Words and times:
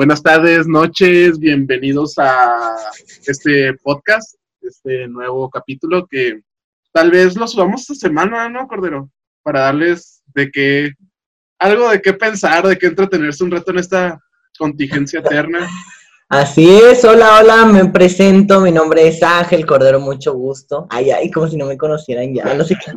Buenas 0.00 0.22
tardes, 0.22 0.66
noches, 0.66 1.38
bienvenidos 1.38 2.14
a 2.16 2.74
este 3.26 3.74
podcast, 3.82 4.34
este 4.62 5.06
nuevo 5.06 5.50
capítulo 5.50 6.06
que 6.06 6.40
tal 6.90 7.10
vez 7.10 7.36
lo 7.36 7.46
subamos 7.46 7.82
esta 7.82 8.08
semana, 8.08 8.48
¿no, 8.48 8.66
Cordero? 8.66 9.10
Para 9.42 9.60
darles 9.60 10.22
de 10.34 10.50
qué, 10.50 10.94
algo 11.58 11.90
de 11.90 12.00
qué 12.00 12.14
pensar, 12.14 12.66
de 12.66 12.78
qué 12.78 12.86
entretenerse 12.86 13.44
un 13.44 13.50
rato 13.50 13.72
en 13.72 13.78
esta 13.78 14.18
contingencia 14.58 15.20
eterna. 15.20 15.68
Así 16.32 16.64
es, 16.78 17.04
hola, 17.04 17.40
hola, 17.40 17.64
me 17.66 17.86
presento, 17.86 18.60
mi 18.60 18.70
nombre 18.70 19.08
es 19.08 19.20
Ángel 19.20 19.66
Cordero, 19.66 19.98
mucho 19.98 20.32
gusto. 20.32 20.86
Ay, 20.88 21.10
ay, 21.10 21.28
como 21.28 21.48
si 21.48 21.56
no 21.56 21.66
me 21.66 21.76
conocieran 21.76 22.32
ya, 22.32 22.54
no 22.54 22.62
sé 22.64 22.76
qué. 22.84 22.92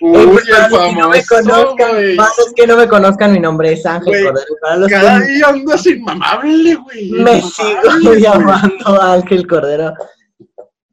Uy, 0.00 0.16
Eh, 0.16 0.40
para 0.50 0.68
los 0.70 0.80
que 0.80 0.94
no 0.96 1.08
me 1.10 1.24
conozcan, 1.26 1.90
güey. 1.90 2.16
para 2.16 2.30
los 2.38 2.52
que 2.54 2.66
no 2.66 2.76
me 2.78 2.88
conozcan, 2.88 3.32
mi 3.32 3.40
nombre 3.40 3.72
es 3.74 3.84
Ángel 3.84 4.24
Cordero. 4.24 4.46
Para 4.62 4.76
los 4.76 4.88
Cada 4.88 5.20
que 5.20 5.26
día 5.26 5.48
andas 5.48 5.86
inmamable, 5.86 6.74
güey. 6.76 7.10
me 7.10 7.42
sigo 7.42 8.14
llamando 8.18 9.02
Ángel 9.02 9.46
Cordero. 9.46 9.92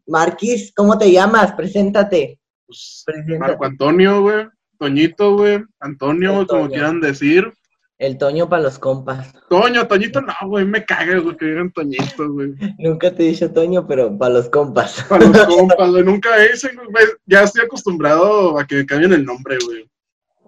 Marquis, 0.07 0.73
¿cómo 0.75 0.97
te 0.97 1.09
llamas? 1.09 1.53
Preséntate. 1.53 2.39
Pues, 2.67 3.03
Preséntate. 3.05 3.39
Marco 3.39 3.65
Antonio, 3.65 4.21
güey. 4.21 4.47
Toñito, 4.77 5.37
güey. 5.37 5.63
Antonio, 5.79 6.45
como 6.45 6.67
quieran 6.67 6.99
decir. 6.99 7.53
El 7.97 8.17
Toño 8.17 8.49
para 8.49 8.63
los 8.63 8.77
compas. 8.77 9.33
Toño, 9.49 9.87
Toñito, 9.87 10.19
no, 10.19 10.33
güey, 10.47 10.65
me 10.65 10.83
caga, 10.83 11.17
güey, 11.19 11.37
que 11.37 11.45
digan 11.45 11.71
Toñito, 11.71 12.29
güey. 12.29 12.53
Nunca 12.77 13.09
te 13.09 13.23
he 13.23 13.27
dicho 13.27 13.49
Toño, 13.51 13.87
pero 13.87 14.17
para 14.17 14.33
los 14.33 14.49
compas. 14.49 15.01
Para 15.07 15.25
los 15.25 15.45
compas, 15.47 15.91
güey, 15.91 16.03
nunca 16.03 16.37
dicen, 16.39 16.75
güey. 16.75 17.05
Ya 17.25 17.43
estoy 17.43 17.63
acostumbrado 17.63 18.59
a 18.59 18.67
que 18.67 18.75
me 18.75 18.85
cambien 18.85 19.13
el 19.13 19.23
nombre, 19.23 19.57
güey. 19.65 19.89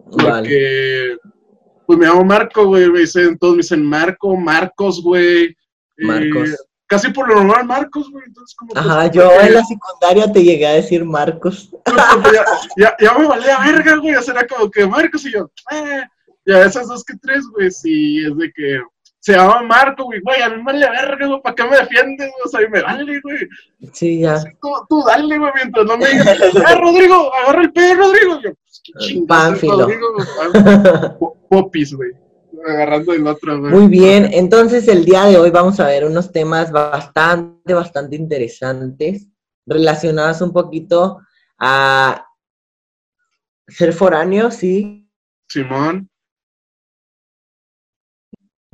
Vale. 0.08 0.40
Porque, 0.40 1.18
pues 1.86 2.00
me 2.00 2.06
llamo 2.06 2.26
Marco, 2.26 2.66
güey, 2.66 2.90
me 2.90 3.00
dicen, 3.00 3.38
todos 3.38 3.54
me 3.54 3.62
dicen 3.62 3.86
Marco, 3.86 4.36
Marcos, 4.36 5.02
güey. 5.02 5.46
eh, 5.46 5.56
Marcos. 6.06 6.66
casi 6.86 7.12
por 7.12 7.30
lo 7.30 7.36
normal 7.36 7.66
Marcos, 7.66 8.12
güey. 8.12 8.26
Entonces, 8.28 8.58
como 8.58 8.76
Ajá, 8.76 9.10
yo 9.10 9.32
en 9.40 9.54
la 9.54 9.64
secundaria 9.64 10.30
te 10.30 10.44
llegué 10.44 10.68
a 10.68 10.74
decir 10.74 11.06
Marcos. 11.06 11.72
ya, 12.34 12.46
ya, 12.76 12.96
ya 13.00 13.18
me 13.18 13.26
valía 13.26 13.58
verga, 13.60 13.96
güey. 13.96 14.16
O 14.16 14.22
sea, 14.22 14.34
era 14.34 14.46
como 14.46 14.70
que 14.70 14.86
Marcos 14.86 15.26
y 15.26 15.32
yo, 15.32 15.50
eh. 15.72 16.04
Ya 16.48 16.64
esas 16.64 16.88
dos 16.88 17.04
que 17.04 17.14
tres, 17.22 17.44
güey, 17.54 17.70
sí, 17.70 18.26
es 18.26 18.38
de 18.38 18.50
que 18.54 18.82
se 19.20 19.34
llama 19.34 19.62
Marco, 19.64 20.06
güey, 20.06 20.22
güey, 20.22 20.42
a 20.42 20.50
mí 20.50 20.56
me 20.56 20.64
vale 20.64 20.90
verga, 20.90 21.28
güey, 21.28 21.42
¿para 21.42 21.56
qué 21.56 21.64
me 21.66 21.76
defiendes? 21.76 22.32
O 22.46 22.48
sea, 22.48 22.62
y 22.62 22.70
me 22.70 22.82
vale, 22.82 23.20
güey. 23.22 23.38
Sí, 23.92 24.22
ya. 24.22 24.42
Tú, 24.62 24.70
tú 24.88 25.04
dale, 25.06 25.38
güey, 25.38 25.52
mientras 25.56 25.86
no 25.86 25.98
me 25.98 26.08
digas, 26.08 26.40
ah, 26.66 26.76
Rodrigo, 26.76 27.34
agarra 27.34 27.62
el 27.64 27.74
pedo, 27.74 27.96
Rodrigo. 27.96 28.40
Yo, 28.42 28.54
pues, 28.54 28.82
qué 28.86 28.94
chingados, 29.00 29.60
Pánfilo. 29.60 29.78
Rodrigo, 29.82 31.38
Popis, 31.50 31.94
güey. 31.94 32.12
Agarrando 32.66 33.12
el 33.12 33.28
otro, 33.28 33.60
güey. 33.60 33.74
Muy 33.74 33.88
bien, 33.90 34.30
entonces 34.32 34.88
el 34.88 35.04
día 35.04 35.26
de 35.26 35.38
hoy 35.38 35.50
vamos 35.50 35.82
a 35.82 35.88
ver 35.88 36.06
unos 36.06 36.32
temas 36.32 36.72
bastante, 36.72 37.74
bastante 37.74 38.16
interesantes 38.16 39.28
relacionados 39.66 40.40
un 40.40 40.54
poquito 40.54 41.20
a 41.60 42.26
ser 43.68 43.92
foráneo, 43.92 44.50
sí, 44.50 45.12
Simón. 45.50 46.10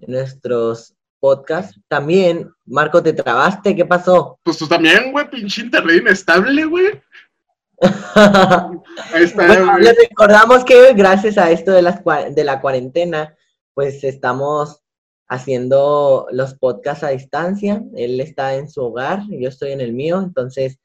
Nuestros 0.08 0.94
podcasts. 1.20 1.80
También, 1.88 2.52
Marco, 2.66 3.02
te 3.02 3.14
trabaste, 3.14 3.76
¿qué 3.76 3.86
pasó? 3.86 4.40
Pues 4.44 4.58
tú 4.58 4.68
también, 4.68 5.12
güey, 5.12 5.30
pinche 5.30 5.62
internet 5.62 6.02
inestable, 6.02 6.66
güey. 6.66 7.02
Ahí 9.14 9.24
está, 9.24 9.48
Bueno, 9.48 9.72
güey. 9.72 9.84
les 9.84 9.98
recordamos 9.98 10.64
que 10.66 10.94
gracias 10.94 11.38
a 11.38 11.50
esto 11.52 11.72
de, 11.72 11.81
las, 11.81 12.02
de 12.31 12.44
la 12.44 12.62
cuarentena, 12.62 13.36
pues 13.74 14.04
estamos 14.04 14.81
haciendo 15.28 16.28
los 16.31 16.54
podcasts 16.56 17.04
a 17.04 17.09
distancia. 17.09 17.84
Él 17.96 18.20
está 18.20 18.56
en 18.56 18.70
su 18.70 18.81
hogar, 18.81 19.24
yo 19.30 19.50
estoy 19.50 19.72
en 19.72 19.81
el 19.81 19.94
mío, 19.94 20.20
entonces 20.20 20.80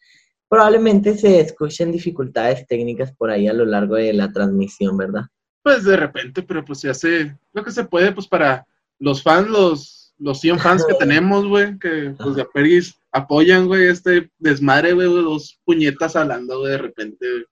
probablemente 0.48 1.16
se 1.18 1.40
escuchen 1.40 1.92
dificultades 1.92 2.66
técnicas 2.66 3.12
por 3.12 3.30
ahí 3.30 3.46
a 3.48 3.52
lo 3.52 3.64
largo 3.66 3.96
de 3.96 4.12
la 4.14 4.32
transmisión, 4.32 4.96
¿verdad? 4.96 5.22
Pues 5.62 5.84
de 5.84 5.96
repente, 5.96 6.42
pero 6.42 6.64
pues 6.64 6.80
se 6.80 6.88
hace 6.88 7.36
lo 7.52 7.62
que 7.62 7.70
se 7.70 7.84
puede, 7.84 8.12
pues 8.12 8.26
para 8.26 8.66
los 8.98 9.22
fans, 9.22 9.48
los, 9.48 10.14
los 10.18 10.40
100 10.40 10.58
fans 10.58 10.84
que 10.86 10.94
tenemos, 10.98 11.46
güey, 11.46 11.78
que 11.78 12.14
pues 12.18 12.36
de 12.36 12.42
Aperis 12.42 12.94
apoyan, 13.12 13.66
güey, 13.66 13.88
este 13.88 14.30
desmadre, 14.38 14.92
güey, 14.92 15.08
dos 15.08 15.58
puñetas 15.64 16.16
hablando, 16.16 16.60
güey, 16.60 16.72
de 16.72 16.78
repente, 16.78 17.30
güey. 17.30 17.44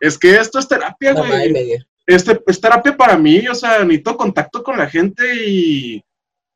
Es 0.00 0.16
que 0.16 0.36
esto 0.36 0.58
es 0.58 0.66
terapia, 0.66 1.12
güey. 1.12 1.76
Este, 2.06 2.40
es 2.46 2.60
terapia 2.60 2.96
para 2.96 3.16
mí, 3.16 3.46
o 3.46 3.54
sea, 3.54 3.84
necesito 3.84 4.16
contacto 4.16 4.62
con 4.62 4.78
la 4.78 4.88
gente 4.88 5.22
y, 5.46 6.02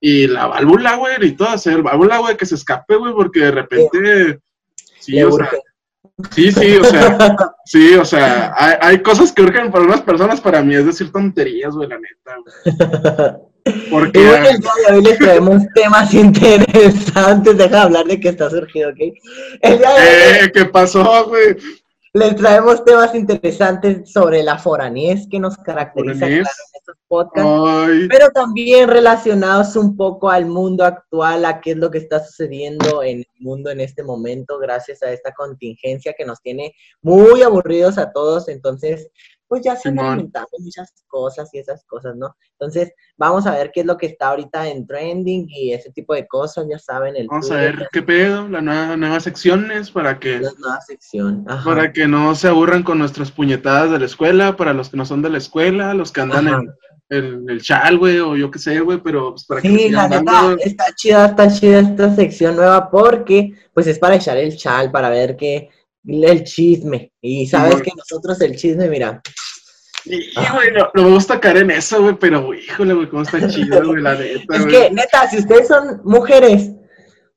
y 0.00 0.26
la 0.26 0.46
válvula, 0.46 0.96
güey, 0.96 1.14
necesito 1.14 1.48
hacer 1.48 1.82
válvula, 1.82 2.18
güey, 2.18 2.36
que 2.36 2.46
se 2.46 2.54
escape, 2.54 2.96
güey, 2.96 3.12
porque 3.12 3.40
de 3.40 3.50
repente, 3.50 4.40
sí, 4.98 5.22
o 5.22 5.30
sea, 5.30 5.50
sí, 6.30 6.50
sí, 6.50 6.76
o 6.76 6.84
sea, 6.84 7.36
Sí, 7.66 7.94
o 7.94 8.04
sea, 8.04 8.52
hay, 8.56 8.74
hay 8.80 9.02
cosas 9.02 9.32
que 9.32 9.42
urgen 9.42 9.70
para 9.70 9.84
unas 9.84 10.02
personas, 10.02 10.40
para 10.40 10.62
mí 10.62 10.74
es 10.74 10.86
decir 10.86 11.12
tonterías, 11.12 11.74
güey, 11.74 11.88
la 11.88 11.98
neta. 11.98 12.36
güey. 12.36 13.40
Porque, 13.90 14.20
Y 14.20 14.26
bueno, 14.26 14.48
el 14.48 14.58
día 14.60 14.72
de 14.88 14.94
hoy 14.94 15.02
les 15.02 15.18
traemos 15.18 15.62
temas 15.74 16.12
interesantes. 16.12 17.56
Deja 17.56 17.76
de 17.76 17.82
hablar 17.82 18.04
de 18.06 18.20
que 18.20 18.28
está 18.28 18.50
surgido, 18.50 18.90
¿ok? 18.90 18.98
El 19.60 19.78
día 19.78 19.90
de 19.90 19.94
hoy 19.94 20.46
eh, 20.46 20.52
¿qué 20.52 20.64
pasó, 20.66 21.26
güey? 21.28 21.56
Les 22.16 22.36
traemos 22.36 22.84
temas 22.84 23.12
interesantes 23.16 24.12
sobre 24.12 24.44
la 24.44 24.56
foranés 24.56 25.26
que 25.28 25.40
nos 25.40 25.56
caracteriza 25.56 26.26
claro, 26.26 26.32
en 26.32 26.42
estos 26.42 26.96
podcasts, 27.08 27.64
Ay, 27.66 28.06
pero 28.08 28.28
también 28.30 28.88
relacionados 28.88 29.74
un 29.74 29.96
poco 29.96 30.30
al 30.30 30.46
mundo 30.46 30.84
actual, 30.84 31.44
a 31.44 31.60
qué 31.60 31.72
es 31.72 31.76
lo 31.76 31.90
que 31.90 31.98
está 31.98 32.24
sucediendo 32.24 33.02
en 33.02 33.18
el 33.18 33.26
mundo 33.40 33.68
en 33.68 33.80
este 33.80 34.04
momento, 34.04 34.60
gracias 34.60 35.02
a 35.02 35.10
esta 35.10 35.32
contingencia 35.32 36.14
que 36.16 36.24
nos 36.24 36.40
tiene 36.40 36.76
muy 37.02 37.42
aburridos 37.42 37.98
a 37.98 38.12
todos. 38.12 38.46
Entonces, 38.46 39.10
pues 39.54 39.62
ya 39.62 39.76
se 39.76 39.88
han 39.88 39.94
Simón. 39.94 40.12
inventado 40.14 40.48
muchas 40.58 40.92
cosas 41.06 41.48
y 41.54 41.58
esas 41.58 41.84
cosas, 41.84 42.16
¿no? 42.16 42.34
Entonces, 42.58 42.92
vamos 43.16 43.46
a 43.46 43.52
ver 43.52 43.70
qué 43.72 43.82
es 43.82 43.86
lo 43.86 43.96
que 43.96 44.06
está 44.06 44.30
ahorita 44.30 44.66
en 44.66 44.84
trending 44.84 45.46
y 45.48 45.72
ese 45.72 45.92
tipo 45.92 46.12
de 46.12 46.26
cosas, 46.26 46.66
ya 46.68 46.76
saben, 46.76 47.14
el 47.14 47.28
vamos 47.28 47.52
a 47.52 47.54
ver 47.54 47.86
qué 47.92 48.02
pedo, 48.02 48.48
las 48.48 48.64
nuevas, 48.64 48.98
nuevas 48.98 49.22
secciones 49.22 49.92
para 49.92 50.18
que, 50.18 50.40
la 50.40 50.50
nueva 50.58 50.80
sección. 50.80 51.44
Ajá. 51.46 51.64
para 51.64 51.92
que 51.92 52.08
no 52.08 52.34
se 52.34 52.48
aburran 52.48 52.82
con 52.82 52.98
nuestras 52.98 53.30
puñetadas 53.30 53.92
de 53.92 54.00
la 54.00 54.06
escuela, 54.06 54.56
para 54.56 54.72
los 54.72 54.90
que 54.90 54.96
no 54.96 55.06
son 55.06 55.22
de 55.22 55.30
la 55.30 55.38
escuela, 55.38 55.94
los 55.94 56.10
que 56.10 56.22
andan 56.22 56.48
Ajá. 56.48 56.62
en, 57.10 57.48
el 57.48 57.62
chal, 57.62 57.96
güey, 57.96 58.18
o 58.18 58.34
yo 58.34 58.50
qué 58.50 58.58
sé, 58.58 58.80
güey, 58.80 58.98
pero 58.98 59.30
pues, 59.30 59.44
para 59.44 59.60
que 59.60 59.68
Sí, 59.68 59.88
la 59.88 60.06
sigan 60.06 60.24
dando, 60.24 60.56
neta, 60.56 60.68
está 60.68 60.84
chida, 60.96 61.26
está 61.26 61.46
chida 61.48 61.78
esta 61.78 62.12
sección 62.16 62.56
nueva 62.56 62.90
porque, 62.90 63.52
pues, 63.72 63.86
es 63.86 64.00
para 64.00 64.16
echar 64.16 64.36
el 64.36 64.56
chal, 64.56 64.90
para 64.90 65.10
ver 65.10 65.36
que 65.36 65.68
el 66.06 66.44
chisme. 66.44 67.12
Y 67.20 67.46
sabes 67.46 67.82
que 67.82 67.90
nosotros 67.96 68.40
el 68.40 68.56
chisme, 68.56 68.88
mira, 68.88 69.20
Y, 70.04 70.18
güey, 70.34 70.70
no, 70.72 70.90
no 70.94 71.02
me 71.04 71.10
gusta 71.14 71.40
caer 71.40 71.58
en 71.58 71.70
eso, 71.70 72.02
güey, 72.02 72.16
pero, 72.18 72.52
híjole, 72.52 72.92
güey, 72.94 73.08
cómo 73.08 73.22
está 73.22 73.48
chido, 73.48 73.84
güey, 73.86 74.02
la 74.02 74.14
neta, 74.14 74.56
es 74.56 74.64
güey. 74.66 74.68
que, 74.68 74.90
neta, 74.90 75.28
si 75.30 75.38
ustedes 75.38 75.68
son 75.68 76.02
mujeres 76.04 76.70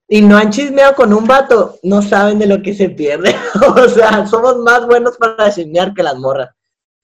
y 0.09 0.21
no 0.21 0.37
han 0.37 0.51
chismeado 0.51 0.95
con 0.95 1.13
un 1.13 1.25
vato, 1.25 1.79
no 1.83 2.01
saben 2.01 2.39
de 2.39 2.47
lo 2.47 2.61
que 2.61 2.73
se 2.73 2.89
pierde. 2.89 3.35
o 3.75 3.87
sea, 3.89 4.25
somos 4.25 4.57
más 4.57 4.85
buenos 4.85 5.17
para 5.17 5.51
chismear 5.53 5.93
que 5.93 6.03
las 6.03 6.17
morras. 6.17 6.49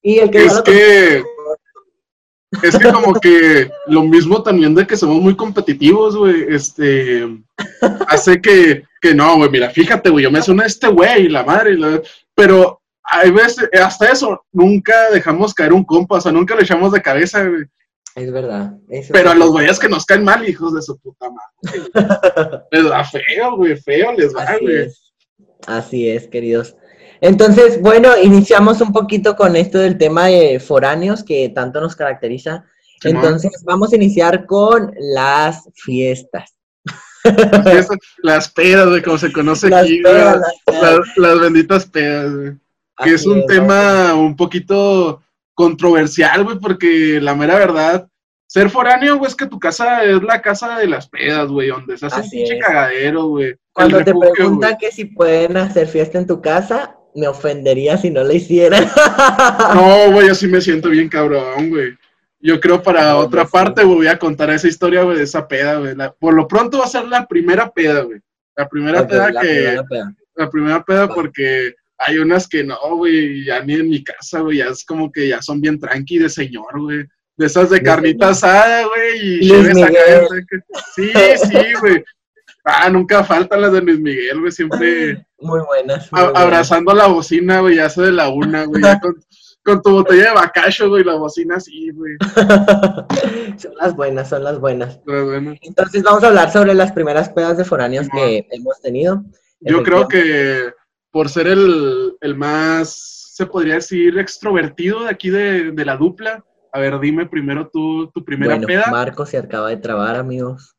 Y 0.01 0.19
el 0.19 0.29
que 0.31 0.39
no 0.39 0.45
Es 0.45 0.53
lo- 0.55 0.63
que, 0.63 1.23
es 2.61 2.77
que 2.77 2.91
como 2.91 3.13
que 3.19 3.69
lo 3.87 4.03
mismo 4.03 4.43
también 4.43 4.75
de 4.75 4.85
que 4.85 4.97
somos 4.97 5.21
muy 5.21 5.35
competitivos, 5.35 6.15
güey, 6.15 6.45
este, 6.49 7.27
hace 8.07 8.39
que, 8.41 8.83
que 9.01 9.15
no, 9.15 9.37
güey, 9.37 9.49
mira, 9.49 9.69
fíjate, 9.69 10.09
güey, 10.09 10.23
yo 10.23 10.31
me 10.31 10.41
suena 10.41 10.63
a 10.63 10.67
este 10.67 10.87
güey, 10.87 11.29
la 11.29 11.43
madre, 11.43 11.75
la- 11.77 12.01
pero 12.35 12.81
hay 13.03 13.31
veces, 13.31 13.69
hasta 13.81 14.11
eso, 14.11 14.45
nunca 14.51 15.09
dejamos 15.11 15.53
caer 15.53 15.73
un 15.73 15.83
compa, 15.83 16.17
o 16.17 16.21
sea, 16.21 16.31
nunca 16.31 16.55
lo 16.55 16.61
echamos 16.61 16.91
de 16.91 17.01
cabeza, 17.01 17.43
güey, 17.43 17.63
Es 18.15 18.31
verdad. 18.31 18.73
eso 18.89 19.09
pero 19.11 19.31
a 19.31 19.35
los 19.35 19.49
güeyes 19.51 19.79
que 19.79 19.89
nos 19.89 20.05
caen 20.05 20.23
mal, 20.23 20.47
hijos 20.47 20.73
de 20.73 20.81
su 20.81 20.97
puta 20.99 21.27
madre, 21.29 21.89
les 22.71 22.89
va 22.91 23.03
feo, 23.03 23.55
güey, 23.57 23.75
feo 23.77 24.13
les 24.13 24.33
va, 24.35 24.43
Así 24.43 24.61
güey. 24.61 24.77
es. 24.83 24.99
Así 25.65 26.09
es, 26.09 26.27
queridos. 26.27 26.75
Entonces, 27.23 27.81
bueno, 27.81 28.09
iniciamos 28.21 28.81
un 28.81 28.91
poquito 28.91 29.37
con 29.37 29.55
esto 29.55 29.77
del 29.77 29.97
tema 29.97 30.25
de 30.25 30.59
foráneos 30.59 31.23
que 31.23 31.47
tanto 31.47 31.79
nos 31.79 31.95
caracteriza. 31.95 32.65
Entonces, 33.01 33.63
vamos 33.63 33.93
a 33.93 33.95
iniciar 33.95 34.45
con 34.45 34.93
las 34.97 35.69
fiestas. 35.73 36.53
Las 37.23 37.63
fiestas, 37.63 37.97
Las 38.17 38.49
pedas, 38.49 38.89
güey, 38.89 39.01
como 39.01 39.17
se 39.17 39.31
conoce 39.31 39.69
Las 39.69 39.85
aquí, 39.85 40.01
pedas, 40.01 40.37
las 40.37 40.53
pedas. 40.65 40.81
las, 40.81 41.17
las 41.17 41.39
benditas 41.39 41.85
pedas, 41.85 42.35
güey. 42.35 42.51
que 43.01 43.13
es 43.13 43.25
un 43.25 43.39
es, 43.39 43.45
tema 43.45 44.13
un 44.15 44.35
poquito 44.35 45.23
controversial, 45.53 46.43
güey, 46.43 46.59
porque 46.59 47.21
la 47.21 47.35
mera 47.35 47.57
verdad, 47.57 48.05
ser 48.47 48.69
foráneo, 48.69 49.15
güey, 49.17 49.29
es 49.29 49.35
que 49.37 49.45
tu 49.47 49.61
casa 49.61 50.03
es 50.03 50.21
la 50.23 50.41
casa 50.41 50.77
de 50.77 50.87
las 50.87 51.07
pedas, 51.07 51.47
güey, 51.47 51.69
donde 51.69 51.97
se 51.97 52.05
hace 52.05 52.19
un 52.19 52.29
pinche 52.29 52.59
cagadero, 52.59 53.27
güey. 53.27 53.55
Cuando 53.71 54.03
te 54.03 54.13
preguntan 54.13 54.71
güey. 54.71 54.77
que 54.77 54.91
si 54.91 55.05
pueden 55.05 55.55
hacer 55.55 55.87
fiesta 55.87 56.17
en 56.17 56.27
tu 56.27 56.41
casa, 56.41 56.97
me 57.15 57.27
ofendería 57.27 57.97
si 57.97 58.09
no 58.09 58.23
lo 58.23 58.33
hicieran. 58.33 58.85
No, 59.75 60.11
güey, 60.11 60.27
yo 60.27 60.35
sí 60.35 60.47
me 60.47 60.61
siento 60.61 60.89
bien 60.89 61.09
cabrón, 61.09 61.69
güey. 61.69 61.93
Yo 62.39 62.59
creo 62.59 62.81
para 62.83 63.11
No, 63.11 63.19
otra 63.19 63.43
no 63.43 63.49
parte, 63.49 63.83
güey, 63.83 63.97
voy 63.97 64.07
a 64.07 64.19
contar 64.19 64.49
esa 64.49 64.67
historia, 64.67 65.03
güey, 65.03 65.17
de 65.17 65.23
esa 65.23 65.47
peda, 65.47 65.77
güey. 65.79 65.95
La- 65.95 66.11
por 66.11 66.33
lo 66.33 66.47
pronto 66.47 66.79
va 66.79 66.85
a 66.85 66.89
ser 66.89 67.05
la 67.05 67.25
primera 67.25 67.69
peda, 67.71 68.01
güey. 68.01 68.19
La 68.55 68.67
primera 68.67 69.01
Ok, 69.01 69.09
peda 69.09 69.31
la 69.31 69.41
que... 69.41 69.47
primera 69.47 69.83
peda. 69.83 70.15
La 70.35 70.49
primera 70.49 70.83
peda 70.83 71.07
porque 71.07 71.73
hay 71.97 72.17
unas 72.17 72.47
que 72.47 72.63
no, 72.63 72.77
güey, 72.97 73.45
ya 73.45 73.61
ni 73.63 73.75
en 73.75 73.89
mi 73.89 74.03
casa, 74.03 74.39
güey, 74.41 74.57
ya 74.57 74.65
es 74.65 74.83
como 74.83 75.11
que 75.11 75.27
ya 75.29 75.41
son 75.41 75.61
bien 75.61 75.79
tranqui 75.79 76.17
de 76.17 76.29
señor, 76.29 76.79
güey. 76.81 77.05
De 77.37 77.45
esas 77.47 77.69
de 77.69 77.81
carnita 77.81 78.29
asada, 78.29 78.85
güey, 78.87 79.19
y 79.45 79.47
Luis 79.49 79.81
acá, 79.81 79.99
Sí, 80.95 81.11
sí, 81.47 81.57
güey. 81.79 82.03
Ah, 82.63 82.89
nunca 82.89 83.23
faltan 83.23 83.61
las 83.61 83.73
de 83.73 83.81
Luis 83.81 83.99
Miguel, 83.99 84.39
güey, 84.39 84.51
siempre 84.51 85.25
Muy 85.39 85.59
buenas. 85.61 86.11
muy 86.11 86.21
buenas. 86.21 86.41
abrazando 86.41 86.93
la 86.93 87.07
bocina, 87.07 87.59
güey, 87.59 87.75
ya 87.75 87.89
se 87.89 88.03
de 88.03 88.11
la 88.11 88.29
una, 88.29 88.63
güey, 88.65 88.81
ya 88.81 88.99
con, 89.01 89.15
con 89.63 89.81
tu 89.81 89.91
botella 89.91 90.29
de 90.29 90.35
bacacho, 90.35 90.87
güey, 90.89 91.03
la 91.03 91.15
bocina 91.15 91.57
así, 91.57 91.89
güey. 91.91 92.13
son 93.57 93.75
las 93.75 93.95
buenas, 93.95 94.29
son 94.29 94.43
las 94.43 94.59
buenas. 94.59 94.99
Pero 95.05 95.25
bueno, 95.25 95.53
Entonces 95.61 96.03
vamos 96.03 96.23
a 96.23 96.27
hablar 96.27 96.51
sobre 96.51 96.73
las 96.73 96.93
primeras 96.93 97.29
pedas 97.29 97.57
de 97.57 97.65
foráneos 97.65 98.07
que 98.09 98.47
hemos 98.51 98.79
tenido. 98.81 99.23
yo 99.59 99.83
creo 99.83 100.07
que 100.07 100.71
por 101.11 101.29
ser 101.29 101.47
el, 101.47 102.15
el 102.21 102.35
más, 102.35 103.31
se 103.35 103.45
podría 103.45 103.75
decir, 103.75 104.17
extrovertido 104.17 105.03
de 105.03 105.09
aquí 105.09 105.29
de, 105.29 105.71
de 105.71 105.85
la 105.85 105.97
dupla, 105.97 106.43
a 106.71 106.79
ver, 106.79 106.99
dime 106.99 107.27
primero 107.27 107.69
tú, 107.71 108.09
tu 108.11 108.23
primera 108.25 108.53
bueno, 108.55 108.67
peda. 108.67 108.87
Marco 108.89 109.25
se 109.25 109.37
acaba 109.37 109.69
de 109.69 109.77
trabar, 109.77 110.15
amigos. 110.15 110.75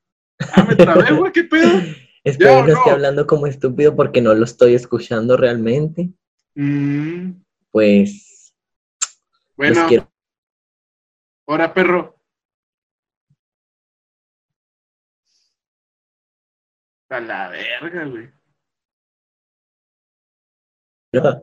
Ah, 0.52 0.64
me 0.64 0.76
trabé, 0.76 1.12
güey, 1.12 1.32
qué 1.32 1.44
pedo. 1.44 1.68
Espero 2.24 2.64
que 2.64 2.72
no 2.72 2.78
esté 2.78 2.90
hablando 2.90 3.26
como 3.26 3.46
estúpido 3.46 3.94
porque 3.94 4.22
no 4.22 4.34
lo 4.34 4.44
estoy 4.44 4.74
escuchando 4.74 5.36
realmente. 5.36 6.10
Mm, 6.54 7.32
Pues 7.70 8.54
bueno, 9.56 9.86
quiero. 9.88 10.10
ahora 11.46 11.74
perro. 11.74 12.18
A 17.10 17.20
la 17.20 17.48
verga, 17.48 18.04
güey. 18.06 18.30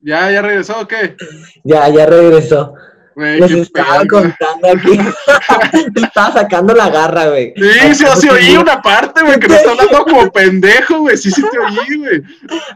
¿Ya, 0.00 0.30
ya 0.30 0.42
regresó 0.42 0.80
o 0.80 0.86
qué? 0.86 1.16
Ya, 1.64 1.88
ya 1.88 2.06
regresó. 2.06 2.74
Güey, 3.14 3.40
Les 3.40 3.50
estaba 3.52 4.04
contando 4.06 4.68
aquí. 4.68 4.98
Te 5.94 6.00
estaba 6.00 6.32
sacando 6.32 6.74
la 6.74 6.88
garra, 6.90 7.28
güey. 7.28 7.52
Sí, 7.56 7.94
sí, 7.94 8.04
sí 8.20 8.28
oí 8.28 8.56
una 8.56 8.80
parte, 8.80 9.22
güey, 9.22 9.38
que 9.38 9.48
no 9.48 9.54
está 9.54 9.70
hablando 9.70 10.04
como 10.04 10.30
pendejo, 10.32 11.00
güey. 11.00 11.16
Sí, 11.16 11.30
sí 11.30 11.42
te 11.50 11.58
oí, 11.58 11.96
güey. 11.98 12.22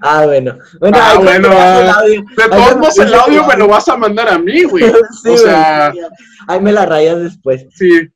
Ah, 0.03 0.25
bueno. 0.27 0.59
Bueno, 0.81 0.99
Ah, 1.01 1.15
bueno, 1.19 1.49
ah. 1.53 1.81
el 1.81 1.89
audio- 1.89 2.25
De 2.37 2.49
todos 2.49 2.77
modos, 2.77 2.99
el 2.99 3.15
audio 3.15 3.47
me 3.47 3.57
lo 3.57 3.69
vas 3.69 3.89
a 3.89 3.97
mandar 3.97 4.29
a 4.29 4.39
mí, 4.39 4.65
güey. 4.65 4.85
Sí, 5.23 5.29
o 5.31 5.37
sea- 5.39 5.93
sí, 5.93 6.01
ahí 6.49 6.61
me 6.61 6.73
la 6.73 6.87
rayas 6.87 7.21
después. 7.23 7.65
Sí. 7.75 8.09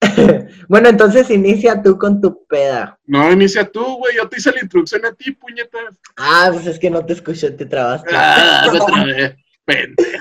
Bueno, 0.68 0.88
entonces 0.88 1.30
inicia 1.30 1.80
tú 1.80 1.96
con 1.96 2.20
tu 2.20 2.44
peda. 2.46 2.98
No, 3.06 3.30
inicia 3.30 3.64
tú, 3.64 3.84
güey. 3.98 4.16
Yo 4.16 4.28
te 4.28 4.38
hice 4.38 4.50
la 4.50 4.60
introducción 4.60 5.04
a 5.06 5.12
ti, 5.12 5.30
puñeta. 5.30 5.78
Ah, 6.16 6.50
pues 6.52 6.66
es 6.66 6.78
que 6.80 6.90
no 6.90 7.06
te 7.06 7.12
escuché, 7.12 7.52
te 7.52 7.66
trabaste. 7.66 8.10
Ah, 8.12 8.66
me 8.72 8.78
trabé. 8.80 9.36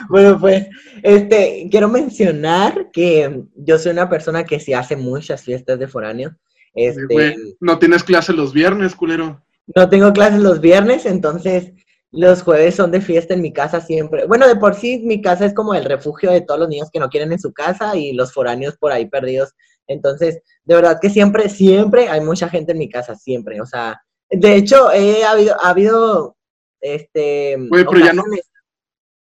Bueno, 0.09 0.39
pues, 0.39 0.67
este, 1.03 1.67
quiero 1.69 1.87
mencionar 1.89 2.89
que 2.91 3.43
yo 3.55 3.77
soy 3.77 3.91
una 3.91 4.09
persona 4.09 4.43
que 4.43 4.59
sí 4.59 4.73
hace 4.73 4.95
muchas 4.95 5.43
fiestas 5.43 5.79
de 5.79 5.87
foráneo. 5.87 6.35
Este, 6.73 7.05
Güey, 7.09 7.35
No 7.59 7.79
tienes 7.79 8.03
clase 8.03 8.33
los 8.33 8.53
viernes, 8.53 8.95
culero. 8.95 9.41
no 9.75 9.89
tengo 9.89 10.11
clases 10.13 10.39
los 10.41 10.59
viernes, 10.61 11.05
entonces 11.05 11.71
los 12.11 12.43
jueves 12.43 12.75
son 12.75 12.91
de 12.91 13.01
fiesta 13.01 13.33
en 13.33 13.41
mi 13.41 13.51
casa 13.53 13.81
siempre. 13.81 14.25
Bueno, 14.25 14.47
de 14.47 14.55
por 14.55 14.73
sí 14.75 14.99
mi 15.03 15.21
casa 15.21 15.45
es 15.45 15.53
como 15.53 15.73
el 15.73 15.85
refugio 15.85 16.31
de 16.31 16.41
todos 16.41 16.59
los 16.61 16.69
niños 16.69 16.89
que 16.91 16.99
no 16.99 17.09
quieren 17.09 17.31
en 17.31 17.39
su 17.39 17.51
casa 17.53 17.95
y 17.95 18.13
los 18.13 18.31
foráneos 18.33 18.77
por 18.77 18.91
ahí 18.91 19.05
perdidos. 19.07 19.53
Entonces, 19.87 20.41
de 20.63 20.75
verdad 20.75 20.97
que 21.01 21.09
siempre, 21.09 21.49
siempre 21.49 22.07
hay 22.09 22.21
mucha 22.21 22.49
gente 22.49 22.71
en 22.71 22.77
mi 22.79 22.89
casa, 22.89 23.15
siempre. 23.15 23.59
O 23.61 23.65
sea, 23.65 23.99
de 24.29 24.55
hecho, 24.55 24.91
he 24.91 25.23
habido, 25.25 25.55
ha 25.61 25.69
habido, 25.69 26.37
este... 26.81 27.57
Güey, 27.69 27.85
pero 27.85 28.05
ya 28.05 28.13
no- 28.13 28.23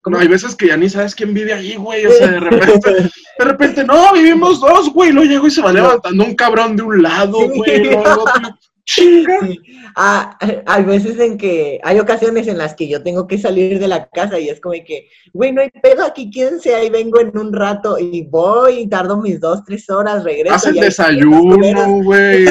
No, 0.07 0.19
hay 0.19 0.29
veces 0.29 0.55
que 0.55 0.69
ya 0.69 0.77
ni 0.77 0.89
sabes 0.89 1.15
quién 1.15 1.35
vive 1.35 1.53
ahí, 1.53 1.77
güey. 1.77 2.07
O 2.07 2.13
sea, 2.13 2.29
de 2.29 2.41
repente, 2.41 2.91
de 3.39 3.45
repente, 3.45 3.85
no, 3.85 4.13
vivimos 4.13 4.61
dos, 4.61 4.93
güey. 4.93 5.13
Luego 5.13 5.29
llego 5.29 5.47
y 5.47 5.51
se 5.51 5.63
va 5.63 5.73
levantando 5.73 6.25
un 6.25 6.35
cabrón 6.35 6.77
de 6.77 6.83
un 6.83 7.03
lado, 7.03 7.49
güey. 7.49 7.85
luego 7.85 8.05
el 8.05 8.19
otro. 8.19 8.59
Chinga. 8.87 9.41
Sí. 9.43 9.61
Ah, 9.97 10.39
hay 10.67 10.85
veces 10.85 11.19
en 11.19 11.37
que, 11.37 11.81
hay 11.83 11.99
ocasiones 11.99 12.47
en 12.47 12.57
las 12.57 12.75
que 12.75 12.87
yo 12.87 13.03
tengo 13.03 13.27
que 13.27 13.37
salir 13.37 13.81
de 13.81 13.89
la 13.89 14.09
casa 14.09 14.39
y 14.39 14.49
es 14.49 14.61
como 14.61 14.75
que, 14.75 15.09
güey, 15.33 15.53
no 15.53 15.61
hay 15.61 15.71
pedo 15.71 16.05
aquí, 16.05 16.31
quédense, 16.31 16.73
ahí 16.73 16.89
vengo 16.89 17.19
en 17.21 17.37
un 17.37 17.53
rato 17.53 17.99
y 17.99 18.23
voy 18.23 18.81
y 18.81 18.89
tardo 18.89 19.17
mis 19.17 19.41
dos, 19.41 19.65
tres 19.65 19.91
horas, 19.91 20.23
regreso. 20.23 20.55
Haz 20.55 20.67
el 20.67 20.77
y 20.77 20.81
desayuno, 20.81 21.59
pedo, 21.61 21.89
güey. 22.03 22.45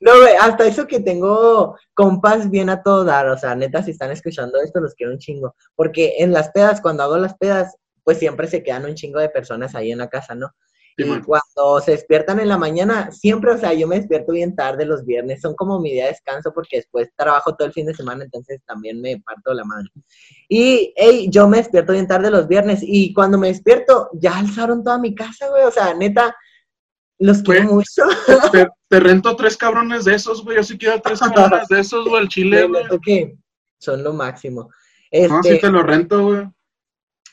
No, 0.00 0.20
güey, 0.20 0.34
hasta 0.40 0.66
eso 0.66 0.86
que 0.86 1.00
tengo 1.00 1.76
compas 1.92 2.48
bien 2.48 2.70
a 2.70 2.80
todo 2.80 3.04
dar, 3.04 3.28
o 3.28 3.36
sea, 3.36 3.56
neta, 3.56 3.82
si 3.82 3.90
están 3.90 4.12
escuchando 4.12 4.60
esto, 4.62 4.80
los 4.80 4.94
quiero 4.94 5.12
un 5.12 5.18
chingo. 5.18 5.56
Porque 5.74 6.14
en 6.18 6.32
las 6.32 6.50
pedas, 6.50 6.80
cuando 6.80 7.02
hago 7.02 7.18
las 7.18 7.36
pedas, 7.36 7.74
pues 8.04 8.18
siempre 8.18 8.46
se 8.46 8.62
quedan 8.62 8.84
un 8.84 8.94
chingo 8.94 9.18
de 9.18 9.28
personas 9.28 9.74
ahí 9.74 9.90
en 9.90 9.98
la 9.98 10.08
casa, 10.08 10.36
¿no? 10.36 10.52
Sí, 10.98 11.04
y 11.04 11.20
cuando 11.20 11.80
se 11.80 11.92
despiertan 11.92 12.40
en 12.40 12.48
la 12.48 12.58
mañana, 12.58 13.12
siempre, 13.12 13.52
o 13.52 13.58
sea, 13.58 13.72
yo 13.72 13.86
me 13.86 13.96
despierto 13.96 14.32
bien 14.32 14.56
tarde 14.56 14.84
los 14.84 15.04
viernes, 15.04 15.40
son 15.40 15.54
como 15.54 15.78
mi 15.78 15.92
día 15.92 16.06
de 16.06 16.10
descanso 16.10 16.52
porque 16.52 16.78
después 16.78 17.08
trabajo 17.14 17.54
todo 17.54 17.68
el 17.68 17.72
fin 17.72 17.86
de 17.86 17.94
semana, 17.94 18.24
entonces 18.24 18.60
también 18.66 19.00
me 19.00 19.20
parto 19.20 19.54
la 19.54 19.62
madre. 19.62 19.88
Y, 20.48 20.92
hey, 20.96 21.28
yo 21.30 21.46
me 21.46 21.58
despierto 21.58 21.92
bien 21.92 22.08
tarde 22.08 22.32
los 22.32 22.48
viernes 22.48 22.80
y 22.82 23.14
cuando 23.14 23.38
me 23.38 23.46
despierto, 23.46 24.10
ya 24.14 24.38
alzaron 24.38 24.82
toda 24.82 24.98
mi 24.98 25.14
casa, 25.14 25.48
güey, 25.48 25.62
o 25.62 25.70
sea, 25.70 25.94
neta, 25.94 26.34
los 27.18 27.42
quiero 27.42 27.74
mucho. 27.74 28.02
Te, 28.52 28.68
te 28.88 29.00
rento 29.00 29.36
tres 29.36 29.56
cabrones 29.56 30.04
de 30.04 30.14
esos, 30.14 30.44
güey. 30.44 30.56
Yo 30.56 30.62
sí 30.64 30.78
quiero 30.78 31.00
tres 31.00 31.20
cabrones 31.20 31.68
de 31.68 31.80
esos, 31.80 32.08
güey. 32.08 32.22
El 32.22 32.28
chile, 32.28 32.66
güey. 32.66 33.36
son 33.78 34.02
lo 34.02 34.12
máximo. 34.12 34.62
No, 34.62 34.68
Este, 35.10 35.54
sí 35.54 35.60
te 35.60 35.70
lo 35.70 35.82
rento, 35.82 36.24
güey. 36.24 36.48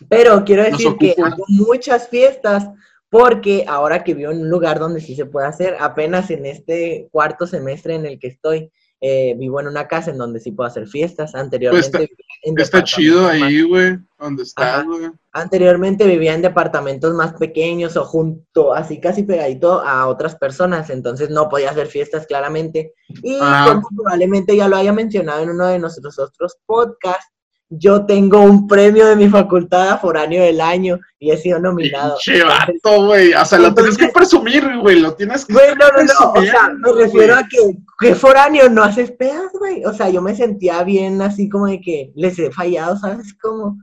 Pero 0.10 0.44
quiero 0.44 0.64
decir 0.64 0.96
que 1.00 1.16
hago 1.24 1.46
muchas 1.48 2.10
fiestas 2.10 2.70
porque 3.18 3.64
ahora 3.66 4.04
que 4.04 4.14
vivo 4.14 4.32
en 4.32 4.42
un 4.42 4.50
lugar 4.50 4.78
donde 4.78 5.00
sí 5.00 5.16
se 5.16 5.26
puede 5.26 5.48
hacer, 5.48 5.78
apenas 5.80 6.30
en 6.32 6.46
este 6.46 7.08
cuarto 7.12 7.48
semestre 7.48 7.96
en 7.96 8.06
el 8.06 8.20
que 8.20 8.28
estoy, 8.28 8.70
eh, 9.00 9.36
vivo 9.38 9.62
en 9.62 9.68
una 9.68 9.88
casa 9.88 10.12
en 10.12 10.18
donde 10.18 10.42
sí 10.42 10.52
puedo 10.52 10.68
hacer 10.68 10.86
fiestas. 10.86 11.34
Anteriormente, 11.34 11.90
Pues 11.92 12.04
está- 12.04 12.16
Está 12.62 12.84
chido 12.84 13.26
ahí, 13.28 13.62
güey. 13.64 13.98
Donde 14.20 14.44
Ajá. 14.44 14.80
estás, 14.80 14.86
güey. 14.86 15.12
anteriormente 15.32 16.06
vivía 16.06 16.34
en 16.34 16.42
departamentos 16.42 17.14
más 17.14 17.34
pequeños 17.34 17.96
o 17.98 18.06
junto, 18.06 18.74
así 18.74 19.00
casi 19.00 19.24
pegadito 19.24 19.82
a 19.82 20.08
otras 20.08 20.36
personas, 20.36 20.90
entonces 20.90 21.30
no 21.30 21.48
podía 21.50 21.72
hacer 21.72 21.88
fiestas 21.88 22.26
claramente. 22.28 22.94
Y 23.24 23.38
Ah. 23.42 23.66
como 23.68 23.88
probablemente 23.96 24.56
ya 24.56 24.68
lo 24.68 24.76
haya 24.78 24.94
mencionado 24.94 25.42
en 25.42 25.50
uno 25.52 25.68
de 25.68 25.80
nuestros 25.80 26.20
otros 26.20 26.58
podcasts, 26.66 27.32
yo 27.70 28.06
tengo 28.06 28.42
un 28.42 28.68
premio 28.68 29.08
de 29.08 29.16
mi 29.16 29.28
facultad 29.28 29.90
a 29.90 29.98
foráneo 29.98 30.44
del 30.44 30.62
año 30.62 31.00
y 31.20 31.32
he 31.32 31.38
sido 31.38 31.60
nominado. 31.60 32.16
Pinche 32.24 32.44
vato, 32.44 33.06
güey. 33.06 33.34
O 33.34 33.46
sea, 33.46 33.58
lo 33.60 33.74
tienes 33.74 33.98
que 33.98 34.10
presumir, 34.10 34.64
güey. 34.78 35.00
Lo 35.00 35.16
tienes 35.16 35.46
que. 35.46 35.54
Güey, 35.54 35.76
no, 35.76 35.88
no, 35.90 36.04
no, 36.04 36.32
o 36.34 36.42
sea, 36.44 36.70
me 36.70 36.92
refiero 36.94 37.36
a 37.36 37.44
que, 37.48 37.58
que 38.00 38.16
foráneo 38.16 38.70
no 38.70 38.84
haces 38.84 39.12
pedas, 39.12 39.52
güey. 39.58 39.84
O 39.86 39.94
sea, 39.94 40.10
yo 40.10 40.22
me 40.22 40.36
sentía 40.36 40.84
bien 40.84 41.22
así 41.22 41.50
como 41.50 41.66
de 41.68 41.82
que 41.82 42.12
les 42.16 42.38
he 42.38 42.52
fallado, 42.52 42.98
¿sabes 42.98 43.36
cómo? 43.42 43.78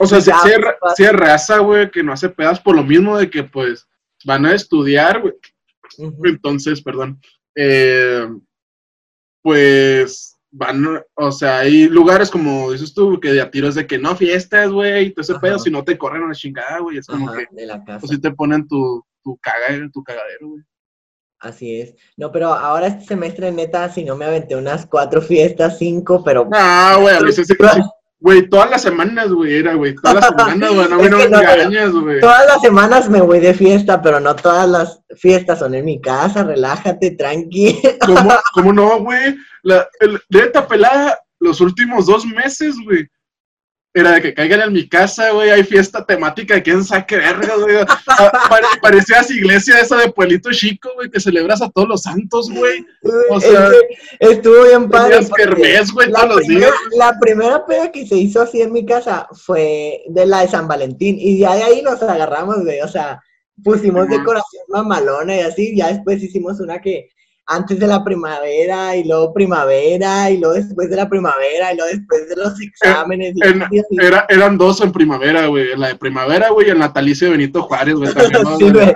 O 0.00 0.06
sea, 0.06 0.20
si 0.20 0.30
si 0.30 0.48
es, 0.50 0.58
pues, 0.80 1.12
raza, 1.12 1.58
güey, 1.58 1.90
que 1.90 2.02
no 2.02 2.12
hace 2.12 2.28
pedas 2.28 2.58
por 2.58 2.74
lo 2.74 2.82
mismo 2.82 3.16
de 3.16 3.30
que, 3.30 3.44
pues, 3.44 3.86
van 4.24 4.46
a 4.46 4.54
estudiar, 4.54 5.20
güey. 5.20 5.34
Entonces, 6.24 6.82
perdón. 6.82 7.20
eh, 7.54 8.26
pues 9.42 10.29
van, 10.50 10.84
o 11.14 11.32
sea, 11.32 11.60
hay 11.60 11.88
lugares 11.88 12.30
como 12.30 12.72
dices 12.72 12.92
tú, 12.92 13.20
que 13.20 13.32
de 13.32 13.40
a 13.40 13.50
tiros 13.50 13.74
de 13.74 13.86
que 13.86 13.98
no 13.98 14.16
fiestas, 14.16 14.70
güey, 14.70 15.06
y 15.06 15.10
todo 15.10 15.22
ese 15.22 15.32
Ajá. 15.32 15.40
pedo, 15.40 15.58
si 15.58 15.70
no 15.70 15.84
te 15.84 15.96
corren 15.96 16.24
a 16.24 16.28
la 16.28 16.34
chingada, 16.34 16.78
güey. 16.80 16.98
Es 16.98 17.06
como 17.06 17.28
Ajá, 17.28 17.38
que, 17.38 17.46
de 17.50 17.66
la 17.66 17.84
casa. 17.84 18.00
pues 18.00 18.10
si 18.10 18.20
te 18.20 18.32
ponen 18.32 18.66
tu, 18.66 19.04
tu, 19.22 19.36
caga, 19.38 19.68
tu 19.92 20.02
cagadero, 20.02 20.48
güey. 20.48 20.64
Así 21.38 21.80
es. 21.80 21.94
No, 22.18 22.30
pero 22.30 22.52
ahora 22.52 22.88
este 22.88 23.06
semestre, 23.06 23.50
neta, 23.50 23.88
si 23.88 24.04
no 24.04 24.14
me 24.14 24.26
aventé 24.26 24.56
unas 24.56 24.84
cuatro 24.84 25.22
fiestas, 25.22 25.78
cinco, 25.78 26.22
pero... 26.22 26.44
No, 26.44 27.00
güey, 27.00 27.16
a 27.16 27.20
veces 27.20 27.46
sí, 27.46 27.54
sí, 27.54 27.80
Güey, 28.20 28.48
todas 28.50 28.68
las 28.68 28.82
semanas, 28.82 29.32
güey, 29.32 29.56
era, 29.56 29.74
güey. 29.74 29.94
Todas 29.94 30.16
las 30.16 30.26
semanas, 30.26 30.74
güey. 30.74 30.88
No 30.88 30.96
me 30.98 31.08
no 31.10 31.20
engañas, 31.20 31.90
güey. 31.90 32.20
Todas 32.20 32.46
las 32.46 32.60
semanas 32.60 33.08
me 33.08 33.22
voy 33.22 33.40
de 33.40 33.54
fiesta, 33.54 34.02
pero 34.02 34.20
no 34.20 34.36
todas 34.36 34.68
las 34.68 35.00
fiestas 35.16 35.60
son 35.60 35.74
en 35.74 35.86
mi 35.86 36.00
casa, 36.00 36.44
relájate, 36.44 37.12
tranqui. 37.12 37.80
¿Cómo, 38.06 38.30
cómo 38.52 38.72
no, 38.74 39.00
güey? 39.00 39.36
La, 39.62 39.88
el, 40.00 40.20
neta 40.28 40.68
pelada, 40.68 41.18
los 41.38 41.62
últimos 41.62 42.06
dos 42.06 42.26
meses, 42.26 42.76
güey. 42.84 43.08
Era 43.92 44.12
de 44.12 44.22
que 44.22 44.34
caigan 44.34 44.60
en 44.60 44.72
mi 44.72 44.88
casa, 44.88 45.30
güey, 45.32 45.50
hay 45.50 45.64
fiesta 45.64 46.04
temática 46.06 46.62
quién 46.62 46.84
saque 46.84 47.16
verga, 47.16 47.56
güey. 47.56 47.76
Parecías 48.80 49.30
iglesia 49.30 49.80
esa 49.80 49.96
de 49.96 50.12
pueblito 50.12 50.50
chico, 50.52 50.90
güey, 50.94 51.10
que 51.10 51.18
celebras 51.20 51.60
a 51.62 51.70
todos 51.70 51.88
los 51.88 52.02
santos, 52.02 52.48
güey. 52.50 52.84
O 53.30 53.40
sea, 53.40 53.68
estuvo 54.20 54.64
bien 54.64 54.88
padre. 54.88 55.18
Kermés, 55.36 55.90
güey, 55.92 56.10
todos 56.12 56.28
los 56.28 56.46
primera- 56.46 56.66
días. 56.66 56.74
La 56.96 57.18
primera 57.18 57.66
peda 57.66 57.90
que 57.90 58.06
se 58.06 58.16
hizo 58.16 58.42
así 58.42 58.62
en 58.62 58.72
mi 58.72 58.86
casa 58.86 59.28
fue 59.32 60.02
de 60.08 60.26
la 60.26 60.42
de 60.42 60.48
San 60.48 60.68
Valentín. 60.68 61.16
Y 61.18 61.38
ya 61.40 61.56
de 61.56 61.62
ahí 61.64 61.82
nos 61.82 62.00
agarramos, 62.02 62.62
güey. 62.64 62.80
O 62.82 62.88
sea, 62.88 63.20
pusimos 63.64 64.04
Ujú. 64.06 64.18
decoración 64.18 64.62
mamalona 64.68 65.36
y 65.36 65.40
así. 65.40 65.76
Ya 65.76 65.88
después 65.88 66.22
hicimos 66.22 66.60
una 66.60 66.80
que 66.80 67.08
antes 67.52 67.80
de 67.80 67.86
la 67.88 68.04
primavera 68.04 68.94
y 68.96 69.02
luego 69.02 69.32
primavera 69.34 70.30
y 70.30 70.38
luego 70.38 70.54
después 70.54 70.88
de 70.88 70.94
la 70.96 71.08
primavera 71.08 71.72
y 71.72 71.76
luego 71.76 71.90
después 71.92 72.28
de 72.28 72.36
los 72.36 72.60
exámenes. 72.60 73.34
y 73.34 73.42
en- 73.44 73.62
así, 73.62 73.78
así. 73.80 73.96
Era, 74.00 74.24
eran 74.28 74.56
dos 74.56 74.80
en 74.80 74.92
primavera, 74.92 75.46
güey. 75.48 75.76
La 75.76 75.88
de 75.88 75.96
primavera, 75.96 76.50
güey, 76.50 76.70
el 76.70 76.78
natalicio 76.78 77.26
de 77.26 77.32
Benito 77.36 77.62
Juárez, 77.62 77.94
güey. 77.96 78.14
También, 78.14 78.42
¿no? 78.44 78.56
Sí, 78.56 78.70
güey. 78.70 78.94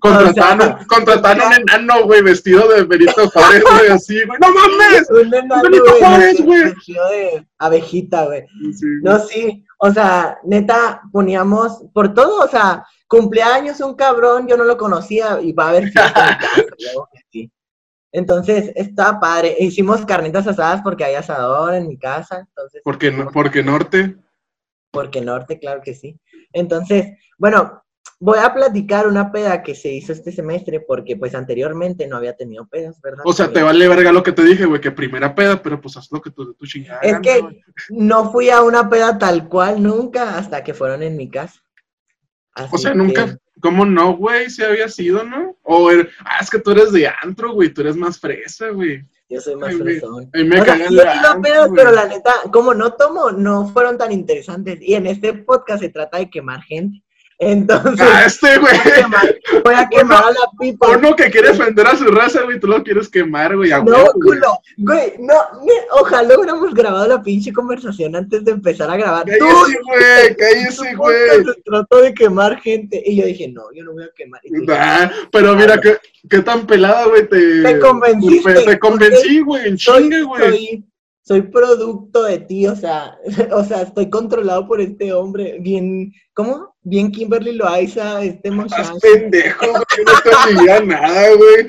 Contrataron, 0.00 0.60
O 0.72 0.78
sea, 0.78 0.86
contrataron 0.88 1.46
un 1.46 1.52
enano, 1.54 2.04
güey, 2.04 2.22
vestido 2.22 2.66
de 2.68 2.82
Benito 2.84 3.30
Juárez, 3.30 3.62
güey, 3.62 3.90
así, 3.92 4.14
güey. 4.26 4.38
¡No 4.40 4.48
mames! 4.52 5.08
Un 5.10 5.34
enano, 5.34 5.62
Benito 5.62 5.84
güey, 5.84 6.00
Juárez, 6.00 6.40
güey. 6.44 6.64
vestido 6.64 7.08
de 7.10 7.46
abejita, 7.58 8.24
güey. 8.24 8.42
Sí, 8.72 8.86
No, 9.02 9.18
sí, 9.20 9.64
o 9.78 9.92
sea, 9.92 10.38
neta, 10.44 11.02
poníamos 11.12 11.84
por 11.94 12.12
todo, 12.14 12.44
o 12.44 12.48
sea, 12.48 12.84
cumpleaños 13.06 13.80
un 13.80 13.94
cabrón, 13.94 14.48
yo 14.48 14.56
no 14.56 14.64
lo 14.64 14.76
conocía 14.76 15.38
y 15.40 15.52
va 15.52 15.66
a 15.66 15.68
haber 15.70 15.84
fiesta 15.90 16.28
en 16.30 16.38
casa, 16.38 16.56
luego 16.80 17.08
que 17.12 17.20
sí. 17.30 17.52
Entonces, 18.12 18.72
está 18.76 19.18
padre. 19.18 19.56
Hicimos 19.58 20.04
carnitas 20.04 20.46
asadas 20.46 20.82
porque 20.82 21.04
hay 21.04 21.14
asador 21.14 21.74
en 21.74 21.88
mi 21.88 21.96
casa, 21.98 22.40
entonces, 22.46 22.82
Porque, 22.84 23.10
no- 23.10 23.30
porque 23.30 23.62
Norte. 23.62 24.16
porque 24.90 25.22
norte, 25.22 25.58
claro 25.58 25.80
que 25.82 25.94
sí. 25.94 26.20
Entonces, 26.52 27.16
bueno, 27.38 27.82
voy 28.20 28.38
a 28.38 28.52
platicar 28.52 29.06
una 29.06 29.32
peda 29.32 29.62
que 29.62 29.74
se 29.74 29.90
hizo 29.90 30.12
este 30.12 30.30
semestre 30.30 30.80
porque 30.80 31.16
pues 31.16 31.34
anteriormente 31.34 32.06
no 32.06 32.18
había 32.18 32.36
tenido 32.36 32.66
pedas, 32.68 33.00
¿verdad? 33.00 33.22
O 33.24 33.32
sea, 33.32 33.50
te 33.50 33.62
vale 33.62 33.88
verga 33.88 34.12
lo 34.12 34.22
que 34.22 34.32
te 34.32 34.44
dije, 34.44 34.66
güey, 34.66 34.82
que 34.82 34.90
primera 34.92 35.34
peda, 35.34 35.62
pero 35.62 35.80
pues 35.80 35.96
haz 35.96 36.12
lo 36.12 36.20
que 36.20 36.30
tú, 36.30 36.52
tu 36.52 36.66
chingada. 36.66 37.00
Es 37.00 37.18
que 37.20 37.40
no 37.88 38.30
fui 38.30 38.50
a 38.50 38.60
una 38.62 38.88
peda 38.90 39.16
tal 39.16 39.48
cual 39.48 39.82
nunca 39.82 40.36
hasta 40.36 40.62
que 40.62 40.74
fueron 40.74 41.02
en 41.02 41.16
mi 41.16 41.30
casa. 41.30 41.60
O 42.70 42.78
sea, 42.78 42.92
que- 42.92 42.98
nunca. 42.98 43.38
¿Cómo 43.60 43.84
no, 43.84 44.16
güey? 44.16 44.50
Si 44.50 44.62
había 44.64 44.88
sido, 44.88 45.22
¿no? 45.22 45.56
O 45.62 45.88
er- 45.90 46.08
ah, 46.24 46.38
es 46.40 46.50
que 46.50 46.58
tú 46.58 46.72
eres 46.72 46.90
de 46.90 47.06
antro, 47.06 47.52
güey. 47.52 47.72
Tú 47.72 47.82
eres 47.82 47.94
más 47.94 48.18
fresa, 48.18 48.70
güey. 48.70 49.04
Yo 49.28 49.40
soy 49.40 49.54
más 49.54 49.74
me- 49.74 49.84
fresón. 49.84 50.28
Mí 50.34 50.44
me 50.44 50.60
O 50.60 50.64
sea, 50.64 50.76
sí 50.76 50.96
pero 51.74 51.92
la 51.92 52.06
neta, 52.06 52.34
como 52.52 52.74
no 52.74 52.94
tomo, 52.94 53.30
no 53.30 53.68
fueron 53.68 53.96
tan 53.96 54.10
interesantes. 54.10 54.78
Y 54.82 54.94
en 54.94 55.06
este 55.06 55.32
podcast 55.34 55.80
se 55.80 55.90
trata 55.90 56.18
de 56.18 56.28
quemar 56.28 56.60
gente. 56.62 57.04
Entonces, 57.44 58.06
Ah, 58.08 58.24
este, 58.24 58.56
güey. 58.58 58.72
voy 58.84 58.92
a 58.92 58.94
quemar, 58.94 59.36
voy 59.64 59.74
a 59.74 59.88
quemar 59.88 60.24
a 60.24 60.30
la 60.30 60.50
pipa. 60.60 60.88
Uno 60.96 61.16
que 61.16 61.28
quiere 61.30 61.50
ofender 61.50 61.84
a 61.86 61.96
su 61.96 62.04
raza, 62.04 62.42
güey, 62.42 62.60
tú 62.60 62.68
lo 62.68 62.82
quieres 62.84 63.08
quemar, 63.08 63.56
güey. 63.56 63.72
a 63.72 63.78
No, 63.78 63.84
huevo, 63.96 64.12
culo, 64.12 64.58
güey, 64.78 65.14
no, 65.18 65.34
ojalá 66.00 66.36
hubiéramos 66.38 66.72
grabado 66.72 67.08
la 67.08 67.20
pinche 67.22 67.52
conversación 67.52 68.14
antes 68.14 68.44
de 68.44 68.52
empezar 68.52 68.88
a 68.90 68.96
grabar. 68.96 69.24
Tú, 69.24 69.30
Cállese, 69.44 69.78
güey, 69.84 70.36
cállese, 70.36 70.94
güey. 70.94 71.54
trató 71.64 72.00
de 72.00 72.14
quemar 72.14 72.60
gente. 72.60 73.02
Y 73.04 73.16
yo 73.16 73.26
dije, 73.26 73.48
no, 73.48 73.62
yo 73.74 73.82
no 73.84 73.92
voy 73.92 74.04
a 74.04 74.10
quemar. 74.16 74.40
Ah, 74.70 75.10
pero 75.32 75.56
mira, 75.56 75.80
qué, 75.80 75.96
qué 76.30 76.40
tan 76.42 76.64
pelada, 76.66 77.06
güey, 77.08 77.28
te... 77.28 77.62
Te 77.62 77.78
convenciste, 77.80 78.54
Te 78.54 78.78
convencí, 78.78 79.40
güey, 79.40 79.66
en 79.68 79.76
chingue, 79.76 80.22
güey. 80.22 80.40
soy, 80.40 80.84
soy 81.22 81.42
producto 81.42 82.22
de 82.24 82.38
ti, 82.38 82.66
o 82.68 82.76
sea, 82.76 83.16
o 83.52 83.64
sea, 83.64 83.82
estoy 83.82 84.08
controlado 84.10 84.66
por 84.68 84.80
este 84.80 85.12
hombre, 85.12 85.56
bien, 85.60 86.12
¿cómo? 86.34 86.71
Bien 86.84 87.12
Kimberly 87.12 87.52
Loaiza, 87.52 88.22
este 88.24 88.50
muchacho, 88.50 88.98
pendejo, 89.00 89.66
güey, 89.66 89.84
yo 89.98 90.04
no 90.04 90.46
te 90.46 90.52
diría 90.52 90.80
nada, 90.80 91.34
güey. 91.34 91.66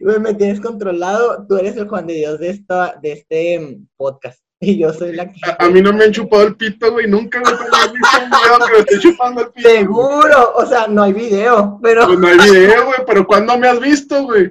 Güey, 0.00 0.18
me 0.20 0.34
tienes 0.34 0.60
controlado, 0.60 1.46
tú 1.48 1.56
eres 1.56 1.76
el 1.76 1.88
Juan 1.88 2.06
de 2.06 2.14
Dios 2.14 2.38
de 2.40 2.50
esta, 2.50 2.98
de 3.00 3.12
este 3.12 3.60
mm, 3.60 3.86
podcast, 3.96 4.40
y 4.60 4.78
yo 4.78 4.92
soy 4.92 5.14
la 5.14 5.30
que... 5.30 5.38
A, 5.46 5.66
a 5.66 5.68
mí 5.68 5.80
no 5.80 5.92
me 5.92 6.04
han 6.04 6.12
chupado 6.12 6.42
el 6.42 6.56
pito, 6.56 6.90
güey, 6.90 7.06
nunca, 7.06 7.40
pero 7.44 7.56
he 7.56 7.92
visto 7.92 8.18
un 8.24 8.30
video 8.30 8.66
que 8.66 8.72
me 8.72 8.78
estoy 8.78 8.98
chupando 9.00 9.40
el 9.42 9.50
pito. 9.52 9.68
güey. 9.68 9.78
Seguro, 9.78 10.52
o 10.56 10.66
sea, 10.66 10.86
no 10.88 11.02
hay 11.04 11.12
video, 11.12 11.78
pero 11.80 12.06
Pues 12.06 12.18
no 12.18 12.26
hay 12.26 12.38
video, 12.38 12.86
güey, 12.86 12.98
pero 13.06 13.26
¿cuándo 13.26 13.56
me 13.56 13.68
has 13.68 13.80
visto, 13.80 14.24
güey? 14.24 14.50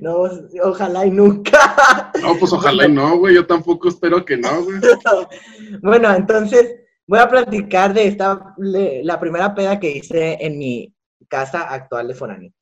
no, 0.00 0.28
ojalá 0.62 1.06
y 1.06 1.10
nunca. 1.10 2.12
No, 2.22 2.36
pues 2.38 2.52
ojalá 2.52 2.86
y 2.86 2.92
no, 2.92 3.18
güey, 3.18 3.34
yo 3.34 3.46
tampoco 3.46 3.88
espero 3.88 4.24
que 4.24 4.36
no, 4.36 4.62
güey. 4.62 4.78
bueno, 5.82 6.14
entonces 6.14 6.76
voy 7.08 7.18
a 7.18 7.28
platicar 7.28 7.92
de 7.94 8.06
esta, 8.06 8.54
la 8.58 9.18
primera 9.18 9.54
peda 9.54 9.80
que 9.80 9.90
hice 9.90 10.36
en 10.40 10.58
mi 10.58 10.94
casa 11.26 11.62
actual 11.62 12.06
de 12.08 12.14
Forani. 12.14 12.52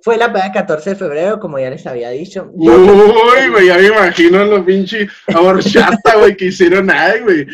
Fue 0.00 0.16
la 0.16 0.32
peda 0.32 0.44
del 0.44 0.52
14 0.52 0.90
de 0.90 0.96
febrero, 0.96 1.40
como 1.40 1.58
ya 1.58 1.70
les 1.70 1.84
había 1.84 2.10
dicho. 2.10 2.48
Uy, 2.52 3.48
güey, 3.50 3.66
ya 3.66 3.78
me 3.78 3.86
imagino 3.88 4.44
lo 4.44 4.64
pinche 4.64 5.08
horchata, 5.34 6.16
güey, 6.18 6.36
que 6.36 6.44
hicieron 6.44 6.88
ahí, 6.88 7.20
güey. 7.20 7.46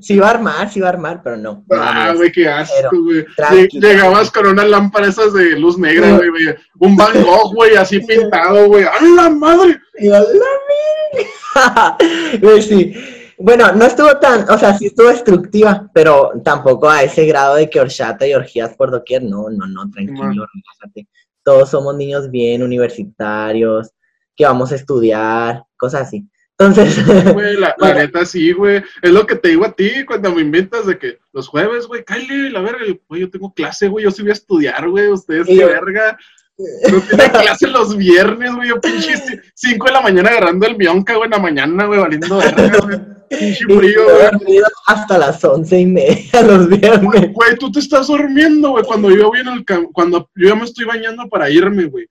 sí 0.00 0.14
iba 0.14 0.28
a 0.28 0.30
armar, 0.30 0.70
sí 0.70 0.78
iba 0.78 0.86
a 0.86 0.92
armar, 0.92 1.22
pero 1.24 1.36
no. 1.36 1.64
Ah, 1.72 2.12
güey, 2.14 2.30
qué 2.30 2.48
asco, 2.48 3.02
güey. 3.02 3.26
Llegabas 3.72 4.30
con 4.30 4.46
una 4.46 4.64
lámpara 4.64 5.08
esas 5.08 5.32
de 5.32 5.58
luz 5.58 5.76
negra, 5.76 6.16
güey, 6.18 6.28
güey. 6.28 6.54
Un 6.78 6.94
Van 6.94 7.20
Gogh, 7.20 7.54
güey, 7.54 7.74
así 7.74 7.98
pintado, 7.98 8.68
güey. 8.68 8.84
¡A 8.84 9.02
la 9.16 9.30
madre! 9.30 9.80
Y 9.98 10.08
a 10.08 10.20
la. 10.20 11.98
Güey, 12.40 12.62
sí. 12.62 13.17
Bueno, 13.40 13.70
no 13.72 13.84
estuvo 13.84 14.16
tan, 14.18 14.48
o 14.50 14.58
sea, 14.58 14.76
sí 14.76 14.86
estuvo 14.86 15.08
destructiva, 15.08 15.88
pero 15.94 16.32
tampoco 16.44 16.90
a 16.90 17.02
ese 17.02 17.24
grado 17.26 17.54
de 17.54 17.70
que 17.70 17.80
horchata 17.80 18.26
y 18.26 18.34
orgías 18.34 18.74
por 18.76 18.90
doquier. 18.90 19.22
No, 19.22 19.48
no, 19.50 19.66
no, 19.66 19.88
tranquilo, 19.90 20.46
relájate. 20.52 21.08
Todos 21.44 21.70
somos 21.70 21.96
niños 21.96 22.30
bien 22.30 22.62
universitarios, 22.62 23.90
que 24.36 24.44
vamos 24.44 24.72
a 24.72 24.74
estudiar, 24.76 25.64
cosas 25.76 26.02
así. 26.08 26.26
Entonces, 26.58 27.32
Güey, 27.32 27.54
la, 27.60 27.68
la 27.68 27.74
Bueno. 27.78 27.94
neta 28.00 28.26
sí, 28.26 28.52
güey. 28.52 28.82
Es 29.02 29.10
lo 29.12 29.24
que 29.26 29.36
te 29.36 29.50
digo 29.50 29.64
a 29.64 29.72
ti 29.72 30.04
cuando 30.04 30.34
me 30.34 30.42
inventas 30.42 30.86
de 30.86 30.98
que 30.98 31.18
los 31.32 31.46
jueves, 31.48 31.86
güey, 31.86 32.04
cállate, 32.04 32.50
la 32.50 32.60
verga. 32.60 32.80
Yo, 32.86 32.94
Güey, 33.08 33.20
yo 33.22 33.30
tengo 33.30 33.54
clase, 33.54 33.86
güey, 33.88 34.04
yo 34.04 34.10
sí 34.10 34.22
voy 34.22 34.30
a 34.30 34.34
estudiar, 34.34 34.88
güey. 34.88 35.08
Ustedes 35.08 35.46
qué 35.46 35.64
verga. 35.64 36.18
No 36.90 37.00
tienen 37.02 37.30
clase 37.30 37.68
los 37.68 37.96
viernes, 37.96 38.52
güey. 38.56 38.68
Yo 38.70 38.80
pinche 38.80 39.14
5 39.54 39.86
de 39.86 39.92
la 39.92 40.00
mañana 40.00 40.30
agarrando 40.30 40.66
el 40.66 40.74
bionca, 40.74 41.14
güey, 41.14 41.26
en 41.26 41.30
la 41.30 41.38
mañana, 41.38 41.86
güey, 41.86 42.00
valiendo 42.00 42.36
verga, 42.38 42.78
güey. 42.84 42.98
Frío, 43.30 44.04
güey. 44.04 44.62
hasta 44.86 45.18
las 45.18 45.44
once 45.44 45.78
y 45.78 45.86
media 45.86 46.42
los 46.42 46.68
viernes. 46.68 47.32
Güey, 47.32 47.56
tú 47.58 47.70
te 47.70 47.80
estás 47.80 48.06
durmiendo, 48.06 48.70
güey, 48.70 48.84
cuando 48.84 49.10
yo 49.10 49.28
voy 49.28 49.40
en 49.40 49.48
el 49.48 49.64
cuando 49.92 50.28
yo 50.34 50.48
ya 50.48 50.54
me 50.54 50.64
estoy 50.64 50.84
bañando 50.84 51.28
para 51.28 51.50
irme, 51.50 51.84
güey. 51.84 52.06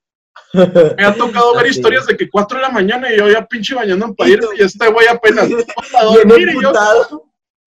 Me 0.53 1.05
ha 1.05 1.13
tocado 1.13 1.53
ver 1.55 1.65
Así 1.65 1.77
historias 1.77 2.05
de 2.07 2.15
que 2.15 2.29
4 2.29 2.57
de 2.57 2.61
la 2.61 2.69
mañana 2.69 3.11
y 3.11 3.17
yo 3.17 3.29
ya 3.29 3.45
pinche 3.45 3.75
bañando 3.75 4.13
para 4.15 4.29
irme 4.29 4.47
y 4.57 4.63
este 4.63 4.87
güey 4.89 5.07
apenas 5.07 5.45
a 5.99 6.03
dormir 6.05 6.49
y 6.49 6.61
yo, 6.61 6.71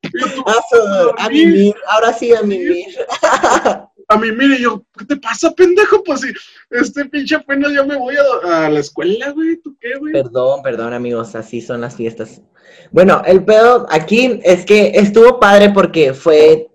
y 0.02 0.08
A, 0.46 1.24
a 1.24 1.28
mimir, 1.28 1.74
ahora 1.86 2.12
sí 2.12 2.34
a 2.34 2.42
mimir. 2.42 2.86
A 4.10 4.16
mí, 4.18 4.32
mire, 4.32 4.60
yo, 4.60 4.84
¿qué 4.98 5.04
te 5.04 5.16
pasa, 5.16 5.52
pendejo? 5.52 6.02
Pues 6.02 6.22
si 6.22 6.32
este 6.70 7.04
pinche 7.04 7.36
apenas 7.36 7.72
ya 7.72 7.84
me 7.84 7.96
voy 7.96 8.16
a, 8.16 8.66
a 8.66 8.68
la 8.68 8.80
escuela, 8.80 9.30
güey, 9.30 9.56
¿tú 9.58 9.76
qué, 9.80 9.96
güey? 9.98 10.12
Perdón, 10.12 10.62
perdón, 10.62 10.92
amigos, 10.92 11.36
así 11.36 11.60
son 11.60 11.80
las 11.80 11.94
fiestas. 11.94 12.42
Bueno, 12.90 13.22
el 13.24 13.44
pedo 13.44 13.86
aquí 13.88 14.40
es 14.42 14.64
que 14.64 14.92
estuvo 14.94 15.38
padre 15.38 15.70
porque 15.70 16.12
fue. 16.12 16.68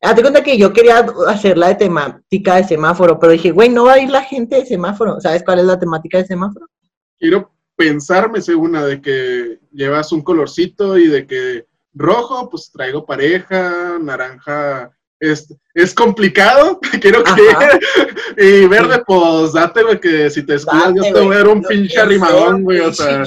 Hazte 0.00 0.22
cuenta 0.22 0.44
que 0.44 0.58
yo 0.58 0.72
quería 0.72 1.04
hacerla 1.26 1.68
de 1.68 1.74
temática 1.74 2.56
de 2.56 2.64
semáforo, 2.64 3.18
pero 3.18 3.32
dije, 3.32 3.50
güey, 3.50 3.68
no 3.68 3.86
va 3.86 3.94
a 3.94 4.00
ir 4.00 4.10
la 4.10 4.22
gente 4.22 4.56
de 4.56 4.66
semáforo. 4.66 5.20
¿Sabes 5.20 5.42
cuál 5.44 5.58
es 5.58 5.64
la 5.64 5.78
temática 5.78 6.18
de 6.18 6.26
semáforo? 6.26 6.66
Quiero 7.18 7.50
pensarme, 7.74 8.40
según 8.40 8.70
una, 8.70 8.84
de 8.84 9.00
que 9.00 9.58
llevas 9.72 10.12
un 10.12 10.22
colorcito 10.22 10.96
y 10.98 11.08
de 11.08 11.26
que 11.26 11.66
rojo, 11.94 12.48
pues 12.48 12.70
traigo 12.70 13.04
pareja, 13.06 13.98
naranja. 14.00 14.92
Es, 15.18 15.52
es 15.76 15.94
complicado, 15.94 16.80
quiero 17.00 17.22
creer. 17.22 17.78
Y 18.36 18.66
verde, 18.66 19.02
pues 19.06 19.52
date, 19.52 19.82
güey, 19.82 20.00
que 20.00 20.30
si 20.30 20.42
te 20.44 20.54
escudas, 20.54 20.92
yo 20.94 21.02
te 21.02 21.20
voy 21.20 21.34
a 21.34 21.38
dar 21.38 21.48
un 21.48 21.60
No, 21.60 21.68
pinche 21.68 21.94
serio, 22.00 22.58
güey, 22.60 22.80
o 22.80 22.92
sea. 22.92 23.22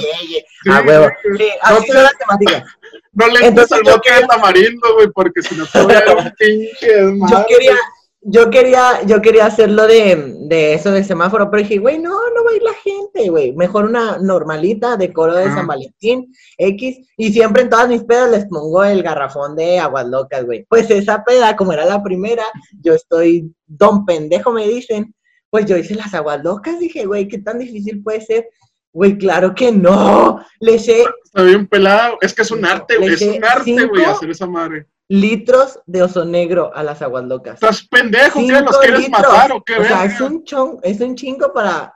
Ah, 0.68 0.82
huevo. 0.86 1.08
Sí, 1.38 1.48
No 1.68 1.76
así 1.76 1.86
te- 1.86 1.92
son 1.92 2.02
las 2.02 2.18
temáticas. 2.18 2.64
No 3.12 3.26
le 3.28 3.46
entres 3.46 3.72
al 3.72 3.82
bote 3.82 4.12
de 4.12 4.26
tamarindo, 4.26 4.94
güey, 4.94 5.08
porque 5.14 5.42
si 5.42 5.54
no 5.54 5.64
te 5.66 5.80
voy 5.82 5.94
a 5.94 6.00
dar 6.00 6.16
un 6.16 6.32
pinche 6.38 6.88
Yo 7.30 7.46
quería, 7.48 7.76
yo 8.22 8.50
quería, 8.50 9.02
yo 9.06 9.22
quería 9.22 9.46
hacerlo 9.46 9.86
de, 9.86 10.36
de 10.40 10.74
eso 10.74 10.90
de 10.90 11.02
semáforo, 11.02 11.50
pero 11.50 11.62
dije, 11.62 11.78
güey, 11.78 11.98
no, 11.98 12.10
no 12.10 12.44
va 12.44 12.50
a 12.50 12.56
ir 12.56 12.62
la 12.62 12.74
gente, 12.74 13.30
güey. 13.30 13.52
Mejor 13.52 13.86
una 13.86 14.18
normalita 14.18 14.96
de 14.96 15.12
coro 15.12 15.34
de. 15.34 15.46
San 15.46 15.66
Valentín, 15.66 16.32
X, 16.58 17.08
y 17.16 17.32
siempre 17.32 17.62
en 17.62 17.70
todas 17.70 17.88
mis 17.88 18.04
pedas 18.04 18.30
les 18.30 18.46
pongo 18.46 18.84
el 18.84 19.02
garrafón 19.02 19.56
de 19.56 19.78
aguas 19.78 20.06
locas, 20.06 20.44
güey. 20.44 20.66
Pues 20.68 20.90
esa 20.90 21.24
peda, 21.24 21.56
como 21.56 21.72
era 21.72 21.84
la 21.86 22.02
primera, 22.02 22.44
yo 22.82 22.94
estoy, 22.94 23.54
don 23.66 24.04
pendejo 24.04 24.52
me 24.52 24.68
dicen, 24.68 25.14
pues 25.48 25.64
yo 25.66 25.76
hice 25.76 25.94
las 25.94 26.12
aguas 26.12 26.44
locas, 26.44 26.78
dije, 26.78 27.06
güey, 27.06 27.26
qué 27.26 27.38
tan 27.38 27.58
difícil 27.58 28.02
puede 28.02 28.20
ser. 28.20 28.48
Güey, 28.92 29.16
claro 29.16 29.54
que 29.54 29.72
no. 29.72 30.44
Le 30.58 30.74
eché 30.74 31.04
Está 31.24 31.42
bien 31.42 31.66
pelado. 31.66 32.18
Es 32.20 32.34
que 32.34 32.42
es 32.42 32.50
un 32.50 32.64
arte, 32.64 32.96
güey. 32.96 33.14
Es 33.14 33.22
un 33.22 33.44
arte, 33.44 33.86
güey, 33.86 34.04
hacer 34.04 34.30
esa 34.30 34.46
madre. 34.46 34.86
Litros 35.10 35.80
de 35.86 36.02
oso 36.04 36.24
negro 36.24 36.70
a 36.74 36.84
las 36.84 37.02
aguas 37.02 37.24
locas. 37.24 37.54
¿Estás 37.54 37.86
pendejo? 37.88 38.38
¿Qué? 38.38 38.60
¿Los 38.60 38.78
quieres 38.78 39.00
litros. 39.00 39.20
matar 39.20 39.52
o 39.52 39.62
qué? 39.64 39.74
O 39.76 39.84
sea, 39.84 40.04
es 40.04 40.20
un 40.20 40.44
chon, 40.44 40.78
es 40.82 41.00
un 41.00 41.16
chingo 41.16 41.52
para. 41.52 41.94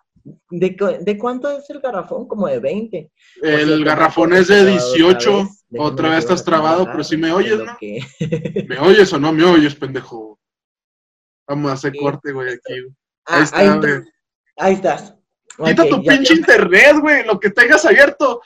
¿De, 0.51 0.75
cu- 0.77 0.97
de 1.01 1.19
cuánto 1.19 1.51
es 1.51 1.69
el 1.71 1.81
garrafón? 1.81 2.27
Como 2.27 2.49
de 2.49 2.59
20. 2.59 3.11
Por 3.41 3.49
El 3.49 3.85
garrafón 3.85 4.33
es 4.33 4.49
de 4.49 4.75
está 4.75 4.79
trabado 4.79 4.95
18. 4.97 5.31
Déjame 5.69 5.91
Otra 5.91 6.09
vez 6.09 6.19
estás 6.21 6.45
trabado, 6.45 6.77
trabajar 6.85 6.93
pero 6.95 7.05
sí 7.05 7.17
me 7.17 7.33
oyes, 7.33 7.59
¿no? 7.59 7.77
que- 7.79 8.65
¿Me 8.69 8.79
oyes 8.81 9.13
o 9.13 9.19
no 9.21 9.33
me 9.33 9.45
oyes, 9.45 9.75
pendejo? 9.77 10.39
Vamos 11.47 11.71
a 11.71 11.75
hacer 11.75 11.93
Sí. 11.93 11.99
corte, 11.99 12.33
güey, 12.33 12.49
aquí. 12.55 12.81
güey. 12.81 12.95
Ah, 13.27 13.37
Ahí 13.37 13.43
está, 13.45 13.77
güey. 13.77 13.93
ahí 14.57 14.73
estás. 14.75 15.15
Quita 15.65 15.83
Ok, 15.85 15.89
tu 15.91 16.03
ya 16.03 16.13
pinche 16.13 16.35
te- 16.35 16.41
internet, 16.41 16.97
güey. 17.01 17.25
Lo 17.27 17.39
que 17.39 17.51
tengas 17.51 17.85
abierto. 17.85 18.41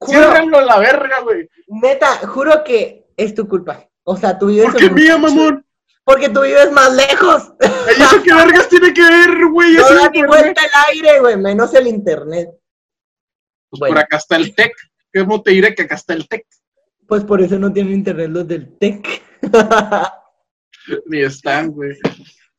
Juro, 0.00 0.18
Ciérralo 0.20 0.58
a 0.58 0.62
la 0.64 0.78
verga, 0.78 1.20
güey. 1.20 1.48
neta, 1.68 2.06
juro 2.26 2.64
que 2.64 3.06
es 3.16 3.34
tu 3.34 3.46
culpa. 3.46 3.86
O 4.10 4.16
sea, 4.16 4.38
tú 4.38 4.46
vives 4.46 4.70
¿Por 4.70 4.76
qué 4.76 4.88
mía, 4.88 5.18
mamón? 5.18 5.66
Porque 6.02 6.30
tú 6.30 6.40
vives 6.40 6.72
más 6.72 6.94
lejos. 6.94 7.52
¿Y 7.60 8.02
eso 8.02 8.22
qué 8.22 8.32
vergas 8.34 8.66
tiene 8.70 8.94
que 8.94 9.02
ver, 9.02 9.46
güey? 9.52 9.74
No 9.74 9.82
da 9.82 10.10
vuelta 10.26 10.62
el 10.62 10.70
aire, 10.94 11.20
güey, 11.20 11.36
menos 11.36 11.74
el 11.74 11.86
internet. 11.86 12.48
Pues 13.68 13.80
Bueno. 13.80 13.94
por 13.96 14.04
acá 14.04 14.16
está 14.16 14.36
el 14.36 14.54
tech. 14.54 14.72
¿Cómo 15.12 15.42
te 15.42 15.50
diré 15.50 15.74
que 15.74 15.82
acá 15.82 15.96
está 15.96 16.14
el 16.14 16.26
tech? 16.26 16.46
Pues 17.06 17.22
por 17.24 17.42
eso 17.42 17.58
no 17.58 17.70
tienen 17.70 17.92
internet 17.92 18.30
los 18.30 18.48
del 18.48 18.78
TEC. 18.78 19.22
Ni 21.06 21.20
están, 21.20 21.70
güey. 21.72 21.94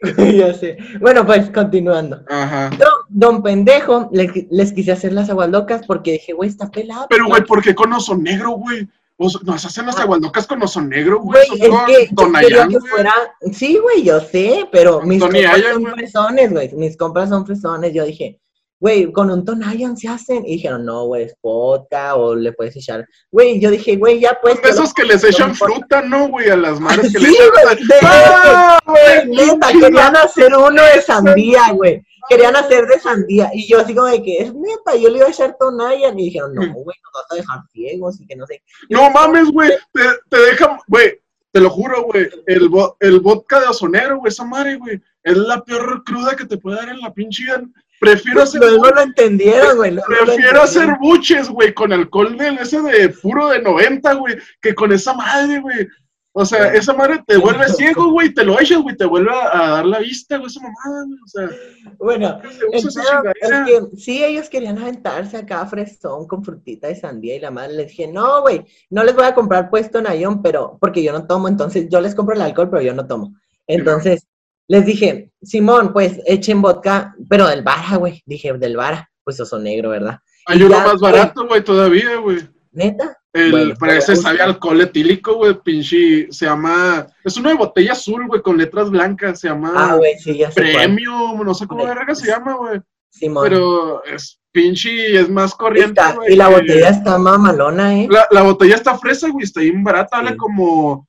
ya 0.37 0.53
sé. 0.53 0.77
Bueno, 0.99 1.25
pues 1.25 1.49
continuando. 1.49 2.23
Ajá. 2.29 2.69
Don, 2.77 2.89
don 3.09 3.43
pendejo, 3.43 4.07
le- 4.11 4.47
les, 4.51 4.71
quise 4.71 4.91
hacer 4.91 5.13
las 5.13 5.31
aguas 5.31 5.49
locas 5.49 5.81
porque 5.87 6.11
dije, 6.11 6.33
güey, 6.33 6.49
está 6.49 6.69
pelado. 6.69 7.07
Pero, 7.09 7.25
güey, 7.25 7.43
¿por 7.43 7.63
qué 7.63 7.73
con 7.73 7.91
oso 7.91 8.15
negro, 8.15 8.51
güey? 8.51 8.87
Oso- 9.19 9.41
Nos 9.43 9.65
hacen 9.65 9.85
las 9.85 9.97
Ah. 9.97 10.03
agualdocas 10.03 10.47
con 10.47 10.63
oso 10.63 10.81
negro, 10.81 11.19
güey. 11.19 11.45
Son 11.47 11.89
es 11.89 12.07
que 12.09 12.15
Tonayán, 12.15 12.69
que 12.69 12.79
fuera... 12.79 13.13
Sí, 13.51 13.77
güey, 13.77 14.01
yo 14.03 14.21
sé, 14.21 14.67
pero 14.71 15.01
mis 15.01 15.19
compras 15.21 15.61
son 15.61 15.81
güey. 15.81 15.93
fresones, 15.93 16.51
güey. 16.51 16.73
Mis 16.75 16.95
compras 16.97 17.29
son 17.29 17.45
fresones. 17.45 17.93
Yo 17.93 18.05
dije, 18.05 18.39
güey, 18.79 19.11
con 19.11 19.29
un 19.29 19.43
Tonayan 19.43 19.97
se 19.97 20.07
hacen. 20.07 20.45
Y 20.45 20.53
dijeron, 20.53 20.85
no, 20.85 21.03
güey, 21.05 21.23
es 21.25 21.35
vodka 21.43 22.15
o 22.15 22.33
le 22.33 22.53
puedes 22.53 22.77
echar... 22.77 23.05
Güey, 23.29 23.59
yo 23.59 23.69
dije, 23.71 23.97
güey, 23.97 24.21
ya 24.21 24.37
pues... 24.41 24.53
Son 24.55 24.63
de 24.63 24.69
esos 24.69 24.93
que 24.93 25.03
les 25.03 25.21
no 25.21 25.27
echan 25.29 25.53
fruta, 25.53 26.01
¿no, 26.01 26.29
güey? 26.29 26.49
A 26.49 26.55
las 26.55 26.79
madres 26.79 27.11
que 27.13 27.19
Sí, 27.19 27.25
le 27.25 27.31
echan. 27.31 27.49
güey, 27.65 27.75
de- 27.75 27.95
¡Ah, 28.03 28.79
Güey, 28.85 29.27
neta, 29.35 29.67
querían 29.79 30.15
hacer 30.15 30.55
uno 30.55 30.81
de 30.81 31.01
sandía, 31.01 31.71
güey. 31.73 32.01
Querían 32.29 32.55
hacer 32.55 32.85
de 32.85 32.99
sandía. 32.99 33.49
Y 33.53 33.67
yo 33.67 33.79
así 33.79 33.93
como 33.93 34.07
de 34.07 34.21
que 34.21 34.37
es 34.37 34.53
neta, 34.53 34.95
yo 34.95 35.09
le 35.09 35.17
iba 35.17 35.27
a 35.27 35.31
echar 35.31 35.57
Tonayan. 35.59 36.17
Y 36.19 36.25
dijeron, 36.25 36.53
no, 36.53 36.61
güey, 36.61 36.97
nos 37.03 37.13
vas 37.13 37.25
a 37.31 37.35
dejar 37.35 37.59
ciegos 37.71 38.21
y 38.21 38.27
que 38.27 38.35
no 38.35 38.45
sé. 38.45 38.61
No 38.89 39.09
mames, 39.09 39.51
güey. 39.51 39.71
Te, 39.91 40.01
te 40.29 40.39
dejan, 40.39 40.77
güey. 40.87 41.19
Te 41.51 41.59
lo 41.59 41.69
juro, 41.69 42.03
güey. 42.03 42.29
El, 42.45 42.69
el 42.99 43.19
vodka 43.19 43.59
de 43.59 43.67
osonero, 43.67 44.19
güey, 44.19 44.29
esa 44.29 44.45
madre, 44.45 44.75
güey. 44.77 45.01
Es 45.23 45.35
la 45.35 45.63
peor 45.63 46.03
cruda 46.03 46.35
que 46.35 46.45
te 46.45 46.57
puede 46.57 46.77
dar 46.77 46.89
en 46.89 46.99
la 46.99 47.13
pinche 47.13 47.43
vida. 47.43 47.63
Prefiero 47.99 48.43
hacer, 48.43 48.61
Luego 48.61 48.89
lo 48.89 49.01
entendieron, 49.01 49.75
güey. 49.75 49.97
prefiero 50.07 50.61
hacer 50.61 50.95
buches, 51.01 51.49
güey, 51.49 51.73
con 51.73 51.91
alcohol 51.91 52.37
del 52.37 52.57
ese 52.59 52.81
de 52.81 53.09
puro 53.09 53.49
de 53.49 53.61
90, 53.61 54.13
güey, 54.13 54.37
que 54.61 54.73
con 54.73 54.93
esa 54.93 55.13
madre, 55.13 55.59
güey. 55.59 55.87
O 56.31 56.45
sea, 56.45 56.73
esa 56.73 56.93
madre 56.93 57.23
te 57.25 57.37
vuelve 57.37 57.67
ciego, 57.69 58.11
güey, 58.11 58.33
te 58.33 58.43
lo 58.43 58.59
echas, 58.59 58.81
güey, 58.81 58.95
te 58.95 59.05
vuelve 59.05 59.31
a, 59.31 59.65
a 59.65 59.69
dar 59.71 59.85
la 59.85 59.99
vista, 59.99 60.37
güey, 60.37 60.47
esa 60.47 60.61
mamada, 60.61 61.05
güey. 61.05 61.19
O 61.23 61.27
sea, 61.27 61.49
Bueno, 61.97 62.41
chingadera. 62.71 63.33
es 63.41 63.65
que 63.65 63.97
sí, 63.97 64.23
ellos 64.23 64.49
querían 64.49 64.77
aventarse 64.77 65.37
acá 65.37 65.65
fresón 65.65 66.27
con 66.27 66.43
frutita 66.43 66.87
de 66.87 66.95
sandía 66.95 67.35
y 67.35 67.39
la 67.39 67.51
madre 67.51 67.73
les 67.73 67.87
dije, 67.87 68.07
no, 68.07 68.41
güey, 68.41 68.65
no 68.89 69.03
les 69.03 69.15
voy 69.15 69.25
a 69.25 69.33
comprar 69.35 69.69
puesto 69.69 69.99
en 69.99 70.41
pero, 70.41 70.77
porque 70.79 71.03
yo 71.03 71.11
no 71.11 71.25
tomo, 71.25 71.47
entonces 71.47 71.87
yo 71.89 71.99
les 71.99 72.15
compro 72.15 72.35
el 72.35 72.41
alcohol, 72.41 72.69
pero 72.69 72.83
yo 72.83 72.93
no 72.93 73.07
tomo. 73.07 73.35
Entonces, 73.67 74.27
les 74.67 74.85
dije, 74.85 75.31
Simón, 75.41 75.93
pues 75.93 76.19
echen 76.25 76.61
vodka, 76.61 77.15
pero 77.27 77.47
del 77.47 77.63
Vara, 77.63 77.97
güey. 77.97 78.21
Dije, 78.25 78.53
del 78.53 78.77
Vara, 78.77 79.09
pues 79.23 79.39
oso 79.39 79.57
negro, 79.57 79.89
¿verdad? 79.89 80.19
Hay 80.45 80.61
uno 80.61 80.75
ya, 80.75 80.85
más 80.85 80.99
barato, 80.99 81.47
güey, 81.47 81.63
todavía, 81.63 82.17
güey. 82.17 82.47
¿Neta? 82.71 83.18
El, 83.31 83.51
Bueno, 83.51 83.73
pero 83.79 83.91
ese 83.93 84.13
pero- 84.13 84.21
sabe 84.21 84.41
a 84.41 84.45
alcohol 84.45 84.81
etílico, 84.81 85.35
güey, 85.35 85.53
pinche. 85.63 86.27
Se 86.31 86.45
llama. 86.45 87.05
Es 87.23 87.37
una 87.37 87.49
de 87.51 87.55
botella 87.57 87.91
azul, 87.91 88.25
güey, 88.27 88.41
con 88.41 88.57
letras 88.57 88.89
blancas. 88.89 89.39
Se 89.39 89.49
llama. 89.49 89.71
Ah, 89.75 89.95
güey, 89.95 90.17
sí, 90.17 90.37
ya 90.39 90.49
sé 90.51 90.61
cuál. 90.61 90.73
Premium, 90.73 91.43
no 91.45 91.53
sé 91.53 91.67
cómo 91.67 91.81
Güey, 91.83 91.93
verga 91.95 92.15
se 92.15 92.27
llama, 92.27 92.55
güey. 92.55 92.79
Simón. 93.11 93.43
Pero 93.43 94.03
es 94.05 94.39
pinche, 94.51 95.19
es 95.19 95.29
más 95.29 95.53
corriente, 95.53 96.01
Está- 96.01 96.15
güey. 96.15 96.33
y 96.33 96.35
la 96.35 96.47
botella 96.47 96.89
está 96.89 97.17
mamalona, 97.19 97.99
¿eh? 97.99 98.07
La, 98.09 98.27
la 98.31 98.41
botella 98.41 98.75
está 98.75 98.97
fresa, 98.97 99.29
güey, 99.29 99.43
está 99.45 99.61
bien 99.61 99.83
barata, 99.83 100.17
vale 100.17 100.31
Sí. 100.31 100.37
como. 100.37 101.07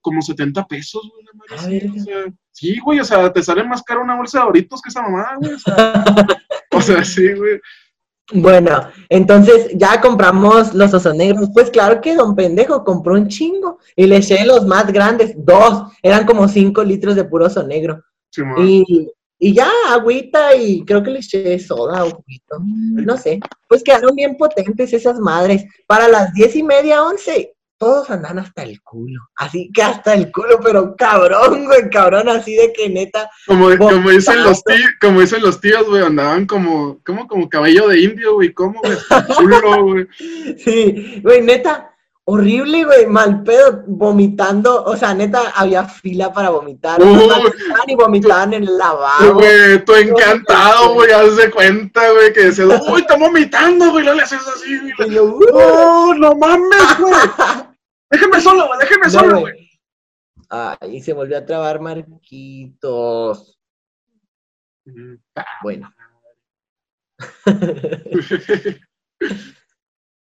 Como 0.00 0.20
70 0.20 0.66
pesos, 0.66 1.02
güey. 1.12 1.22
una 1.22 1.32
madre 1.34 1.54
Ah, 1.56 1.60
así, 1.60 1.78
verga. 1.78 1.92
o 2.00 2.04
sea, 2.04 2.32
sí, 2.50 2.78
güey, 2.80 3.00
o 3.00 3.04
sea, 3.04 3.32
te 3.32 3.42
sale 3.42 3.62
más 3.64 3.82
caro 3.84 4.02
una 4.02 4.16
bolsa 4.16 4.38
de 4.40 4.44
Doritos 4.46 4.82
que 4.82 4.88
esa 4.90 5.02
mamada, 5.02 5.36
güey. 5.38 5.52
O 5.54 5.58
sea, 5.58 6.04
o 6.72 6.80
sea, 6.80 7.04
sí, 7.04 7.32
güey. 7.34 7.60
Bueno, 8.32 8.88
entonces 9.08 9.70
ya 9.74 10.00
compramos 10.00 10.74
los 10.74 10.94
osos 10.94 11.14
negros. 11.14 11.50
Pues 11.52 11.70
claro 11.70 12.00
que 12.00 12.14
don 12.14 12.34
pendejo 12.34 12.84
compró 12.84 13.14
un 13.14 13.28
chingo 13.28 13.78
y 13.96 14.06
le 14.06 14.18
eché 14.18 14.44
los 14.44 14.66
más 14.66 14.92
grandes, 14.92 15.34
dos, 15.36 15.92
eran 16.02 16.24
como 16.24 16.48
cinco 16.48 16.82
litros 16.84 17.16
de 17.16 17.24
puro 17.24 17.46
oso 17.46 17.62
negro. 17.62 18.02
Sí. 18.30 18.42
Y, 18.58 19.10
y 19.38 19.54
ya, 19.54 19.68
agüita 19.88 20.54
y 20.54 20.84
creo 20.84 21.02
que 21.02 21.10
le 21.10 21.18
eché 21.18 21.58
soda 21.58 22.04
o 22.04 22.10
juguito, 22.10 22.58
no 22.60 23.16
sé. 23.18 23.40
Pues 23.68 23.82
quedaron 23.82 24.14
bien 24.14 24.36
potentes 24.36 24.92
esas 24.92 25.18
madres. 25.18 25.64
Para 25.86 26.08
las 26.08 26.32
diez 26.32 26.54
y 26.54 26.62
media, 26.62 27.02
once, 27.02 27.52
todos 27.82 28.08
andan 28.10 28.38
hasta 28.38 28.62
el 28.62 28.80
culo. 28.80 29.20
Así 29.34 29.68
que 29.74 29.82
hasta 29.82 30.14
el 30.14 30.30
culo, 30.30 30.60
pero 30.62 30.94
cabrón, 30.94 31.64
güey, 31.64 31.90
cabrón, 31.90 32.28
así 32.28 32.54
de 32.54 32.72
que 32.72 32.88
neta. 32.88 33.28
Como, 33.44 33.76
como 33.76 34.08
dicen 34.10 34.40
los 34.44 34.62
tíos, 34.62 34.88
como 35.00 35.20
dicen 35.20 35.42
los 35.42 35.60
tíos, 35.60 35.84
güey, 35.88 36.04
andaban 36.04 36.46
como, 36.46 37.00
como, 37.04 37.26
como 37.26 37.48
cabello 37.48 37.88
de 37.88 38.02
indio, 38.02 38.34
güey, 38.34 38.52
¿cómo, 38.52 38.80
güey? 38.80 38.96
Chulo, 39.36 39.82
güey. 39.82 40.06
Sí, 40.58 41.20
güey, 41.24 41.42
neta, 41.42 41.92
horrible, 42.24 42.84
güey, 42.84 43.06
mal 43.06 43.42
pedo, 43.42 43.82
vomitando, 43.88 44.84
o 44.84 44.96
sea, 44.96 45.12
neta, 45.12 45.50
había 45.56 45.82
fila 45.82 46.32
para 46.32 46.50
vomitar, 46.50 47.02
Uy. 47.02 47.16
o 47.16 47.18
sea, 47.18 47.38
vomitaban 47.38 47.88
y 47.88 47.94
vomitaban 47.96 48.52
en 48.54 48.62
el 48.62 48.78
lavabo. 48.78 49.34
Güey, 49.34 49.84
tú 49.84 49.92
encantado, 49.96 50.94
güey, 50.94 51.10
haz 51.10 51.34
de 51.34 51.50
cuenta, 51.50 52.12
güey, 52.12 52.32
que 52.32 52.44
decías, 52.44 52.68
uy, 52.88 53.00
está 53.00 53.16
vomitando, 53.16 53.90
güey, 53.90 54.04
no 54.04 54.14
le 54.14 54.22
haces 54.22 54.38
así, 54.54 54.78
güey. 54.78 55.10
Y 55.10 55.14
yo, 55.14 55.24
"Uh". 55.24 55.40
No, 55.52 56.14
no 56.14 56.34
mames, 56.36 56.98
güey. 57.00 57.12
Déjeme 58.12 58.40
solo, 58.40 58.68
güey, 58.68 58.78
déjeme 58.78 59.04
No, 59.06 59.10
solo, 59.10 59.40
güey. 59.40 59.70
Ay, 60.48 61.00
se 61.00 61.12
volvió 61.12 61.38
a 61.38 61.46
trabar 61.46 61.80
Marquitos. 61.80 63.58
Bueno. 65.62 65.92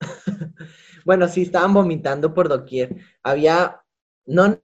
Bueno, 1.04 1.28
sí, 1.28 1.42
estaban 1.42 1.74
vomitando 1.74 2.34
por 2.34 2.48
doquier. 2.48 2.96
Había, 3.22 3.82
no, 4.26 4.60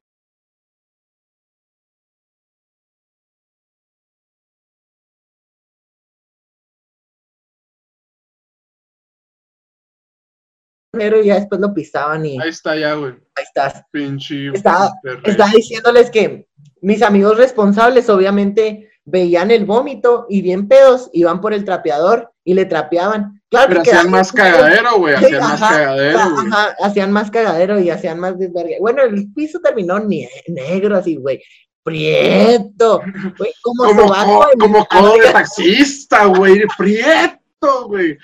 pero 10.97 11.23
ya 11.23 11.35
después 11.37 11.61
lo 11.61 11.73
pisaban 11.75 12.25
y 12.27 12.41
Ahí 12.41 12.49
está 12.51 12.77
ya, 12.77 12.95
güey. 12.95 13.13
ahí 13.35 13.45
estás. 13.45 13.83
Pinche. 13.91 14.49
Estaba-. 14.55 14.93
Estaba 15.25 15.51
diciéndoles 15.51 16.11
que 16.11 16.47
mis 16.81 17.03
amigos 17.03 17.37
responsables 17.39 18.09
obviamente 18.11 18.91
veían 19.05 19.51
el 19.51 19.65
vómito 19.65 20.27
y 20.29 20.43
bien 20.43 20.67
pedos 20.69 21.11
iban 21.13 21.41
por 21.41 21.53
el 21.55 21.65
trapeador 21.65 22.33
y 22.45 22.55
le 22.55 22.65
trapeaban. 22.65 23.41
Claro 23.49 23.69
Pero 23.69 23.83
que 23.83 23.91
hacían 23.93 24.11
más 24.11 24.33
cagadero, 24.33 24.97
güey, 24.99 25.15
hacían 25.15 25.41
más 25.41 25.61
cagadero, 25.61 26.19
güey. 26.35 26.47
hacían 26.83 27.13
más 27.13 27.31
cagadero 27.31 27.79
y 27.81 27.91
hacían 27.91 28.19
más 28.19 28.37
desvergue. 28.39 28.79
Bueno, 28.81 29.03
el 29.03 29.33
piso 29.33 29.61
terminó 29.61 29.99
ne- 30.01 30.29
negro 30.49 30.97
así, 30.97 31.17
güey. 31.17 31.41
Prieto, 31.85 33.01
güey, 33.39 33.53
como, 33.63 33.85
Como, 33.85 34.09
co- 34.13 34.49
como 34.59 34.87
codo 34.87 35.17
de 35.19 35.31
taxista, 35.31 36.27
güey, 36.27 36.63
prieto, 36.77 37.87
güey. 37.87 38.19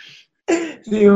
Sí. 0.82 1.06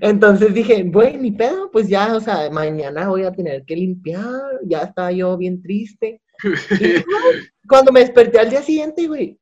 Entonces 0.00 0.54
dije, 0.54 0.84
güey, 0.84 1.16
ni 1.16 1.32
pedo, 1.32 1.70
pues 1.70 1.88
ya, 1.88 2.14
o 2.14 2.20
sea, 2.20 2.50
mañana 2.50 3.08
voy 3.08 3.24
a 3.24 3.32
tener 3.32 3.64
que 3.64 3.76
limpiar. 3.76 4.60
Ya 4.64 4.82
estaba 4.82 5.12
yo 5.12 5.36
bien 5.36 5.60
triste. 5.62 6.20
Y, 6.42 6.44
cuando 7.68 7.92
me 7.92 8.00
desperté 8.00 8.38
al 8.38 8.50
día 8.50 8.62
siguiente, 8.62 9.06
güey, 9.06 9.38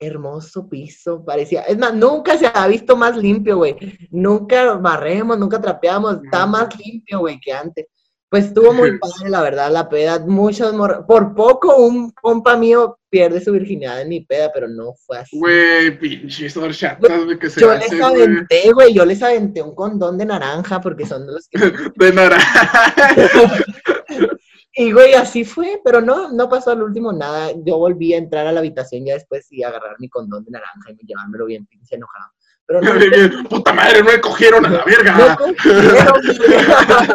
hermoso 0.00 0.68
piso, 0.68 1.24
parecía. 1.24 1.62
Es 1.62 1.78
más, 1.78 1.94
nunca 1.94 2.36
se 2.36 2.46
ha 2.52 2.66
visto 2.66 2.96
más 2.96 3.16
limpio, 3.16 3.56
güey. 3.58 3.76
Nunca 4.10 4.74
barremos, 4.74 5.38
nunca 5.38 5.60
trapeamos. 5.60 6.20
Está 6.24 6.46
más 6.46 6.68
limpio, 6.78 7.20
güey, 7.20 7.38
que 7.40 7.52
antes. 7.52 7.86
Pues 8.34 8.46
estuvo 8.46 8.72
muy 8.72 8.98
padre, 8.98 9.30
la 9.30 9.42
verdad, 9.42 9.70
la 9.70 9.88
peda. 9.88 10.18
Muchos 10.18 10.74
mor... 10.74 11.04
Por 11.06 11.36
poco 11.36 11.76
un 11.76 12.10
compa 12.10 12.56
mío 12.56 12.98
pierde 13.08 13.40
su 13.40 13.52
virginidad 13.52 14.00
en 14.00 14.08
mi 14.08 14.24
peda, 14.24 14.50
pero 14.52 14.66
no 14.66 14.92
fue 15.06 15.18
así. 15.18 15.38
Güey, 15.38 15.96
pinches 16.00 16.56
horchatas, 16.56 17.24
güey, 17.26 17.38
que 17.38 17.48
se 17.48 17.60
Yo 17.60 17.70
hace, 17.70 17.94
les 17.94 18.02
aventé, 18.02 18.72
güey, 18.72 18.92
yo 18.92 19.04
les 19.04 19.22
aventé 19.22 19.62
un 19.62 19.72
condón 19.76 20.18
de 20.18 20.26
naranja 20.26 20.80
porque 20.80 21.06
son 21.06 21.28
de 21.28 21.32
los 21.34 21.48
que... 21.48 21.60
De 21.94 22.12
naranja. 22.12 23.64
Y, 24.76 24.90
güey, 24.90 25.14
así 25.14 25.44
fue, 25.44 25.80
pero 25.84 26.00
no, 26.00 26.32
no 26.32 26.48
pasó 26.48 26.72
al 26.72 26.82
último 26.82 27.12
nada. 27.12 27.52
Yo 27.64 27.78
volví 27.78 28.12
a 28.12 28.18
entrar 28.18 28.48
a 28.48 28.50
la 28.50 28.58
habitación 28.58 29.04
ya 29.04 29.14
después 29.14 29.46
y 29.52 29.62
agarrar 29.62 29.94
mi 30.00 30.08
condón 30.08 30.44
de 30.44 30.50
naranja 30.50 30.90
y 30.90 31.06
llevármelo 31.06 31.46
bien 31.46 31.64
pinche 31.66 31.94
enojado. 31.94 32.32
Pero 32.66 32.80
no, 32.80 32.90
Puta 33.48 33.72
madre, 33.72 34.00
no 34.02 34.10
me 34.10 34.20
cogieron 34.20 34.64
a 34.66 34.70
la 34.70 34.84
verga. 34.84 35.38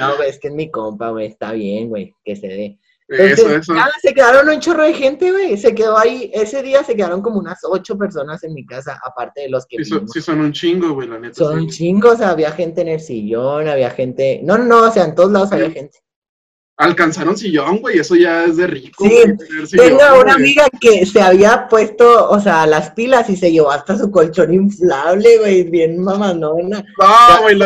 No, 0.00 0.16
güey, 0.16 0.28
es 0.28 0.38
que 0.40 0.48
es 0.48 0.54
mi 0.54 0.70
compa, 0.70 1.10
güey, 1.10 1.26
está 1.26 1.52
bien, 1.52 1.88
güey, 1.88 2.14
que 2.24 2.34
se 2.34 2.48
dé. 2.48 2.78
Entonces, 3.06 3.38
Eso, 3.38 3.54
eso. 3.56 3.74
ya 3.74 3.90
se 4.02 4.14
quedaron 4.14 4.48
un 4.48 4.60
chorro 4.60 4.82
de 4.82 4.94
gente, 4.94 5.30
güey. 5.30 5.56
Se 5.58 5.74
quedó 5.74 5.96
ahí, 5.98 6.30
ese 6.34 6.62
día 6.62 6.82
se 6.82 6.96
quedaron 6.96 7.20
como 7.20 7.38
unas 7.38 7.60
ocho 7.62 7.96
personas 7.98 8.42
en 8.44 8.54
mi 8.54 8.64
casa, 8.64 8.98
aparte 9.04 9.42
de 9.42 9.50
los 9.50 9.66
que 9.66 9.76
Sí, 9.78 9.84
son, 9.84 9.98
vimos. 9.98 10.10
sí 10.12 10.20
son 10.22 10.40
un 10.40 10.52
chingo, 10.52 10.94
güey, 10.94 11.06
la 11.08 11.18
neta. 11.18 11.34
Son 11.34 11.68
chingos, 11.68 12.20
había 12.22 12.50
gente 12.52 12.80
en 12.80 12.88
el 12.88 13.00
sillón, 13.00 13.68
había 13.68 13.90
gente. 13.90 14.40
No, 14.42 14.56
no, 14.56 14.64
no, 14.64 14.88
o 14.88 14.90
sea, 14.90 15.04
en 15.04 15.14
todos 15.14 15.30
lados 15.30 15.52
había 15.52 15.70
gente. 15.70 15.98
Alcanzaron 16.76 17.36
sillón, 17.38 17.78
güey, 17.78 17.98
eso 18.00 18.16
ya 18.16 18.44
es 18.46 18.56
de 18.56 18.66
rico. 18.66 19.04
Sí, 19.04 19.14
güey, 19.22 19.66
sillón, 19.66 19.86
Tengo 19.86 20.00
una 20.14 20.22
güey. 20.22 20.30
amiga 20.34 20.64
que 20.80 21.06
se 21.06 21.20
había 21.22 21.68
puesto, 21.68 22.28
o 22.28 22.40
sea, 22.40 22.66
las 22.66 22.90
pilas 22.90 23.30
y 23.30 23.36
se 23.36 23.52
llevó 23.52 23.70
hasta 23.70 23.96
su 23.96 24.10
colchón 24.10 24.52
inflable, 24.52 25.38
güey, 25.38 25.62
bien 25.70 26.02
mamanona. 26.02 26.84
No, 26.98 27.06
Ya 27.38 27.38
güey, 27.42 27.56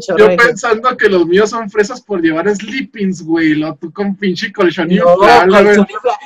chorro 0.00 0.18
yo 0.18 0.36
pensando 0.36 0.96
que 0.96 1.08
los 1.08 1.26
míos 1.26 1.50
son 1.50 1.68
fresas 1.68 2.00
por 2.00 2.22
llevar 2.22 2.48
sleepings, 2.54 3.22
güey, 3.24 3.54
lo 3.54 3.74
tú 3.74 3.92
con 3.92 4.14
pinche 4.16 4.52
colchón 4.52 4.86
No, 4.88 4.94
inflable, 5.14 5.62
güey. 5.64 5.76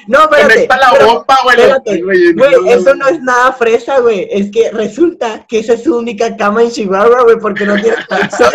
No, 0.06 0.18
espérate. 0.20 0.52
Conecta 0.54 0.76
la 0.76 0.90
pero- 0.92 1.06
bomba, 1.06 1.38
güey. 1.44 1.56
espérate, 1.60 2.02
güey, 2.02 2.32
Güey, 2.34 2.52
no, 2.56 2.66
eso 2.72 2.94
no 2.94 3.08
es 3.08 3.22
nada 3.22 3.52
fresa, 3.54 4.00
güey. 4.00 4.28
Es 4.30 4.50
que 4.50 4.70
resulta 4.70 5.46
que 5.48 5.60
esa 5.60 5.72
es 5.72 5.84
su 5.84 5.96
única 5.96 6.36
cama 6.36 6.62
en 6.62 6.70
Chihuahua, 6.70 7.22
güey, 7.22 7.38
porque 7.38 7.64
no 7.64 7.74
tiene 7.80 7.96
colchón. 8.08 8.52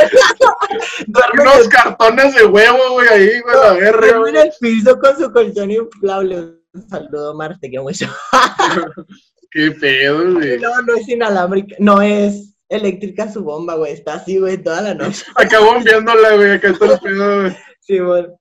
Unos 1.42 1.68
cartones 1.70 2.36
de 2.36 2.46
huevo, 2.46 2.78
güey, 2.92 3.08
ahí, 3.08 3.28
güey, 3.42 3.47
la 3.54 3.74
verga, 3.74 4.00
duerme 4.00 4.20
güey. 4.20 4.36
en 4.36 4.42
el 4.42 4.52
piso 4.60 5.00
con 5.00 5.18
su 5.18 5.32
colchón 5.32 5.72
inflable. 5.72 6.38
Un 6.74 6.90
saludo, 6.90 7.36
Mar, 7.36 7.58
te 7.60 7.70
quiero 7.70 7.84
mucho. 7.84 8.08
Qué 9.52 9.72
pedo, 9.72 10.34
güey. 10.34 10.60
No, 10.60 10.82
no 10.82 10.96
es 10.96 11.08
inalámbrica, 11.08 11.76
no 11.80 12.02
es 12.02 12.56
eléctrica 12.70 13.32
su 13.32 13.44
bomba, 13.44 13.76
güey. 13.76 13.94
Está 13.94 14.16
así, 14.16 14.38
güey, 14.38 14.58
toda 14.58 14.82
la 14.82 14.94
noche. 14.94 15.24
Acabó 15.36 15.80
viéndola, 15.80 16.36
güey, 16.36 16.52
acá 16.52 16.70
está 16.70 16.86
el 16.86 17.00
pedo, 17.04 17.42
güey. 17.42 17.58
Sí, 17.80 18.00
bueno. 18.00 18.40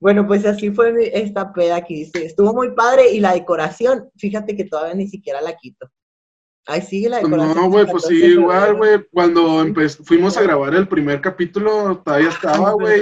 Bueno, 0.00 0.26
pues 0.26 0.44
así 0.44 0.70
fue 0.70 0.92
esta 1.12 1.52
peda 1.52 1.84
que 1.84 1.94
hice. 1.94 2.26
Estuvo 2.26 2.52
muy 2.52 2.74
padre 2.74 3.10
y 3.12 3.20
la 3.20 3.32
decoración, 3.34 4.10
fíjate 4.16 4.56
que 4.56 4.64
todavía 4.64 4.94
ni 4.94 5.08
siquiera 5.08 5.40
la 5.40 5.56
quito. 5.56 5.88
Ahí 6.70 6.82
sigue 6.82 7.08
la 7.08 7.16
decoración. 7.18 7.56
No, 7.56 7.70
güey, 7.70 7.86
pues 7.86 8.02
14 8.02 8.08
sí, 8.08 8.26
igual, 8.32 8.74
güey. 8.76 9.06
Cuando 9.10 9.64
fuimos 10.04 10.36
a 10.36 10.42
grabar 10.42 10.74
el 10.74 10.86
primer 10.86 11.22
capítulo, 11.22 12.02
todavía 12.04 12.28
estaba, 12.28 12.72
güey. 12.72 13.00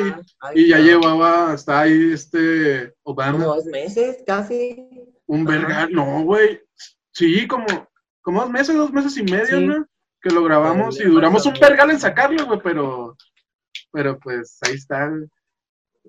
Y 0.54 0.68
ya 0.68 0.78
llevaba, 0.78 1.52
está 1.52 1.80
ahí 1.80 2.12
este 2.12 2.94
Obama, 3.02 3.32
Como 3.32 3.54
dos 3.56 3.64
meses, 3.64 4.22
casi. 4.24 4.88
un 5.26 5.48
Ajá. 5.48 5.58
vergal, 5.58 5.92
no, 5.92 6.22
güey. 6.22 6.60
Sí, 7.12 7.48
como, 7.48 7.66
como 8.22 8.42
dos 8.42 8.50
meses, 8.50 8.76
dos 8.76 8.92
meses 8.92 9.16
y 9.16 9.24
medio, 9.24 9.58
Sí. 9.58 9.66
¿no? 9.66 9.84
Que 10.22 10.30
lo 10.30 10.44
grabamos 10.44 11.00
y 11.00 11.04
duramos 11.04 11.42
pasó. 11.42 11.48
un 11.54 11.60
vergal 11.60 11.90
en 11.90 11.98
sacarlo, 11.98 12.46
güey, 12.46 12.60
pero, 12.62 13.16
pero 13.90 14.16
pues 14.20 14.58
ahí 14.62 14.74
está. 14.74 15.06
Así 15.06 15.26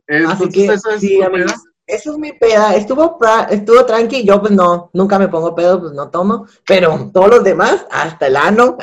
Entonces, 0.05 0.49
que, 0.53 0.65
esa 0.65 0.93
es 0.93 1.01
sí, 1.01 1.21
amigos. 1.23 1.53
Eso 1.87 2.11
es 2.11 2.17
mi 2.17 2.33
peda. 2.33 2.75
Estuvo, 2.75 3.17
estuvo 3.49 3.85
tranqui, 3.85 4.25
yo 4.25 4.41
pues 4.41 4.51
no, 4.51 4.89
nunca 4.93 5.17
me 5.17 5.29
pongo 5.29 5.55
pedo, 5.55 5.79
pues 5.79 5.93
no 5.93 6.09
tomo, 6.09 6.45
pero 6.67 7.09
todos 7.13 7.29
los 7.29 7.43
demás, 7.43 7.85
hasta 7.89 8.27
el 8.27 8.35
ano, 8.35 8.77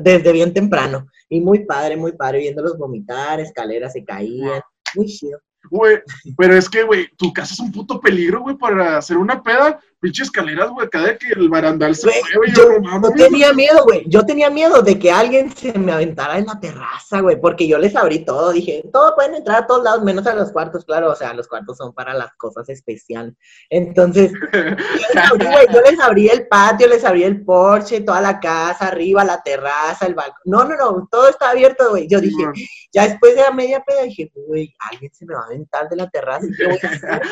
desde 0.00 0.32
bien 0.32 0.54
temprano. 0.54 1.08
Y 1.28 1.40
muy 1.40 1.64
padre, 1.64 1.96
muy 1.96 2.12
padre, 2.12 2.38
viéndolos 2.38 2.78
vomitar, 2.78 3.40
escaleras 3.40 3.92
se 3.92 4.04
caían, 4.04 4.62
muy 4.94 5.06
chido. 5.06 5.40
Güey, 5.70 5.98
pero 6.36 6.56
es 6.56 6.68
que, 6.68 6.82
güey, 6.82 7.08
tu 7.16 7.32
casa 7.32 7.54
es 7.54 7.60
un 7.60 7.72
puto 7.72 7.98
peligro, 7.98 8.42
güey, 8.42 8.56
para 8.56 8.98
hacer 8.98 9.16
una 9.16 9.42
peda. 9.42 9.80
Pinche 10.04 10.22
escaleras, 10.22 10.68
güey, 10.68 10.86
cada 10.90 11.16
que 11.16 11.28
el 11.28 11.48
barandal 11.48 11.96
se 11.96 12.08
mueve, 12.08 12.52
yo 12.54 12.72
yo, 12.74 12.78
no 12.78 13.10
tenía 13.12 13.54
miedo, 13.54 13.84
güey. 13.84 14.04
Yo 14.06 14.26
tenía 14.26 14.50
miedo 14.50 14.82
de 14.82 14.98
que 14.98 15.10
alguien 15.10 15.50
se 15.56 15.72
me 15.78 15.92
aventara 15.92 16.36
en 16.36 16.44
la 16.44 16.60
terraza, 16.60 17.22
güey, 17.22 17.40
porque 17.40 17.66
yo 17.66 17.78
les 17.78 17.96
abrí 17.96 18.22
todo. 18.22 18.52
Dije, 18.52 18.84
todo 18.92 19.14
pueden 19.14 19.36
entrar 19.36 19.62
a 19.62 19.66
todos 19.66 19.82
lados, 19.82 20.04
menos 20.04 20.26
a 20.26 20.34
los 20.34 20.52
cuartos, 20.52 20.84
claro. 20.84 21.10
O 21.10 21.16
sea, 21.16 21.32
los 21.32 21.48
cuartos 21.48 21.78
son 21.78 21.94
para 21.94 22.12
las 22.12 22.34
cosas 22.34 22.68
especiales. 22.68 23.32
Entonces, 23.70 24.30
yo 24.52 24.60
les 25.14 25.30
abrí, 25.30 25.46
güey, 25.46 25.66
yo 25.72 25.80
les 25.80 25.98
abrí 25.98 26.28
el 26.28 26.48
patio, 26.48 26.86
les 26.86 27.02
abrí 27.02 27.24
el 27.24 27.42
porche, 27.42 28.02
toda 28.02 28.20
la 28.20 28.38
casa, 28.38 28.88
arriba, 28.88 29.24
la 29.24 29.42
terraza, 29.42 30.04
el 30.04 30.14
balcón. 30.14 30.42
No, 30.44 30.64
no, 30.64 30.76
no, 30.76 31.08
todo 31.10 31.30
está 31.30 31.48
abierto, 31.48 31.88
güey. 31.88 32.06
Yo 32.08 32.20
dije, 32.20 32.44
ya 32.92 33.08
después 33.08 33.34
de 33.36 33.40
la 33.40 33.52
media 33.52 33.82
peda, 33.82 34.02
dije, 34.02 34.30
güey, 34.34 34.70
alguien 34.90 35.14
se 35.14 35.24
me 35.24 35.32
va 35.32 35.40
a 35.40 35.46
aventar 35.46 35.88
de 35.88 35.96
la 35.96 36.10
terraza. 36.10 36.44
¿y 36.46 36.54
¿Qué 36.54 36.66
voy 36.66 36.78
a 36.82 36.88
hacer? 36.88 37.22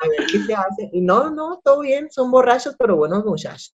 A 0.00 0.08
ver 0.08 0.26
qué 0.26 0.40
se 0.40 0.54
hace. 0.54 0.90
Y 0.92 1.00
no, 1.00 1.30
no, 1.30 1.60
todo 1.62 1.80
bien, 1.80 2.10
son 2.10 2.30
borrachos, 2.30 2.74
pero 2.78 2.96
buenos 2.96 3.24
muchachos. 3.24 3.74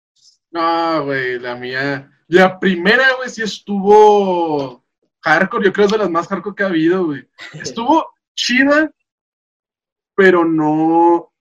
No, 0.52 1.06
güey, 1.06 1.40
la 1.40 1.56
mía. 1.56 2.12
La 2.28 2.60
primera, 2.60 3.14
güey, 3.18 3.30
sí 3.30 3.44
estuvo 3.44 4.84
hardcore. 5.22 5.66
Yo 5.66 5.74
creo 5.74 5.88
que 5.88 5.94
es 5.94 6.00
de 6.00 6.04
las 6.04 6.10
más 6.10 6.28
hardcore 6.28 6.56
que 6.56 6.64
ha 6.64 6.68
habido, 6.68 7.06
güey. 7.06 7.28
Estuvo 7.54 8.14
chida, 8.36 8.92
pero 10.16 10.46
no. 10.46 11.32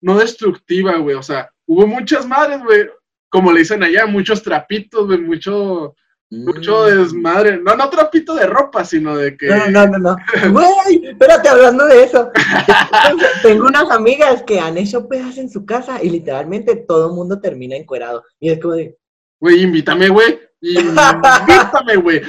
No 0.00 0.18
destructiva, 0.18 0.96
güey. 0.96 1.14
O 1.16 1.22
sea, 1.22 1.52
hubo 1.66 1.86
muchas 1.86 2.26
madres, 2.26 2.62
güey. 2.64 2.88
Como 3.28 3.52
le 3.52 3.60
dicen 3.60 3.82
allá, 3.82 4.06
muchos 4.06 4.42
trapitos, 4.42 5.06
güey, 5.06 5.18
mucho, 5.18 5.94
mucho 6.32 6.84
Mm. 6.84 6.98
desmadre. 6.98 7.58
No, 7.58 7.76
no 7.76 7.90
trapito 7.90 8.34
de 8.34 8.46
ropa, 8.46 8.84
sino 8.84 9.16
de 9.16 9.36
que. 9.36 9.46
No, 9.48 9.68
no, 9.68 9.86
no, 9.86 9.98
no. 9.98 10.16
Güey, 10.50 11.06
espérate, 11.08 11.48
hablando 11.48 11.86
de 11.86 12.04
eso. 12.04 12.30
Tengo 13.42 13.66
unas 13.66 13.90
amigas 13.90 14.42
que 14.42 14.58
han 14.58 14.78
hecho 14.78 15.06
pedas 15.08 15.36
en 15.38 15.50
su 15.50 15.64
casa 15.66 16.02
y 16.02 16.08
literalmente 16.10 16.76
todo 16.76 17.08
el 17.10 17.14
mundo 17.14 17.40
termina 17.40 17.76
encuerado. 17.76 18.24
Y 18.40 18.50
es 18.50 18.60
como 18.60 18.74
de, 18.74 18.96
Güey, 19.40 19.62
invítame, 19.62 20.08
güey. 20.08 20.38
Invítame, 20.60 21.96
güey. 21.96 22.20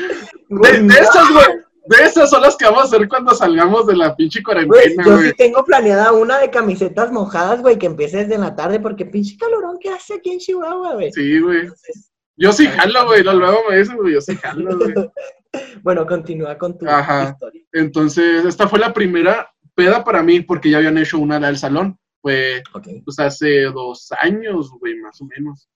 De, 0.50 0.80
de 0.82 0.94
esas, 0.94 1.32
güey. 1.32 1.46
De 1.86 1.98
esas 2.06 2.30
son 2.30 2.42
las 2.42 2.56
que 2.56 2.63
vamos 2.66 2.82
a 2.82 2.86
hacer 2.86 3.08
cuando 3.10 3.36
salgamos 3.36 3.86
de 3.88 3.96
la 3.98 4.16
pinche 4.16 4.42
güey, 4.42 4.66
cuarentena, 4.66 5.04
yo 5.06 5.12
güey. 5.18 5.28
sí 5.30 5.34
tengo 5.38 5.66
planeada 5.66 6.13
una 6.13 6.39
de 6.39 6.50
camisetas 6.50 7.12
mojadas, 7.12 7.62
güey, 7.62 7.78
que 7.78 7.88
empiece 7.88 8.18
desde 8.20 8.38
la 8.38 8.56
tarde 8.56 8.80
porque 8.80 9.06
pinche 9.06 9.36
calorón 9.38 9.78
que 9.80 9.89
hace 9.89 10.13
aquí 10.13 10.32
en 10.32 10.39
Chihuahua, 10.39 10.94
güey. 10.94 11.12
Sí, 11.12 11.39
güey. 11.42 11.60
Entonces, 11.60 12.10
Yo 12.36 12.52
sí 12.54 12.67
jalo, 12.67 13.06
güey. 13.06 13.24
lo- 13.24 13.34
Luego 13.34 13.60
me 13.69 13.78
dicen, 13.78 13.98
güey, 13.98 14.13
yo 14.13 14.22
sí 14.22 14.36
jalo, 14.36 14.78
güey. 14.78 14.93
bueno, 15.84 16.06
continúa 16.06 16.58
con 16.58 16.78
tu 16.78 16.88
Ajá. 16.88 17.30
historia. 17.32 17.62
Entonces, 17.74 18.46
esta 18.46 18.67
fue 18.67 18.80
la 18.80 18.93
primera 18.93 19.52
peda 19.76 20.04
para 20.04 20.24
mí, 20.24 20.41
porque 20.41 20.69
ya 20.69 20.78
habían 20.78 20.98
hecho 20.98 21.19
una 21.19 21.36
al 21.38 21.58
salón. 21.58 21.98
Fue, 22.22 22.63
pues, 23.04 23.19
hace 23.19 23.63
dos 23.63 24.10
años, 24.22 24.69
güey, 24.80 24.96
más 25.00 25.19
o 25.22 25.26
menos. 25.26 25.67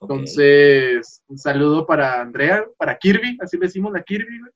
Entonces, 0.00 1.22
un 1.28 1.38
saludo 1.38 1.86
para 1.86 2.20
Andrea, 2.22 2.64
para 2.78 2.96
Kirby, 2.96 3.36
así 3.40 3.56
le 3.58 3.66
decimos 3.66 3.94
a 3.94 4.02
Kirby, 4.02 4.38
güey. 4.40 4.52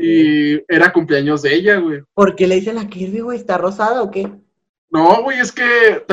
Y 0.00 0.62
era 0.68 0.92
cumpleaños 0.92 1.42
de 1.42 1.54
ella, 1.54 1.76
güey. 1.78 2.02
¿Por 2.14 2.36
qué 2.36 2.46
le 2.46 2.56
dicen 2.56 2.78
a 2.78 2.86
Kirby, 2.88 3.20
güey? 3.20 3.38
¿Está 3.38 3.58
rosada 3.58 4.02
o 4.02 4.10
qué? 4.10 4.30
No, 4.90 5.22
güey, 5.22 5.40
es 5.40 5.50
que, 5.50 6.04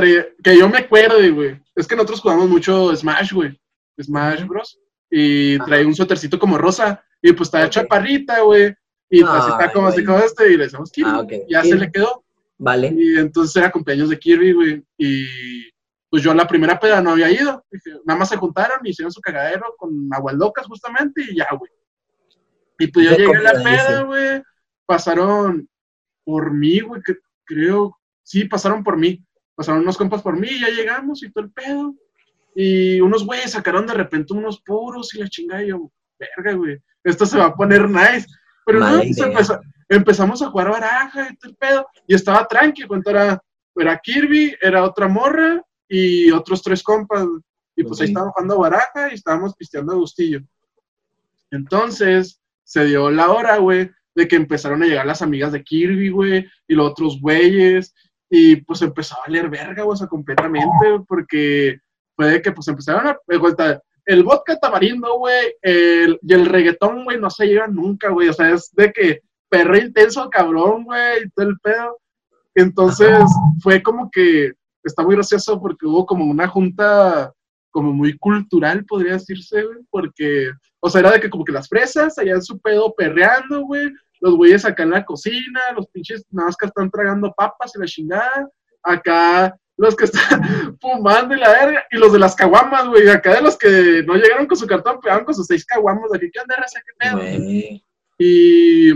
que 0.44 0.58
yo 0.58 0.70
me 0.70 0.80
acuerde, 0.80 1.30
güey. 1.30 1.60
Es 1.76 1.86
que 1.88 1.96
nosotros 1.96 2.22
jugamos 2.22 2.50
mucho 2.50 2.96
Smash, 2.96 3.34
güey. 3.34 3.60
Smash. 4.02 4.46
Bros. 4.46 4.80
Y 5.12 5.56
Ajá. 5.56 5.66
trae 5.66 5.86
un 5.86 5.96
suétercito 5.96 6.38
como 6.40 6.58
rosa. 6.58 7.04
Y 7.22 7.34
pues 7.34 7.48
está 7.48 7.66
Ok. 7.66 7.70
chaparrita, 7.72 8.42
güey. 8.42 8.74
Y 9.10 9.24
pues 9.24 9.44
está 9.48 9.72
como 9.74 9.88
así 9.88 10.04
como 10.04 10.20
este. 10.20 10.52
Y 10.52 10.58
le 10.58 10.66
decimos 10.66 10.92
Kirby. 10.92 11.10
Ah. 11.12 11.26
Ya 11.50 11.64
se 11.64 11.76
le 11.76 11.92
quedó. 11.92 12.24
Vale. 12.58 12.94
Y 12.96 13.18
entonces 13.18 13.56
era 13.56 13.72
cumpleaños 13.72 14.10
de 14.10 14.20
Kirby, 14.20 14.54
güey. 14.54 14.84
Y 14.98 15.26
pues 16.10 16.24
yo 16.24 16.32
a 16.32 16.36
la 16.36 16.48
primera 16.48 16.80
peda 16.80 17.02
no 17.02 17.12
había 17.12 17.32
ido. 17.32 17.66
Dije, 17.72 17.92
nada 18.06 18.20
más 18.20 18.30
se 18.30 18.38
juntaron 18.38 18.80
y 18.84 18.90
hicieron 18.92 19.12
su 19.12 19.22
cagadero 19.22 19.76
con 19.78 20.10
agualocas 20.12 20.66
justamente 20.68 21.24
y 21.30 21.36
ya, 21.38 21.48
güey. 21.58 21.72
Y 22.80 22.88
pues 22.88 23.10
yo 23.10 23.18
llegué 23.18 23.36
a 23.36 23.42
la 23.42 23.64
peda, 23.64 24.02
güey. 24.04 24.42
Pasaron 24.86 25.70
por 26.24 26.54
mí, 26.54 26.80
güey, 26.80 27.02
creo. 27.46 27.98
Sí, 28.24 28.46
pasaron 28.46 28.84
por 28.84 28.98
mí. 28.98 29.24
Pasaron 29.56 29.82
unos 29.82 29.98
compas 29.98 30.22
por 30.22 30.38
mí 30.40 30.48
y 30.50 30.62
ya 30.62 30.70
llegamos 30.70 31.22
y 31.24 31.32
todo 31.32 31.44
el 31.46 31.52
pedo. 31.52 31.94
Y 32.56 33.00
unos 33.02 33.26
güeyes 33.26 33.52
sacaron 33.52 33.86
de 33.88 33.94
repente 33.94 34.34
unos 34.34 34.62
puros 34.62 35.14
y 35.16 35.20
la 35.20 35.28
chingada. 35.30 35.64
Y 35.64 35.70
yo, 35.70 35.92
verga, 36.20 36.54
güey. 36.58 36.78
Esto 37.04 37.26
se 37.26 37.38
va 37.38 37.46
a 37.46 37.56
poner 37.56 37.90
nice. 37.90 38.26
Pero 38.66 38.80
no, 38.80 38.98
pues 38.98 39.18
empezó- 39.18 39.60
empezamos 39.88 40.42
a 40.42 40.50
jugar 40.50 40.70
baraja 40.70 41.30
y 41.32 41.36
todo 41.38 41.52
el 41.52 41.58
pedo. 41.58 41.88
Y 42.08 42.16
estaba 42.16 42.48
tranqui, 42.48 42.84
cuando 42.84 43.10
era, 43.10 43.42
era 43.76 43.98
Kirby, 43.98 44.56
era 44.62 44.84
otra 44.84 45.08
morra 45.08 45.62
y 45.88 46.30
otros 46.32 46.62
tres 46.62 46.84
compas. 46.84 47.26
Y 47.76 47.84
pues 47.84 48.02
ahí 48.02 48.08
estábamos 48.08 48.34
jugando 48.36 48.60
baraja 48.60 49.10
y 49.12 49.16
estábamos 49.16 49.56
pisteando 49.56 49.94
a 49.94 49.96
gustillo. 49.96 50.42
Entonces, 51.52 52.42
se 52.64 52.86
dio 52.86 53.10
la 53.10 53.32
hora, 53.32 53.58
güey, 53.58 53.90
de 54.16 54.28
que 54.28 54.36
empezaron 54.36 54.84
a 54.84 54.86
llegar 54.86 55.06
las 55.06 55.22
amigas 55.22 55.52
de 55.52 55.64
Kirby, 55.64 56.10
güey, 56.10 56.48
y 56.68 56.76
los 56.76 56.92
otros 56.92 57.20
güeyes, 57.22 57.94
y 58.30 58.58
pues 58.58 58.82
empezó 58.82 59.16
a 59.16 59.22
valer 59.28 59.50
verga, 59.50 59.84
güey, 59.84 59.94
o 59.94 59.98
sea, 59.98 60.08
completamente, 60.08 61.00
porque 61.08 61.80
fue 62.20 62.32
de 62.32 62.42
que 62.42 62.52
pues 62.52 62.68
empezaron 62.68 63.08
a, 63.08 63.18
el 64.06 64.24
vodka 64.24 64.60
tamarindo, 64.60 65.20
güey, 65.20 65.54
y 65.64 66.34
el 66.34 66.46
reggaetón, 66.48 67.06
güey, 67.06 67.18
no 67.18 67.30
se 67.30 67.46
llevan 67.46 67.76
nunca, 67.76 68.10
güey, 68.10 68.28
o 68.28 68.34
sea, 68.34 68.50
es 68.50 68.70
de 68.74 68.92
que 68.92 69.22
perro 69.48 69.78
intenso, 69.78 70.30
cabrón, 70.30 70.84
güey, 70.84 71.24
y 71.24 71.30
todo 71.30 71.48
el 71.48 71.58
pedo. 71.60 71.98
Entonces, 72.56 73.24
fue 73.62 73.82
como 73.82 74.12
que, 74.12 74.52
está 74.84 75.02
muy 75.02 75.16
gracioso 75.16 75.62
porque 75.62 75.86
hubo 75.86 76.06
como 76.06 76.26
una 76.26 76.46
junta 76.50 77.32
como 77.72 77.94
muy 77.94 78.18
cultural, 78.18 78.84
podría 78.84 79.14
decirse, 79.14 79.64
güey, 79.64 79.80
porque, 79.90 80.52
o 80.82 80.90
sea, 80.90 81.00
era 81.00 81.12
de 81.12 81.22
que 81.22 81.30
como 81.30 81.46
que 81.46 81.54
las 81.54 81.70
fresas 81.70 82.18
allá 82.18 82.34
en 82.34 82.44
su 82.44 82.60
pedo 82.60 82.94
perreando, 82.98 83.62
güey, 83.62 83.94
los 84.20 84.36
güeyes 84.36 84.66
acá 84.66 84.84
en 84.84 84.90
la 84.90 85.06
cocina, 85.06 85.62
los 85.74 85.88
pinches 85.88 86.26
nada 86.32 86.48
más 86.48 86.58
que 86.58 86.66
están 86.66 86.92
tragando 86.92 87.32
papas 87.32 87.72
y 87.78 87.80
la 87.80 87.86
chingada, 87.86 88.50
acá 88.84 89.56
los 89.80 89.96
que 89.96 90.06
están 90.06 90.78
fumando 90.82 91.34
y 91.34 91.40
la 91.40 91.50
verga, 91.50 91.86
y 91.90 91.98
los 91.98 92.12
de 92.12 92.20
las 92.20 92.36
caguamas, 92.36 92.88
güey, 92.88 93.08
acá 93.10 93.36
de 93.36 93.42
los 93.42 93.58
que 93.58 94.04
no 94.06 94.16
llegaron 94.16 94.46
con 94.46 94.58
su 94.58 94.68
cartón, 94.68 95.00
pegaron 95.00 95.24
con 95.24 95.34
sus 95.34 95.48
seis 95.48 95.66
caguamas, 95.66 96.12
de 96.12 96.18
aquí, 96.18 96.30
¿qué 96.32 96.40
onda, 96.42 96.56
raza, 96.58 96.82
qué 96.86 96.94
pedo? 97.00 97.80
Y 98.18 98.92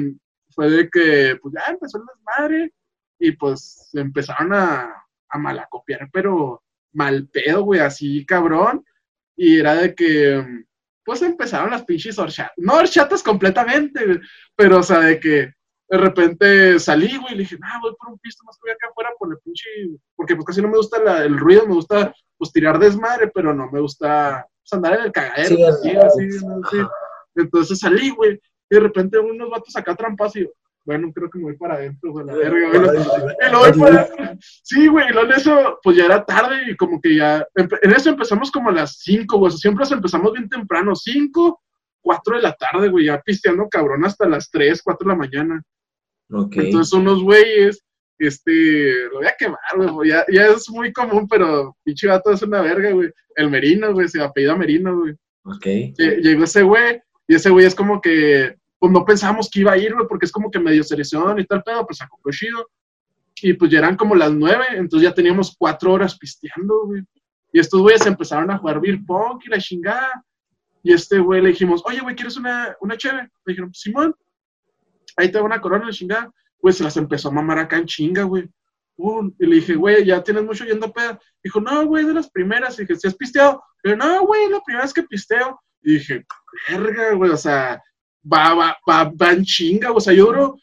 fue 0.54 0.70
de 0.70 0.90
que, 0.90 1.38
pues 1.42 1.54
ya 1.54 1.72
empezó 1.72 2.00
el 2.00 2.04
desmadre, 2.06 2.74
y 3.18 3.32
pues 3.32 3.90
empezaron 3.94 4.54
a, 4.54 4.94
a 5.30 5.38
malacopiar, 5.38 6.10
pero 6.12 6.62
mal 6.92 7.30
pedo, 7.30 7.64
güey, 7.64 7.80
así 7.80 8.26
cabrón. 8.26 8.84
Y 9.38 9.60
era 9.60 9.76
de 9.76 9.96
que, 9.96 10.66
pues 11.06 11.22
empezaron 11.22 11.72
las 11.72 11.86
pinches 11.86 12.20
horchatas. 12.20 12.54
No 12.58 12.74
horchatas 12.74 13.24
completamente, 13.24 14.20
pero 14.56 14.80
o 14.80 14.84
sea, 14.84 15.00
de 15.00 15.20
que 15.20 15.54
de 15.90 15.98
repente 15.98 16.80
salí, 16.80 17.18
güey, 17.18 17.34
y 17.34 17.38
le 17.38 17.44
dije, 17.44 17.58
ah, 17.62 17.80
voy 17.82 17.94
por 17.98 18.10
un 18.10 18.20
pisto 18.20 18.44
más 18.46 18.56
que 18.58 18.70
voy 18.70 18.72
acá 18.72 18.88
afuera 18.90 19.12
por 19.18 19.32
el 19.32 19.38
pinche. 19.44 19.70
Porque 20.16 20.36
pues 20.36 20.46
casi 20.46 20.62
no 20.62 20.70
me 20.70 20.78
gusta 20.78 21.24
el 21.24 21.38
ruido, 21.38 21.68
me 21.68 21.76
gusta 21.76 22.14
pues 22.38 22.52
tirar 22.52 22.80
desmadre, 22.80 23.32
pero 23.34 23.54
no 23.54 23.70
me 23.72 23.80
gusta 23.80 24.46
pues, 24.62 24.74
andar 24.74 25.00
en 25.00 25.06
el 25.06 25.12
cagadero. 25.12 25.68
así, 25.68 25.96
así, 25.96 26.28
Entonces 27.36 27.80
salí, 27.80 28.10
güey, 28.10 28.40
y 28.70 28.76
de 28.76 28.80
repente 28.80 29.20
unos 29.20 29.50
vatos 29.50 29.76
acá 29.76 29.96
trampas 29.96 30.36
y 30.36 30.42
yo, 30.42 30.50
bueno, 30.86 31.12
creo 31.14 31.30
que 31.30 31.38
me 31.38 31.46
voy 31.46 31.58
para 31.58 31.76
adentro, 31.76 32.12
güey, 32.12 32.26
la 32.26 32.36
verga, 32.36 32.70
güey. 32.70 33.72
Y 33.72 33.80
para 33.80 34.38
Sí, 34.42 34.88
güey, 34.88 35.08
y 35.10 35.14
luego 35.14 35.30
en 35.30 35.36
eso, 35.36 35.80
pues 35.82 35.96
ya 35.96 36.06
era 36.06 36.26
tarde 36.26 36.72
y 36.72 36.76
como 36.76 37.00
que 37.00 37.16
ya, 37.16 37.46
en 37.56 37.92
eso 37.92 38.10
empezamos 38.10 38.52
como 38.52 38.70
a 38.70 38.74
las 38.74 38.98
5, 39.00 39.38
güey, 39.38 39.52
siempre 39.54 39.86
empezamos 39.90 40.34
bien 40.34 40.50
temprano, 40.50 40.96
5, 40.96 41.62
4 42.02 42.36
de 42.36 42.42
la 42.42 42.54
tarde, 42.54 42.90
güey, 42.90 43.06
ya 43.06 43.22
pisteando 43.22 43.70
cabrón 43.70 44.04
hasta 44.06 44.28
las 44.28 44.50
3, 44.52 44.82
4 44.84 45.06
de 45.06 45.14
la 45.14 45.18
mañana. 45.18 45.64
Ok. 46.32 46.56
Entonces 46.58 46.94
unos 46.94 47.24
güeyes, 47.24 47.84
este, 48.20 49.06
lo 49.12 49.18
voy 49.18 49.28
a 49.28 49.36
quemar, 49.38 49.92
güey, 49.92 50.10
ya, 50.10 50.26
ya 50.32 50.48
es 50.48 50.70
muy 50.70 50.94
común, 50.94 51.28
pero 51.28 51.76
pinche 51.84 52.08
vato 52.08 52.32
es 52.32 52.42
una 52.42 52.62
verga, 52.62 52.92
güey. 52.92 53.10
El 53.36 53.50
Merino, 53.50 53.94
güey, 53.94 54.08
se 54.08 54.22
apellida 54.22 54.56
Merino, 54.56 55.00
güey. 55.00 55.14
Ok. 55.46 55.66
Llegó 55.98 56.44
ese 56.44 56.64
güey, 56.64 57.02
y 57.28 57.36
ese 57.36 57.50
güey 57.50 57.66
es 57.66 57.76
como 57.76 58.02
que 58.02 58.56
pues 58.84 58.92
no 58.92 59.06
pensábamos 59.06 59.50
que 59.50 59.62
iba 59.62 59.72
a 59.72 59.78
ir, 59.78 59.94
güey, 59.94 60.06
porque 60.10 60.26
es 60.26 60.32
como 60.32 60.52
que 60.52 60.60
medio 60.60 60.84
selección 60.84 61.40
y 61.40 61.46
tal 61.46 61.64
pedo, 61.64 61.86
pues 61.86 62.00
sacó 62.00 62.20
chido. 62.32 62.70
Y 63.42 63.54
pues 63.54 63.72
ya 63.72 63.80
eran 63.80 63.96
como 63.96 64.14
las 64.14 64.34
nueve, 64.34 64.66
entonces 64.74 65.08
ya 65.08 65.16
teníamos 65.16 65.56
cuatro 65.58 65.94
horas 65.94 66.18
pisteando, 66.18 66.88
güey. 66.88 67.02
Y 67.54 67.60
estos 67.60 67.80
güeyes 67.80 68.06
empezaron 68.06 68.52
a 68.52 68.58
jugar 68.58 68.82
beer 68.82 69.00
pong 69.08 69.40
y 69.46 69.50
la 69.50 69.60
chingada. 69.60 70.26
Y 70.84 70.92
este 70.92 71.20
güey 71.20 71.42
le 71.42 71.50
dijimos, 71.52 71.82
oye, 71.86 72.02
güey, 72.02 72.14
¿quieres 72.14 72.36
una, 72.36 72.76
una 72.82 72.98
cheve? 72.98 73.22
Le 73.46 73.54
dijeron, 73.54 73.74
Simón, 73.74 74.14
ahí 75.18 75.32
te 75.32 75.40
va 75.40 75.46
una 75.46 75.62
corona, 75.62 75.92
chingada. 75.92 76.32
Pues 76.60 76.78
se 76.78 76.84
las 76.84 76.98
empezó 76.98 77.30
a 77.30 77.32
mamar 77.32 77.60
acá 77.60 77.78
en 77.78 77.86
chinga, 77.86 78.24
güey. 78.24 78.50
y 79.40 79.46
le 79.46 79.56
dije, 79.56 79.76
güey, 79.76 80.06
ya 80.06 80.24
tienes 80.24 80.44
mucho 80.44 80.66
yendo 80.66 80.88
a 80.88 80.94
peda. 80.94 81.20
Dijo, 81.44 81.60
no, 81.60 81.86
güey, 81.86 82.06
de 82.06 82.14
las 82.14 82.30
primeras. 82.30 82.78
Y 82.78 82.84
dije, 82.84 82.96
¿si 82.96 83.08
has 83.08 83.16
pisteado? 83.16 83.62
Pero 83.82 83.98
no, 83.98 84.26
güey, 84.26 84.50
la 84.50 84.62
primera 84.62 84.84
vez 84.84 84.94
que 84.94 85.04
pisteo. 85.04 85.60
Y 85.82 85.96
dije, 85.96 86.26
verga, 86.70 87.14
güey, 87.14 87.32
o 87.32 87.38
sea, 87.38 87.82
va, 88.32 88.54
va, 88.54 88.78
va, 88.90 89.12
va 89.22 89.32
en 89.32 89.44
chinga, 89.44 89.92
o 89.92 90.00
sea, 90.00 90.14
yo 90.14 90.28
duro, 90.28 90.58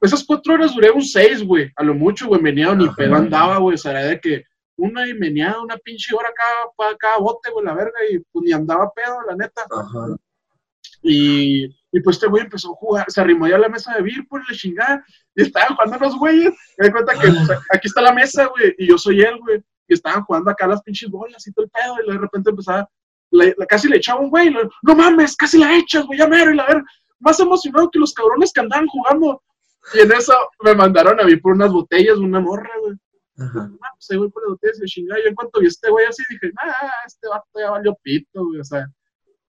esas 0.00 0.24
cuatro 0.24 0.54
horas 0.54 0.74
duré 0.74 0.90
un 0.90 1.02
seis, 1.02 1.42
güey, 1.44 1.70
a 1.76 1.82
lo 1.82 1.94
mucho, 1.94 2.26
güey, 2.26 2.40
meneado, 2.40 2.74
ni 2.74 2.88
pedo 2.90 3.14
andaba, 3.14 3.58
güey, 3.58 3.74
o 3.74 3.78
sea, 3.78 3.92
era 3.92 4.04
de 4.04 4.20
que 4.20 4.44
una 4.76 5.06
y 5.08 5.14
meneada, 5.14 5.60
una 5.60 5.76
pinche 5.76 6.14
hora 6.14 6.30
cada, 6.34 6.96
cada 6.96 7.18
bote, 7.18 7.50
güey, 7.50 7.64
la 7.64 7.74
verga, 7.74 7.98
y 8.10 8.18
pues 8.18 8.44
ni 8.44 8.52
andaba 8.52 8.90
pedo, 8.92 9.16
la 9.28 9.36
neta. 9.36 9.62
Ajá. 9.70 10.16
Y, 11.02 11.68
y 11.92 12.00
pues 12.00 12.16
este 12.16 12.26
güey 12.26 12.42
empezó 12.44 12.72
a 12.72 12.76
jugar, 12.76 13.04
se 13.08 13.20
arrimó 13.20 13.46
ya 13.46 13.56
a 13.56 13.58
la 13.58 13.68
mesa 13.68 13.94
de 13.94 14.02
beer, 14.02 14.24
pues 14.28 14.42
le 14.48 14.56
chingada, 14.56 15.04
y 15.36 15.42
estaban 15.42 15.76
jugando 15.76 15.98
los 15.98 16.16
güeyes, 16.16 16.52
me 16.78 16.86
di 16.86 16.92
cuenta 16.92 17.12
que 17.12 17.28
pues, 17.28 17.60
aquí 17.70 17.88
está 17.88 18.00
la 18.00 18.12
mesa, 18.12 18.46
güey, 18.46 18.74
y 18.78 18.88
yo 18.88 18.96
soy 18.96 19.20
él, 19.20 19.38
güey, 19.40 19.62
y 19.88 19.94
estaban 19.94 20.24
jugando 20.24 20.50
acá 20.50 20.66
las 20.66 20.82
pinches 20.82 21.10
bolas 21.10 21.46
y 21.46 21.52
todo 21.52 21.66
el 21.66 21.70
pedo, 21.70 21.96
y 22.04 22.12
de 22.12 22.18
repente 22.18 22.50
empezaba 22.50 22.88
casi 23.68 23.88
le 23.88 23.96
echaba 23.96 24.20
un 24.20 24.30
güey, 24.30 24.50
no 24.50 24.94
mames, 24.94 25.36
casi 25.36 25.58
la 25.58 25.76
echas, 25.76 26.04
güey, 26.06 26.18
ya 26.18 26.26
mero, 26.26 26.52
y 26.52 26.56
la 26.56 26.66
ver, 26.66 26.82
más 27.18 27.38
emocionado 27.40 27.90
que 27.90 27.98
los 27.98 28.12
cabrones 28.12 28.52
que 28.52 28.60
andaban 28.60 28.86
jugando. 28.86 29.42
Y 29.94 30.00
en 30.00 30.12
eso 30.12 30.34
me 30.62 30.74
mandaron 30.74 31.20
a 31.20 31.24
mí 31.24 31.36
por 31.36 31.52
unas 31.52 31.72
botellas, 31.72 32.18
una 32.18 32.40
morra, 32.40 32.70
güey. 32.80 32.94
Ajá. 33.38 33.70
Ah, 33.82 33.90
pues 33.94 34.10
ahí 34.10 34.16
voy 34.18 34.30
por 34.30 34.42
las 34.42 34.50
botellas 34.50 34.78
y 34.82 34.86
chingada. 34.86 35.20
Yo 35.22 35.28
en 35.28 35.34
cuanto 35.34 35.60
vi 35.60 35.66
a 35.66 35.68
este 35.68 35.90
güey 35.90 36.06
así 36.06 36.22
dije, 36.28 36.52
ah, 36.58 36.90
este 37.06 37.28
vato 37.28 37.46
ya 37.56 37.70
valió 37.70 37.96
pito, 38.02 38.44
güey. 38.44 38.60
O 38.60 38.64
sea, 38.64 38.86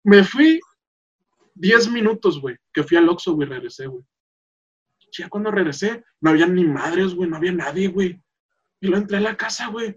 me 0.04 0.24
fui 0.24 0.60
10 1.56 1.90
minutos, 1.90 2.40
güey, 2.40 2.58
que 2.74 2.84
fui 2.84 2.98
al 2.98 3.10
Oxxo, 3.10 3.34
güey, 3.34 3.48
regresé, 3.48 3.88
güey. 3.88 4.04
Ya 5.12 5.30
cuando 5.30 5.52
regresé, 5.52 6.04
no 6.22 6.32
había 6.32 6.48
ni 6.48 6.64
madres, 6.64 7.14
güey, 7.14 7.30
no 7.30 7.38
había 7.38 7.52
nadie, 7.52 7.88
güey. 7.88 8.20
Y 8.80 8.88
lo 8.88 8.98
entré 8.98 9.18
a 9.18 9.22
la 9.22 9.38
casa, 9.38 9.68
güey. 9.68 9.96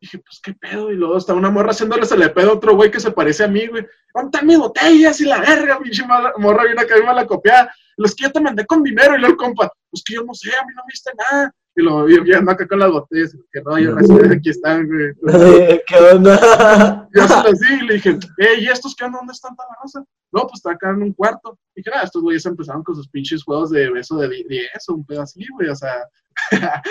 Dije, 0.00 0.18
pues 0.18 0.40
qué 0.42 0.52
pedo. 0.54 0.92
Y 0.92 0.96
luego 0.96 1.16
está 1.16 1.34
una 1.34 1.50
morra 1.50 1.70
haciéndole 1.70 2.06
se 2.06 2.16
le 2.16 2.28
pedo 2.28 2.50
a 2.50 2.54
otro 2.54 2.76
güey 2.76 2.90
que 2.90 3.00
se 3.00 3.10
parece 3.10 3.44
a 3.44 3.48
mí, 3.48 3.66
güey. 3.66 3.86
¿Dónde 4.14 4.42
mis 4.42 4.58
botellas 4.58 5.20
y 5.20 5.24
la 5.24 5.40
verga? 5.40 5.78
Pinche 5.80 6.04
morra 6.36 6.64
viene 6.64 6.82
acá 6.82 6.94
me 6.96 7.14
la 7.14 7.26
copiada. 7.26 7.72
Los 7.96 8.14
que 8.14 8.24
yo 8.24 8.32
te 8.32 8.40
mandé 8.40 8.64
con 8.66 8.82
dinero. 8.82 9.16
Y 9.16 9.18
luego 9.18 9.32
el 9.32 9.36
compa, 9.36 9.72
pues 9.90 10.04
que 10.04 10.14
yo 10.14 10.22
no 10.22 10.34
sé, 10.34 10.50
a 10.50 10.64
mí 10.64 10.72
no 10.74 10.82
me 10.82 10.92
viste 10.92 11.10
nada. 11.30 11.52
Y 11.78 11.82
lo 11.82 12.04
vi 12.06 12.34
ando 12.34 12.50
acá 12.50 12.66
con 12.66 12.80
las 12.80 12.90
botellas. 12.90 13.36
Que 13.52 13.62
no, 13.62 13.78
yo 13.78 13.94
recién 13.94 14.32
aquí 14.32 14.50
están, 14.50 14.88
güey. 14.88 15.14
¿Qué 15.86 15.96
onda? 16.12 17.08
Yo 17.14 17.24
di 17.52 17.74
y 17.74 17.86
le 17.86 17.94
dije, 17.94 18.18
eh, 18.38 18.56
¿y 18.58 18.66
estos 18.66 18.96
qué 18.96 19.04
onda? 19.04 19.18
¿Dónde 19.18 19.32
están 19.32 19.54
la 19.56 19.76
raza? 19.80 20.04
No, 20.32 20.42
pues 20.42 20.54
está 20.54 20.72
acá 20.72 20.90
en 20.90 21.04
un 21.04 21.12
cuarto. 21.12 21.56
Y 21.76 21.80
dije, 21.80 21.90
ah, 21.94 22.02
estos 22.02 22.20
güeyes 22.20 22.44
empezaron 22.46 22.82
con 22.82 22.96
sus 22.96 23.08
pinches 23.08 23.44
juegos 23.44 23.70
de 23.70 23.92
beso 23.92 24.16
de 24.16 24.28
10 24.28 24.88
o 24.88 24.94
un 24.94 25.06
pedo 25.06 25.22
así, 25.22 25.46
güey. 25.52 25.68
O 25.68 25.76
sea, 25.76 26.04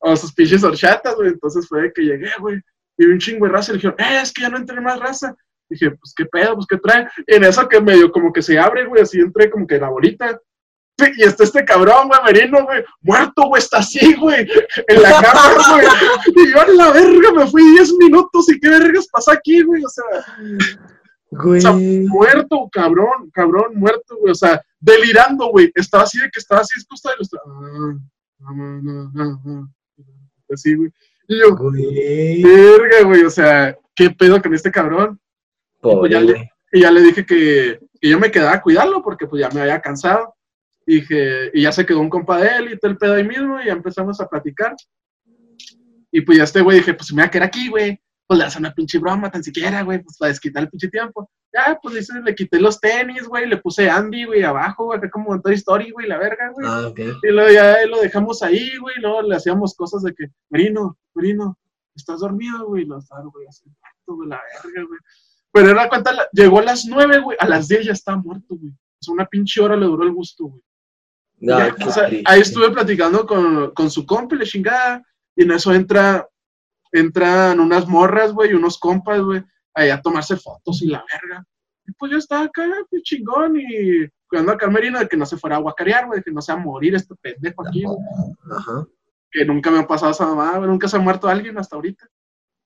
o 0.00 0.16
sus 0.16 0.34
pinches 0.34 0.64
horchatas, 0.64 1.14
güey. 1.14 1.28
Entonces 1.28 1.68
fue 1.68 1.92
que 1.92 2.02
llegué, 2.02 2.30
güey. 2.40 2.60
Y 2.98 3.04
un 3.06 3.20
chingo 3.20 3.46
de 3.46 3.52
raza. 3.52 3.70
Y 3.70 3.74
le 3.74 3.78
dijeron, 3.78 3.96
eh, 4.00 4.22
es 4.22 4.32
que 4.32 4.42
ya 4.42 4.48
no 4.48 4.56
entré 4.56 4.80
más 4.80 4.98
raza. 4.98 5.36
dije, 5.70 5.92
pues 5.92 6.14
qué 6.16 6.26
pedo, 6.26 6.56
pues 6.56 6.66
qué 6.68 6.78
trae. 6.78 7.06
Y 7.28 7.36
en 7.36 7.44
eso 7.44 7.68
que 7.68 7.80
medio 7.80 8.10
como 8.10 8.32
que 8.32 8.42
se 8.42 8.58
abre, 8.58 8.86
güey, 8.86 9.02
así 9.02 9.20
entré 9.20 9.48
como 9.48 9.68
que 9.68 9.78
la 9.78 9.88
bolita. 9.88 10.36
Y 11.16 11.22
está 11.22 11.44
este 11.44 11.64
cabrón, 11.64 12.08
güey, 12.08 12.20
Merino, 12.24 12.64
güey, 12.64 12.84
muerto, 13.00 13.44
güey, 13.48 13.62
está 13.62 13.78
así, 13.78 14.14
güey, 14.14 14.46
en 14.88 15.02
la 15.02 15.10
cama, 15.10 15.74
güey. 15.74 16.46
Y 16.46 16.52
yo 16.52 16.60
a 16.60 16.66
la 16.68 16.92
verga 16.92 17.32
me 17.32 17.46
fui 17.46 17.62
10 17.72 17.94
minutos 17.94 18.48
y 18.50 18.60
qué 18.60 18.68
vergas 18.68 19.08
pasa 19.08 19.32
aquí, 19.32 19.62
güey, 19.62 19.84
o 19.84 19.88
sea. 19.88 20.04
Güey. 21.30 21.58
O 21.58 21.60
sea, 21.60 21.72
muerto, 21.72 22.68
cabrón, 22.70 23.30
cabrón, 23.32 23.74
muerto, 23.74 24.16
güey, 24.18 24.32
o 24.32 24.34
sea, 24.34 24.60
delirando, 24.78 25.48
güey. 25.48 25.72
Estaba 25.74 26.04
así 26.04 26.18
de 26.18 26.30
que 26.30 26.40
estaba 26.40 26.60
así, 26.60 26.78
es 26.78 26.86
justo 26.88 27.08
de 27.08 27.16
los. 27.18 27.30
Así, 30.52 30.74
güey. 30.74 30.92
Y 31.28 31.38
yo, 31.38 31.56
verga, 32.42 33.02
güey, 33.04 33.24
o 33.24 33.30
sea, 33.30 33.76
¿qué 33.94 34.10
pedo 34.10 34.42
con 34.42 34.54
este 34.54 34.70
cabrón? 34.70 35.18
Pues 35.80 36.10
y, 36.10 36.12
ya 36.12 36.20
le, 36.20 36.52
y, 36.72 36.80
ya 36.80 36.90
le, 36.90 37.00
dije 37.00 37.24
que, 37.24 37.80
que, 38.00 38.08
yo 38.08 38.18
me 38.18 38.30
quedaba 38.30 38.54
a 38.54 38.62
cuidarlo 38.62 39.02
porque 39.02 39.26
pues 39.26 39.40
ya 39.40 39.48
me 39.50 39.62
había 39.62 39.80
cansado. 39.80 40.34
Y, 40.92 40.96
dije, 40.96 41.50
y 41.54 41.62
ya 41.62 41.72
se 41.72 41.86
quedó 41.86 42.00
un 42.00 42.10
compa 42.10 42.38
de 42.38 42.48
él 42.56 42.72
y 42.72 42.78
todo 42.78 42.90
el 42.90 42.98
pedo 42.98 43.14
ahí 43.14 43.24
mismo 43.24 43.60
y 43.60 43.66
ya 43.66 43.72
empezamos 43.72 44.20
a 44.20 44.28
platicar. 44.28 44.74
Y 46.10 46.20
pues 46.20 46.38
ya 46.38 46.44
este 46.44 46.60
güey 46.60 46.78
dije, 46.78 46.94
pues 46.94 47.12
me 47.12 47.22
voy 47.22 47.26
a 47.26 47.30
quedar 47.30 47.46
aquí, 47.46 47.68
güey 47.68 47.98
pues 48.32 48.38
le 48.38 48.46
hace 48.46 48.58
una 48.58 48.72
pinche 48.72 48.98
broma 48.98 49.30
tan 49.30 49.44
siquiera, 49.44 49.82
güey, 49.82 50.02
pues 50.02 50.16
para 50.16 50.30
desquitar 50.30 50.62
el 50.62 50.70
pinche 50.70 50.88
tiempo. 50.88 51.30
Ya, 51.52 51.78
pues 51.82 52.08
le, 52.24 52.34
quité 52.34 52.58
los 52.58 52.80
tenis, 52.80 53.24
güey, 53.24 53.46
le 53.46 53.58
puse 53.58 53.90
Andy, 53.90 54.24
güey, 54.24 54.42
abajo, 54.42 54.86
güey, 54.86 55.00
como 55.10 55.34
en 55.34 55.42
Toy 55.42 55.52
Story, 55.54 55.90
güey, 55.90 56.08
la 56.08 56.16
verga, 56.16 56.50
güey. 56.54 56.66
Ah, 56.66 56.90
Y 56.96 57.28
luego 57.28 57.52
ya 57.52 57.86
lo 57.86 58.00
dejamos 58.00 58.42
ahí, 58.42 58.74
güey, 58.78 58.96
luego 59.00 59.20
le 59.20 59.36
hacíamos 59.36 59.74
cosas 59.74 60.02
de 60.02 60.14
que, 60.14 60.28
Marino, 60.48 60.96
Marino, 61.14 61.58
¿estás 61.94 62.20
dormido, 62.20 62.66
güey? 62.66 62.86
Lo 62.86 62.98
estaba, 62.98 63.22
güey, 63.22 63.46
así, 63.46 63.64
güey, 64.06 64.28
la 64.30 64.40
verga, 64.40 64.82
güey. 64.88 65.00
Pero 65.52 65.68
era 65.68 65.90
cuenta, 65.90 66.12
llegó 66.32 66.60
a 66.60 66.62
las 66.62 66.86
nueve, 66.86 67.20
güey, 67.20 67.36
a 67.38 67.46
las 67.46 67.68
diez 67.68 67.84
ya 67.84 67.92
estaba 67.92 68.16
muerto, 68.16 68.56
güey. 68.56 68.72
O 68.72 69.04
sea, 69.04 69.12
una 69.12 69.26
pinche 69.26 69.60
hora 69.60 69.76
le 69.76 69.84
duró 69.84 70.04
el 70.04 70.12
gusto, 70.12 70.44
güey. 70.44 70.62
No, 71.44 71.56
o 71.86 71.90
sea, 71.90 72.08
ahí 72.26 72.40
estuve 72.40 72.70
platicando 72.70 73.26
con, 73.26 73.72
con 73.72 73.90
su 73.90 74.06
compa 74.06 74.36
y 74.36 74.38
le 74.38 74.46
chingada, 74.46 75.02
y 75.36 75.42
en 75.42 75.50
eso 75.50 75.72
entra 75.74 76.26
entran 76.92 77.58
unas 77.58 77.88
morras, 77.88 78.32
güey, 78.32 78.52
unos 78.54 78.78
compas, 78.78 79.20
güey, 79.20 79.42
ahí 79.74 79.90
a 79.90 80.00
tomarse 80.00 80.36
fotos 80.36 80.82
y 80.82 80.88
la 80.88 81.02
verga. 81.10 81.44
Y 81.86 81.92
pues 81.92 82.12
yo 82.12 82.18
estaba 82.18 82.44
acá, 82.44 82.64
chingón, 83.02 83.56
y 83.58 84.06
cuidando 84.28 84.52
a 84.52 84.58
Carmerino 84.58 84.98
de 84.98 85.08
que 85.08 85.16
no 85.16 85.26
se 85.26 85.36
fuera 85.38 85.56
a 85.56 85.60
guacarear, 85.60 86.06
güey, 86.06 86.18
de 86.20 86.24
que 86.24 86.30
no 86.30 86.40
se 86.42 86.52
va 86.52 86.60
a 86.60 86.62
morir 86.62 86.94
este 86.94 87.14
pendejo 87.20 87.66
aquí, 87.66 87.82
güey. 87.84 87.98
Ajá. 88.56 88.86
Que 89.30 89.44
nunca 89.44 89.70
me 89.70 89.78
ha 89.80 89.86
pasado 89.86 90.12
esa 90.12 90.26
mamá, 90.26 90.58
güey, 90.58 90.68
nunca 90.70 90.86
se 90.86 90.96
ha 90.96 91.00
muerto 91.00 91.28
alguien 91.28 91.58
hasta 91.58 91.76
ahorita. 91.76 92.06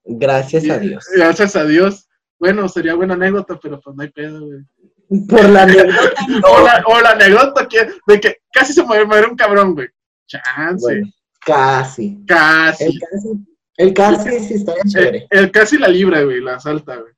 Gracias 0.03 0.69
a 0.69 0.75
Y- 0.83 0.89
Dios. 0.89 1.05
Gracias 1.15 1.55
a 1.55 1.63
Dios. 1.63 2.07
Bueno, 2.39 2.67
sería 2.69 2.93
buena 2.95 3.15
anécdota, 3.15 3.57
pero 3.59 3.79
pues 3.79 3.95
no 3.95 4.03
hay 4.03 4.11
pedo, 4.11 4.45
güey. 4.45 4.59
Por 5.27 5.49
la 5.49 5.61
anécdota, 5.63 6.11
O 6.51 6.63
la, 6.65 6.83
o 6.85 7.01
la 7.01 7.11
anécdota 7.11 7.67
que, 7.67 7.87
de 8.07 8.19
que 8.19 8.36
casi 8.51 8.73
se 8.73 8.83
muere, 8.83 9.05
muere 9.05 9.27
un 9.27 9.35
cabrón, 9.35 9.73
güey. 9.73 9.87
Chance. 10.27 10.81
Bueno, 10.81 11.07
casi. 11.45 12.23
Casi. 12.25 12.85
El 12.85 13.93
casi, 13.93 14.29
el 14.29 14.33
casi 14.33 14.39
sí 14.39 14.65
El, 14.65 14.89
chévere. 14.89 15.27
el 15.29 15.51
casi 15.51 15.77
la 15.77 15.87
libra, 15.87 16.23
güey, 16.23 16.41
la 16.41 16.59
salta, 16.59 16.95
güey. 16.97 17.13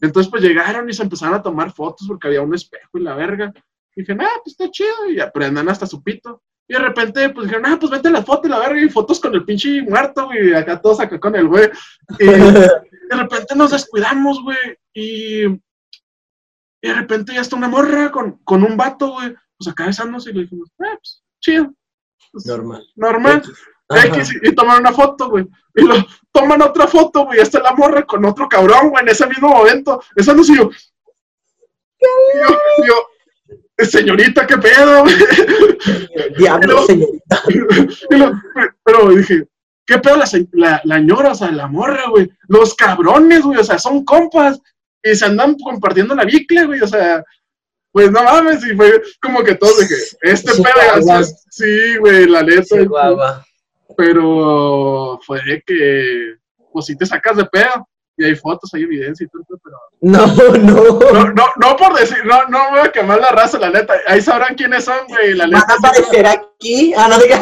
Entonces, 0.00 0.30
pues 0.30 0.42
llegaron 0.42 0.88
y 0.90 0.92
se 0.92 1.02
empezaron 1.02 1.36
a 1.36 1.42
tomar 1.42 1.72
fotos 1.72 2.06
porque 2.08 2.26
había 2.26 2.42
un 2.42 2.54
espejo 2.54 2.98
y 2.98 3.02
la 3.02 3.14
verga. 3.14 3.52
Y 3.94 4.02
dije, 4.02 4.16
ah, 4.20 4.40
pues 4.42 4.52
está 4.58 4.70
chido. 4.70 5.10
Y 5.10 5.20
aprendan 5.20 5.68
hasta 5.68 5.86
su 5.86 6.02
pito. 6.02 6.42
Y 6.68 6.74
de 6.74 6.80
repente, 6.80 7.28
pues 7.30 7.46
dijeron, 7.46 7.66
ah, 7.66 7.76
pues 7.78 7.90
vete 7.90 8.10
la 8.10 8.22
foto 8.22 8.48
y 8.48 8.50
la 8.50 8.58
verga. 8.58 8.80
Y 8.80 8.88
fotos 8.88 9.20
con 9.20 9.32
el 9.34 9.44
pinche 9.44 9.82
muerto, 9.82 10.26
güey. 10.26 10.54
Acá 10.54 10.80
todos 10.80 11.00
acá 11.00 11.20
con 11.20 11.36
el 11.36 11.46
güey. 11.46 11.70
Y 12.18 12.26
de 12.26 13.16
repente 13.16 13.54
nos 13.54 13.70
descuidamos, 13.70 14.42
güey. 14.42 14.58
Y, 14.92 15.44
y 15.44 16.88
de 16.88 16.94
repente 16.94 17.32
ya 17.32 17.40
está 17.40 17.56
una 17.56 17.68
morra 17.68 18.10
con, 18.10 18.38
con 18.44 18.64
un 18.64 18.76
vato, 18.76 19.12
güey. 19.12 19.34
Pues 19.62 19.72
acá 19.72 19.86
besándose 19.86 20.30
y 20.30 20.32
le 20.34 20.42
dijimos, 20.42 20.68
ah, 20.80 20.96
pues 20.98 21.22
chido. 21.40 21.72
Pues, 22.32 22.46
Normal. 22.46 22.84
normal. 22.96 23.42
X, 24.04 24.32
y, 24.42 24.52
toman 24.54 24.80
una 24.80 24.92
foto, 24.92 25.28
güey. 25.28 25.46
Y 25.74 25.82
lo, 25.82 25.94
toman 26.32 26.62
otra 26.62 26.86
foto, 26.86 27.26
güey. 27.26 27.40
Está 27.40 27.60
la 27.60 27.72
morra 27.74 28.02
con 28.04 28.24
otro 28.24 28.48
cabrón, 28.48 28.88
güey, 28.90 29.02
en 29.02 29.10
ese 29.10 29.26
mismo 29.26 29.48
momento. 29.48 30.02
Esa 30.16 30.32
no 30.34 30.42
soy 30.42 30.56
yo. 30.56 30.70
Y 32.00 32.38
yo, 32.48 32.58
y 32.78 32.86
yo, 32.88 33.86
señorita, 33.86 34.46
qué 34.46 34.56
pedo, 34.58 35.02
güey. 35.02 35.14
Diablo, 36.38 36.66
Pero- 36.66 36.86
señorita. 36.86 37.42
Y 38.10 38.16
lo- 38.16 38.32
pero 38.82 39.10
dije, 39.10 39.46
qué 39.86 39.98
pedo 39.98 40.16
la, 40.16 40.26
la, 40.52 40.80
la 40.84 40.98
ñora, 41.00 41.32
o 41.32 41.34
sea, 41.34 41.50
la 41.52 41.66
morra, 41.68 42.08
güey. 42.08 42.30
Los 42.48 42.74
cabrones, 42.74 43.42
güey, 43.42 43.58
o 43.58 43.64
sea, 43.64 43.78
son 43.78 44.04
compas. 44.04 44.60
Y 45.04 45.14
se 45.14 45.26
andan 45.26 45.56
compartiendo 45.58 46.14
la 46.14 46.24
bicle, 46.24 46.64
güey, 46.66 46.80
o 46.80 46.86
sea. 46.86 47.22
Pues 47.92 48.10
no 48.10 48.22
mames, 48.24 48.64
y 48.66 48.74
fue 48.74 49.02
como 49.20 49.44
que 49.44 49.54
todos 49.54 49.78
dije, 49.80 49.94
este 50.22 50.52
Sí, 50.52 50.62
pedo, 50.62 51.00
guau. 51.02 51.24
sí, 51.50 51.96
güey, 51.98 52.26
la 52.26 52.42
neta. 52.42 52.62
Chihuahua. 52.78 53.44
pero 53.96 55.20
fue 55.26 55.40
que, 55.66 56.34
pues 56.72 56.86
si 56.86 56.96
te 56.96 57.06
sacas 57.06 57.36
de 57.36 57.44
pedo, 57.46 57.86
y 58.16 58.24
hay 58.24 58.34
fotos, 58.36 58.72
hay 58.74 58.82
evidencia 58.82 59.24
y 59.24 59.28
todo, 59.28 59.42
pero 59.62 59.76
No, 60.00 60.26
no. 60.26 61.12
no, 61.12 61.24
no, 61.32 61.44
no 61.56 61.76
por 61.76 61.94
decir, 61.98 62.18
no, 62.24 62.46
no 62.48 62.70
voy 62.70 62.80
a 62.80 62.92
quemar 62.92 63.20
la 63.20 63.30
raza, 63.30 63.58
la 63.58 63.70
neta, 63.70 63.94
ahí 64.06 64.20
sabrán 64.20 64.54
quiénes 64.54 64.84
son, 64.84 65.06
güey, 65.08 65.34
la 65.34 65.44
Van 65.44 65.52
neta, 65.52 65.72
a 65.72 65.76
aparecer 65.76 66.26
aquí. 66.26 66.92
Ah, 66.96 67.08
no 67.08 67.18
digas. 67.18 67.40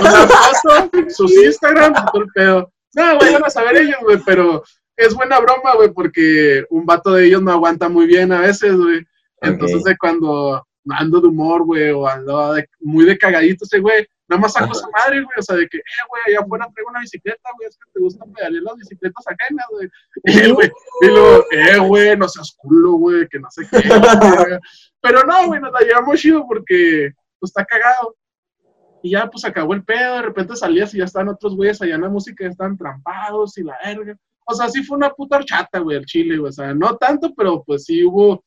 foto, 0.62 0.90
sus 1.10 1.32
Instagram, 1.32 1.92
todo 2.12 2.22
el 2.22 2.28
pedo, 2.34 2.72
no, 2.94 3.18
vayan 3.18 3.44
a 3.44 3.50
saber 3.50 3.76
ellos, 3.78 3.98
güey, 4.02 4.18
pero 4.24 4.62
es 4.96 5.14
buena 5.14 5.38
broma, 5.40 5.74
güey, 5.76 5.90
porque 5.92 6.64
un 6.70 6.84
vato 6.86 7.12
de 7.12 7.26
ellos 7.26 7.42
no 7.42 7.52
aguanta 7.52 7.88
muy 7.88 8.06
bien 8.06 8.32
a 8.32 8.40
veces, 8.40 8.74
güey, 8.76 9.04
entonces 9.40 9.83
de 9.85 9.96
cuando 9.96 10.64
ando 10.88 11.20
de 11.20 11.29
humor, 11.29 11.64
güey, 11.64 11.90
o 11.90 12.07
ando 12.07 12.55
de- 12.55 12.68
muy 12.81 13.05
de 13.05 13.18
cagadito 13.18 13.64
ese 13.64 13.81
güey, 13.81 14.07
nada 14.29 14.40
más 14.42 14.53
saco 14.53 14.72
esa 14.72 14.88
madre, 14.90 15.22
güey, 15.22 15.37
o 15.38 15.42
sea, 15.42 15.57
de 15.57 15.68
que, 15.68 15.79
eh, 15.79 15.83
güey, 16.09 16.22
allá 16.26 16.44
afuera 16.44 16.68
traigo 16.72 16.90
una 16.90 17.00
bicicleta, 17.00 17.50
güey, 17.57 17.68
es 17.68 17.76
que 17.76 17.90
te 17.92 18.00
gusta 18.00 18.24
pedalear 18.35 18.62
las 18.62 18.76
bicicletas 18.76 19.24
ajenas, 19.26 19.66
güey. 19.70 19.88
Y 20.48 20.50
güey, 20.53 20.70
y 21.03 21.07
luego, 21.07 21.44
eh, 21.50 21.79
güey, 21.79 22.16
no 22.16 22.29
seas 22.29 22.55
culo, 22.57 22.92
güey, 22.92 23.29
que 23.29 23.38
no 23.38 23.50
sé 23.50 23.66
qué. 23.70 23.79
Pero 25.03 25.24
no, 25.24 25.46
güey, 25.46 25.61
nos 25.61 25.72
la 25.72 25.81
llevamos 25.81 26.20
chido 26.20 26.46
porque, 26.46 27.11
pues, 27.38 27.50
está 27.50 27.64
cagado. 27.64 28.16
Y 29.03 29.12
ya, 29.12 29.26
pues, 29.29 29.44
acabó 29.44 29.74
el 29.74 29.85
pedo, 29.85 30.16
de 30.16 30.22
repente 30.22 30.57
salías 30.57 30.94
y 30.94 30.98
ya 30.98 31.05
estaban 31.05 31.29
otros 31.29 31.57
güeyes 31.57 31.81
allá 31.83 31.94
en 31.96 32.03
la 32.03 32.09
música, 32.09 32.44
ya 32.44 32.50
estaban 32.50 32.76
trampados 32.76 33.57
y 33.59 33.64
la 33.64 33.76
verga. 33.85 34.16
O 34.46 34.55
sea, 34.55 34.68
sí 34.68 34.83
fue 34.83 34.96
una 34.96 35.11
puta 35.11 35.37
horchata, 35.37 35.79
güey, 35.79 35.96
el 35.96 36.07
chile, 36.07 36.37
güey. 36.37 36.50
O 36.50 36.53
sea, 36.53 36.74
no 36.74 36.96
tanto, 36.96 37.33
pero 37.35 37.62
pues 37.64 37.85
sí 37.85 38.05
hubo 38.05 38.44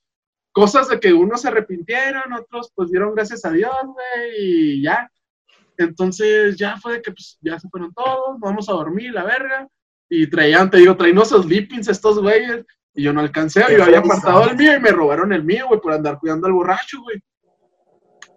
cosas 0.54 0.88
de 0.88 1.00
que 1.00 1.12
unos 1.12 1.42
se 1.42 1.50
arrepintieron, 1.50 2.32
otros 2.32 2.72
pues 2.74 2.90
dieron 2.90 3.14
gracias 3.14 3.44
a 3.44 3.52
Dios, 3.52 3.74
güey, 3.84 4.32
y 4.38 4.82
ya. 4.84 5.12
Entonces 5.78 6.56
ya 6.56 6.78
fue 6.78 6.94
de 6.94 7.02
que 7.02 7.12
pues 7.12 7.38
ya 7.42 7.60
se 7.60 7.68
fueron 7.68 7.94
todos, 7.94 8.40
vamos 8.40 8.70
a 8.70 8.74
dormir, 8.74 9.12
la 9.12 9.24
verga. 9.24 9.68
Y 10.10 10.30
traían, 10.30 10.70
te 10.70 10.78
digo, 10.78 10.96
traían 10.96 11.18
unos 11.18 11.30
sleepings 11.30 11.88
estos 11.88 12.22
güeyes, 12.22 12.64
y 12.94 13.04
yo 13.04 13.12
no 13.12 13.22
alcancé, 13.22 13.66
yo 13.76 13.84
había 13.84 14.00
apartado 14.00 14.50
el 14.50 14.56
mío 14.56 14.76
y 14.76 14.80
me 14.80 14.92
robaron 14.92 15.34
el 15.34 15.44
mío, 15.44 15.66
güey, 15.68 15.82
por 15.82 15.94
andar 15.94 16.20
cuidando 16.20 16.46
al 16.46 16.54
borracho, 16.54 17.02
güey. 17.02 17.22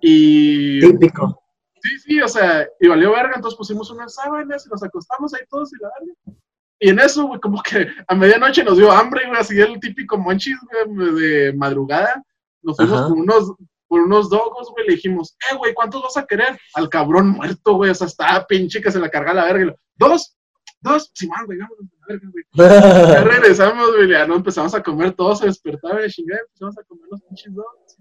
Y 0.01 0.81
Típico. 0.81 1.43
Sí, 1.83 1.99
sí, 1.99 2.21
o 2.21 2.29
sea, 2.29 2.67
y 2.81 2.89
valió 2.89 3.13
verga, 3.13 3.35
entonces 3.37 3.57
pusimos 3.57 3.91
unas 3.91 4.15
sábanas 4.15 4.67
y 4.67 4.71
nos 4.71 4.83
acostamos 4.83 5.35
ahí 5.35 5.43
todos 5.49 5.71
y 5.73 5.83
la 5.83 5.91
verga. 6.01 6.41
Y 6.79 6.91
en 6.91 6.99
eso, 6.99 7.27
güey, 7.27 7.41
como 7.41 7.63
que 7.63 7.89
a 8.07 8.15
medianoche 8.15 8.63
nos 8.63 8.77
dio 8.77 8.91
hambre, 8.91 9.27
güey, 9.27 9.41
así 9.41 9.59
el 9.59 9.81
típico 9.81 10.19
monchis, 10.19 10.59
güey, 10.87 11.15
de 11.15 11.53
madrugada. 11.55 12.23
Nos 12.63 12.77
fuimos 12.77 12.99
Ajá. 12.99 13.09
por 13.09 13.19
unos, 13.19 13.53
por 13.89 14.01
unos 14.01 14.29
dogos, 14.29 14.71
güey, 14.71 14.87
le 14.87 14.95
dijimos, 14.95 15.37
eh, 15.51 15.57
güey, 15.57 15.73
¿cuántos 15.73 16.03
vas 16.03 16.17
a 16.17 16.27
querer? 16.27 16.59
Al 16.75 16.89
cabrón 16.89 17.29
muerto, 17.29 17.75
güey, 17.75 17.91
o 17.91 17.95
sea, 17.95 18.07
estaba 18.07 18.47
pinche 18.47 18.83
que 18.83 18.91
se 18.91 19.01
la 19.01 19.09
carga 19.09 19.33
la 19.33 19.45
verga. 19.45 19.63
Y 19.63 19.67
lo, 19.67 19.77
¿Dos? 19.97 20.37
¿Dos? 20.81 21.11
Sí, 21.15 21.27
man, 21.29 21.47
güey, 21.47 21.59
vámonos 21.59 21.87
a 21.87 21.97
la 22.01 22.07
verga, 22.09 22.31
güey. 22.31 22.45
Ya 23.15 23.25
regresamos, 23.25 23.97
güey, 23.97 24.11
ya 24.11 24.27
no 24.27 24.37
empezamos 24.37 24.75
a 24.75 24.83
comer, 24.83 25.13
todos 25.13 25.39
se 25.39 25.47
despertaban 25.47 25.99
de 25.99 26.05
empezamos 26.05 26.79
a 26.79 26.85
comer 26.85 27.07
los 27.11 27.23
pinches 27.23 27.55
dogos. 27.55 27.97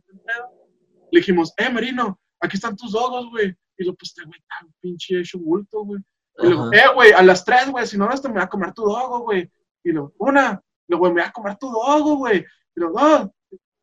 Le 1.12 1.20
dijimos, 1.20 1.54
eh, 1.58 1.70
Marino, 1.70 2.20
aquí 2.42 2.58
están 2.58 2.76
tus 2.76 2.92
dogos, 2.92 3.30
güey. 3.30 3.56
Y 3.78 3.86
lo, 3.86 3.94
pues, 3.96 4.10
este 4.10 4.24
güey 4.26 4.40
tan 4.50 4.74
pinche 4.82 5.20
hecho 5.20 5.40
bulto, 5.40 5.84
güey. 5.84 6.02
Y 6.38 6.48
luego, 6.48 6.74
eh, 6.74 6.84
güey, 6.94 7.12
a 7.14 7.22
las 7.24 7.46
tres, 7.46 7.70
güey, 7.70 7.88
si 7.88 7.98
no, 7.98 8.12
esto 8.12 8.30
me 8.30 8.36
va 8.36 8.44
a 8.44 8.50
comer 8.50 8.74
tu 8.74 8.84
dogo, 8.84 9.20
güey. 9.20 9.50
Y 9.84 9.92
luego, 9.92 10.14
una, 10.20 10.62
luego, 10.88 11.04
güey, 11.04 11.14
me 11.14 11.22
va 11.22 11.28
a 11.28 11.32
comer 11.32 11.56
tu 11.58 11.70
dogo, 11.70 12.16
güey. 12.18 12.40
Y 12.40 12.80
luego, 12.80 13.00
dos, 13.00 13.30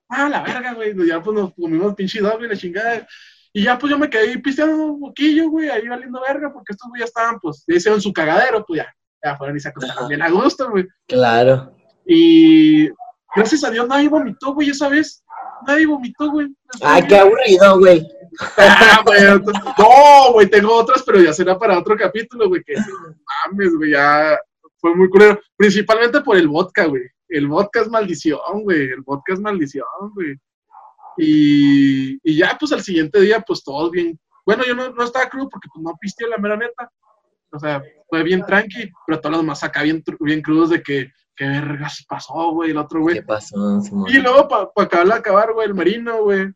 ah, 0.09 0.29
la 0.29 0.43
verga, 0.43 0.75
güey. 0.75 0.95
Y 0.97 1.07
ya, 1.07 1.23
pues, 1.23 1.37
nos 1.37 1.55
comimos 1.55 1.95
pinche 1.95 2.21
dogo 2.21 2.45
y 2.45 2.49
la 2.49 2.57
chingada. 2.57 3.07
Y 3.53 3.65
ya, 3.65 3.79
pues, 3.79 3.91
yo 3.91 3.99
me 3.99 4.11
quedé 4.11 4.31
ahí 4.31 4.39
pisteando 4.39 4.77
un 4.77 5.01
poquillo, 5.01 5.49
güey, 5.49 5.71
ahí 5.71 5.89
valiendo 5.89 6.21
verga, 6.21 6.53
porque 6.53 6.73
estos 6.73 6.89
güeyes 6.91 7.09
estaban, 7.09 7.39
pues, 7.41 7.65
ya 7.67 7.77
hicieron 7.77 8.01
su 8.01 8.13
cagadero, 8.13 8.65
pues, 8.67 8.83
ya, 8.83 8.95
ya 9.23 9.37
fueron 9.37 9.57
y 9.57 9.61
se 9.61 9.69
acostaron 9.69 10.09
bien 10.09 10.23
a 10.23 10.31
gusto, 10.31 10.71
güey. 10.71 10.87
Claro. 11.07 11.75
Y 12.07 12.89
gracias 13.35 13.65
a 13.65 13.71
Dios 13.71 13.87
nadie 13.89 14.09
vomitó, 14.09 14.55
güey, 14.55 14.71
esa 14.71 14.89
vez. 14.89 15.25
Nadie 15.67 15.87
vomitó, 15.87 16.31
güey. 16.31 16.49
Ay, 16.83 17.07
qué 17.07 17.17
aburrido, 17.19 17.79
güey. 17.79 18.07
Ah, 18.57 19.03
güey, 19.05 19.21
No, 19.79 20.33
güey, 20.33 20.49
tengo 20.49 20.75
otras, 20.75 21.03
pero 21.05 21.21
ya 21.21 21.33
será 21.33 21.59
para 21.59 21.79
otro 21.79 21.97
capítulo, 21.97 22.49
güey, 22.49 22.63
que 22.65 22.75
mames, 22.75 23.75
güey, 23.77 23.91
ya 23.91 24.39
fue 24.79 24.95
muy 24.95 25.09
culero. 25.09 25.41
Principalmente 25.57 26.21
por 26.21 26.37
el 26.37 26.49
vodka, 26.49 26.87
güey. 26.87 27.05
El 27.29 27.47
vodka 27.47 27.81
es 27.81 27.89
maldición, 27.89 28.63
güey. 28.63 28.91
El 28.91 29.03
vodka 29.03 29.33
es 29.33 29.41
maldición, 29.41 29.87
güey. 30.15 30.37
Y, 31.17 32.19
y 32.23 32.37
ya, 32.37 32.57
pues, 32.59 32.73
al 32.73 32.83
siguiente 32.83 33.21
día, 33.21 33.41
pues, 33.47 33.63
todos 33.63 33.91
bien. 33.91 34.19
Bueno, 34.45 34.65
yo 34.67 34.75
no, 34.75 34.91
no 34.91 35.05
estaba 35.05 35.29
crudo 35.29 35.49
porque, 35.49 35.69
pues, 35.73 35.83
no 35.83 35.97
pisteé 36.01 36.29
la 36.29 36.39
mera 36.39 36.57
neta. 36.57 36.91
O 37.53 37.59
sea, 37.59 37.83
fue 38.09 38.23
bien 38.23 38.45
tranqui, 38.45 38.91
pero 39.07 39.21
todos 39.21 39.33
los 39.33 39.43
demás 39.43 39.63
acá 39.63 39.83
bien, 39.83 40.03
bien 40.21 40.43
crudos 40.43 40.71
de 40.71 40.83
que, 40.83 41.11
qué 41.37 41.47
vergas 41.47 42.05
pasó, 42.09 42.53
güey, 42.53 42.71
el 42.71 42.77
otro, 42.79 43.01
güey. 43.01 43.17
¿Qué 43.17 43.23
pasó? 43.23 43.81
Y 44.09 44.19
luego, 44.19 44.49
para 44.49 44.71
acabar 44.77 45.07
de 45.07 45.15
acabar, 45.15 45.53
güey, 45.53 45.67
el 45.69 45.75
marino, 45.75 46.23
güey, 46.23 46.53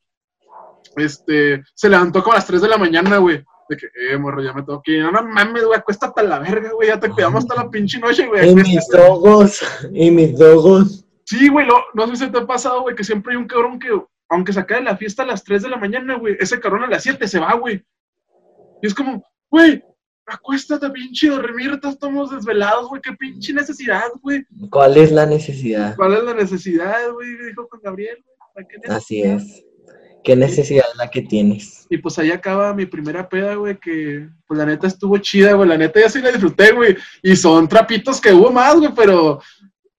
este, 0.96 1.62
se 1.74 1.88
levantó 1.88 2.22
como 2.22 2.32
a 2.32 2.36
las 2.36 2.46
3 2.46 2.62
de 2.62 2.68
la 2.68 2.78
mañana, 2.78 3.18
güey. 3.18 3.44
De 3.68 3.76
que, 3.76 3.86
eh, 4.10 4.16
morro, 4.16 4.42
ya 4.42 4.52
me 4.52 4.62
tengo 4.62 4.80
que 4.82 4.92
ir. 4.92 5.02
No, 5.02 5.10
no 5.10 5.24
mames, 5.24 5.64
güey, 5.64 5.78
acuéstate 5.78 6.20
a 6.20 6.24
la 6.24 6.38
verga, 6.38 6.70
güey, 6.72 6.88
ya 6.88 7.00
te 7.00 7.10
cuidamos 7.10 7.42
hasta 7.44 7.56
la 7.64 7.68
pinche 7.68 7.98
noche, 7.98 8.26
güey. 8.26 8.50
Y 8.50 8.54
mis 8.54 8.88
dogos. 8.88 9.60
Y 9.92 10.10
mis 10.10 10.38
dogos. 10.38 11.04
Sí, 11.24 11.48
güey, 11.48 11.66
lo- 11.66 11.84
no 11.94 12.06
sé 12.14 12.26
si 12.26 12.30
te 12.30 12.38
ha 12.38 12.46
pasado, 12.46 12.82
güey, 12.82 12.94
que 12.94 13.02
siempre 13.02 13.32
hay 13.32 13.36
un 13.36 13.48
cabrón 13.48 13.80
que, 13.80 13.88
aunque 14.28 14.52
se 14.52 14.60
acabe 14.60 14.82
la 14.84 14.96
fiesta 14.96 15.24
a 15.24 15.26
las 15.26 15.42
3 15.42 15.62
de 15.64 15.68
la 15.70 15.76
mañana, 15.78 16.14
güey, 16.16 16.36
ese 16.38 16.60
cabrón 16.60 16.84
a 16.84 16.86
las 16.86 17.02
7 17.02 17.26
se 17.26 17.40
va, 17.40 17.52
güey. 17.54 17.84
Y 18.80 18.86
es 18.86 18.94
como, 18.94 19.24
güey, 19.50 19.82
acuéstate, 20.26 20.90
pinche, 20.90 21.28
dormir, 21.28 21.78
estamos 21.82 22.30
desvelados, 22.30 22.88
güey, 22.88 23.00
qué 23.00 23.12
pinche 23.12 23.52
necesidad, 23.52 24.08
güey. 24.22 24.44
¿Cuál 24.70 24.96
es 24.96 25.12
la 25.12 25.26
necesidad? 25.26 25.94
¿Cuál 25.96 26.14
es 26.14 26.24
la 26.24 26.34
necesidad, 26.34 27.10
güey? 27.12 27.28
Dijo 27.48 27.68
con 27.68 27.80
Gabriel, 27.82 28.16
güey. 28.24 28.36
¿para 28.54 28.66
qué 28.66 28.92
Así 28.92 29.22
es. 29.22 29.62
¿Qué 30.24 30.34
necesidad 30.34 30.84
es 30.90 30.96
la 30.96 31.08
que 31.08 31.22
tienes? 31.22 31.86
Y 31.88 31.98
pues 31.98 32.18
ahí 32.18 32.32
acaba 32.32 32.74
mi 32.74 32.86
primera 32.86 33.28
peda, 33.28 33.54
güey, 33.54 33.78
que 33.78 34.28
pues 34.48 34.58
la 34.58 34.66
neta 34.66 34.88
estuvo 34.88 35.16
chida, 35.18 35.52
güey, 35.52 35.68
la 35.68 35.78
neta 35.78 36.00
ya 36.00 36.08
sí 36.08 36.20
la 36.20 36.32
disfruté, 36.32 36.72
güey. 36.72 36.96
Y 37.22 37.36
son 37.36 37.68
trapitos 37.68 38.20
que 38.20 38.32
hubo 38.32 38.50
más, 38.50 38.74
güey, 38.76 38.90
pero 38.96 39.40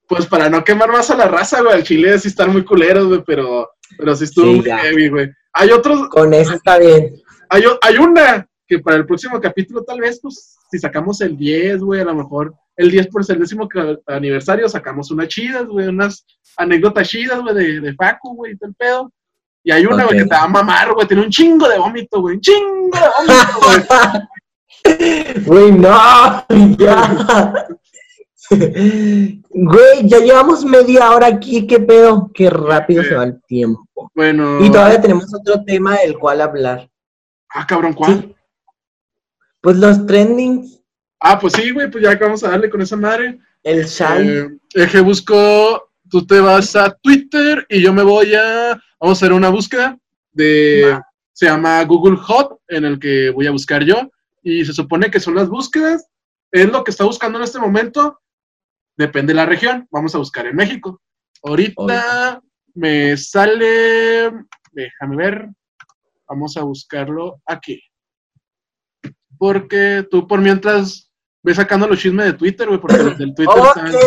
pues 0.06 0.26
para 0.26 0.50
no 0.50 0.63
quemar 0.63 0.92
más 0.92 1.10
a 1.12 1.16
la 1.16 1.28
raza, 1.28 1.62
güey, 1.62 1.74
al 1.74 1.84
chile 1.84 2.20
sí 2.20 2.28
están 2.28 2.52
muy 2.52 2.66
culeros, 2.66 3.08
güey, 3.08 3.24
pero, 3.26 3.70
pero 3.98 4.16
sí 4.18 4.26
estuvo 4.26 4.46
Sí, 4.48 4.56
muy 4.60 4.70
heavy, 4.70 5.08
güey. 5.08 5.30
Hay 5.54 5.72
otros, 5.72 6.10
Con 6.10 6.34
eso 6.34 6.54
está 6.54 6.78
bien. 6.78 7.16
hay, 7.50 7.63
hay 7.82 7.98
una 7.98 8.46
que 8.68 8.80
para 8.80 8.98
el 8.98 9.06
próximo 9.06 9.40
capítulo 9.40 9.84
tal 9.84 10.00
vez, 10.02 10.20
pues, 10.22 10.58
si 10.70 10.78
sacamos 10.80 11.22
el 11.22 11.38
10, 11.38 11.80
güey, 11.80 12.02
a 12.02 12.06
lo 12.06 12.15
mejor 12.15 12.54
el 12.76 12.92
10 12.92 13.08
por 13.08 13.24
el 13.28 13.40
décimo 13.40 13.68
ca- 13.68 13.98
aniversario, 14.08 14.68
sacamos 14.68 15.10
unas 15.12 15.30
chidas, 15.30 15.65
güey, 15.65 15.88
unas 15.88 16.26
anécdotas 16.58 17.08
chidas, 17.08 17.40
güey, 17.42 17.56
de, 17.56 17.80
de 17.82 17.94
Facu, 17.96 18.36
güey, 18.36 18.54
y 18.54 18.58
todo 18.58 18.70
el 18.70 18.76
pedo. 18.76 19.12
Y 19.63 19.72
hay 19.72 19.86
una, 19.86 20.06
güey, 20.06 20.20
que 20.20 20.26
te 20.26 20.36
va 20.36 20.44
a 20.44 20.48
mamar, 20.48 20.94
güey. 20.94 21.08
Tiene 21.08 21.24
un 21.24 21.30
chingo 21.30 21.68
de 21.68 21.78
vómito, 21.78 22.22
güey. 22.22 22.36
Un 22.36 22.42
chingo 22.42 22.90
de 22.98 23.10
vómito, 23.18 23.60
güey. 23.65 24.22
Güey, 25.46 25.72
no, 25.74 26.46
ya. 26.78 27.68
Güey, 28.50 30.08
ya 30.08 30.20
llevamos 30.20 30.63
media 30.63 31.12
hora 31.12 31.28
aquí, 31.28 31.68
qué 31.68 31.80
pedo, 31.80 32.32
qué 32.34 32.50
rápido 32.50 33.04
se 33.04 33.15
va 33.15 33.26
el 33.26 33.42
tiempo. 33.44 33.84
Bueno. 34.15 34.63
Y 34.63 34.70
todavía 34.72 35.02
tenemos 35.02 35.26
otro 35.34 35.63
tema 35.65 35.98
del 35.98 36.18
cual 36.18 36.42
hablar. 36.42 36.90
Ah, 37.50 37.65
cabrón, 37.68 37.94
¿cuál? 37.94 38.36
Pues 39.62 39.78
los 39.78 40.06
trendings, 40.06 40.78
Ah, 41.20 41.40
pues 41.40 41.54
sí, 41.54 41.72
güey, 41.72 41.90
pues 41.90 42.04
ya 42.04 42.16
vamos 42.16 42.44
a 42.44 42.50
darle 42.52 42.70
con 42.70 42.80
esa 42.82 42.96
madre. 42.96 43.40
el 43.64 43.86
Shai. 43.86 44.28
Eh, 44.30 44.48
Eje 44.76 45.00
busco, 45.02 45.90
tú 46.10 46.26
te 46.28 46.40
vas 46.40 46.76
a 46.76 46.92
Twitter 47.02 47.66
y 47.70 47.82
yo 47.82 47.92
me 47.92 48.04
voy 48.04 48.36
a, 48.36 48.80
vamos 49.00 49.18
a 49.18 49.26
hacer 49.26 49.34
una 49.34 49.50
búsqueda 49.50 49.98
de, 50.32 51.00
se 51.34 51.48
llama 51.48 51.84
Google 51.86 52.18
Hot, 52.18 52.60
en 52.68 52.86
el 52.86 53.00
que 53.00 53.32
voy 53.32 53.48
a 53.48 53.52
buscar 53.52 53.84
yo, 53.84 54.12
y 54.44 54.64
se 54.64 54.74
supone 54.74 55.10
que 55.10 55.20
son 55.20 55.34
las 55.34 55.50
búsquedas, 55.50 56.08
es 56.52 56.70
lo 56.72 56.84
que 56.84 56.92
está 56.92 57.04
buscando 57.04 57.40
en 57.40 57.44
este 57.46 57.60
momento, 57.60 58.20
depende 58.96 59.32
de 59.34 59.38
la 59.38 59.48
región, 59.48 59.88
vamos 59.90 60.14
a 60.14 60.20
buscar 60.20 60.46
en 60.46 60.56
México. 60.56 61.02
Ahorita 61.44 61.82
Ahorita. 61.82 62.42
me 62.76 63.18
sale, 63.18 64.32
déjame 64.72 65.16
ver, 65.18 65.48
vamos 66.30 66.56
a 66.58 66.62
buscarlo 66.62 67.42
aquí. 67.48 67.82
Porque 69.38 70.06
tú 70.10 70.27
por 70.27 70.42
mientras 70.42 71.12
ves 71.44 71.58
sacando 71.58 71.88
los 71.88 72.00
chismes 72.00 72.25
de 72.25 72.33
Twitter, 72.33 72.67
güey, 72.67 72.79
porque 72.79 72.98
los 72.98 73.17
del 73.17 73.33
Twitter 73.33 73.56
están... 73.58 73.88
Ok. 73.88 74.02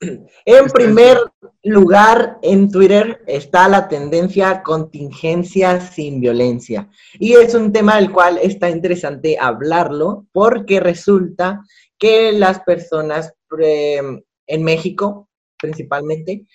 En 0.44 0.66
primer 0.66 1.18
lugar, 1.64 2.38
en 2.42 2.70
Twitter 2.70 3.22
está 3.26 3.66
la 3.66 3.88
tendencia 3.88 4.62
contingencia 4.62 5.80
sin 5.80 6.20
violencia. 6.20 6.88
Y 7.18 7.32
es 7.32 7.54
un 7.54 7.72
tema 7.72 7.96
del 7.96 8.12
cual 8.12 8.38
está 8.42 8.68
interesante 8.68 9.38
hablarlo 9.40 10.26
porque 10.32 10.80
resulta 10.80 11.62
que 11.98 12.32
las 12.32 12.60
personas 12.60 13.32
eh, 13.58 14.02
en 14.46 14.62
México, 14.62 15.28
principalmente, 15.58 16.46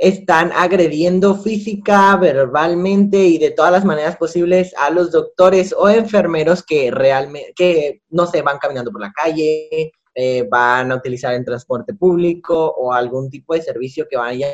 están 0.00 0.50
agrediendo 0.54 1.36
física, 1.36 2.16
verbalmente 2.16 3.18
y 3.18 3.36
de 3.36 3.50
todas 3.50 3.70
las 3.70 3.84
maneras 3.84 4.16
posibles 4.16 4.74
a 4.78 4.88
los 4.88 5.12
doctores 5.12 5.74
o 5.76 5.90
enfermeros 5.90 6.62
que 6.62 6.90
realmente, 6.90 7.52
que 7.54 8.02
no 8.08 8.26
se 8.26 8.40
van 8.40 8.58
caminando 8.58 8.90
por 8.90 9.02
la 9.02 9.12
calle, 9.12 9.92
eh, 10.14 10.48
van 10.50 10.90
a 10.90 10.96
utilizar 10.96 11.34
el 11.34 11.44
transporte 11.44 11.92
público 11.92 12.72
o 12.78 12.94
algún 12.94 13.28
tipo 13.28 13.52
de 13.52 13.60
servicio 13.60 14.06
que 14.08 14.16
vayan 14.16 14.52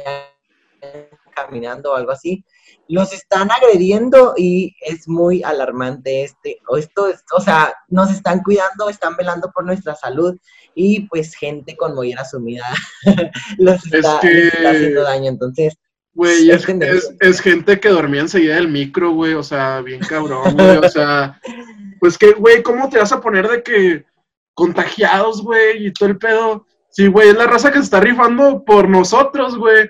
caminando 1.32 1.92
o 1.92 1.94
algo 1.94 2.10
así, 2.10 2.44
los 2.88 3.12
están 3.12 3.50
agrediendo 3.50 4.34
y 4.36 4.74
es 4.80 5.08
muy 5.08 5.42
alarmante 5.42 6.22
este, 6.24 6.58
o 6.68 6.76
esto 6.76 7.08
es, 7.08 7.24
o 7.36 7.40
sea, 7.40 7.74
nos 7.88 8.10
están 8.12 8.42
cuidando, 8.42 8.88
están 8.88 9.16
velando 9.16 9.50
por 9.52 9.64
nuestra 9.64 9.94
salud 9.96 10.36
y 10.74 11.00
pues 11.08 11.34
gente 11.34 11.76
con 11.76 11.94
mollera 11.94 12.24
sumida 12.24 12.66
los 13.58 13.84
está, 13.92 14.20
que- 14.20 14.28
les 14.28 14.54
está 14.54 14.70
haciendo 14.70 15.02
daño, 15.02 15.28
entonces 15.28 15.74
Güey, 16.14 16.48
Es 16.50 16.66
es, 17.20 17.40
gente 17.42 17.78
que 17.78 17.90
dormía 17.90 18.22
enseguida 18.22 18.54
del 18.54 18.68
micro, 18.68 19.10
güey, 19.10 19.34
o 19.34 19.42
sea, 19.42 19.82
bien 19.82 20.00
cabrón, 20.00 20.54
güey, 20.54 20.78
o 20.78 20.88
sea, 20.88 21.38
pues 22.00 22.16
que, 22.16 22.32
güey, 22.32 22.62
¿cómo 22.62 22.88
te 22.88 22.98
vas 22.98 23.12
a 23.12 23.20
poner 23.20 23.46
de 23.48 23.62
que 23.62 24.06
contagiados, 24.54 25.42
güey, 25.42 25.86
y 25.86 25.92
todo 25.92 26.08
el 26.08 26.16
pedo? 26.18 26.66
Sí, 26.88 27.08
güey, 27.08 27.28
es 27.28 27.36
la 27.36 27.46
raza 27.46 27.70
que 27.70 27.76
se 27.78 27.84
está 27.84 28.00
rifando 28.00 28.64
por 28.64 28.88
nosotros, 28.88 29.58
güey, 29.58 29.86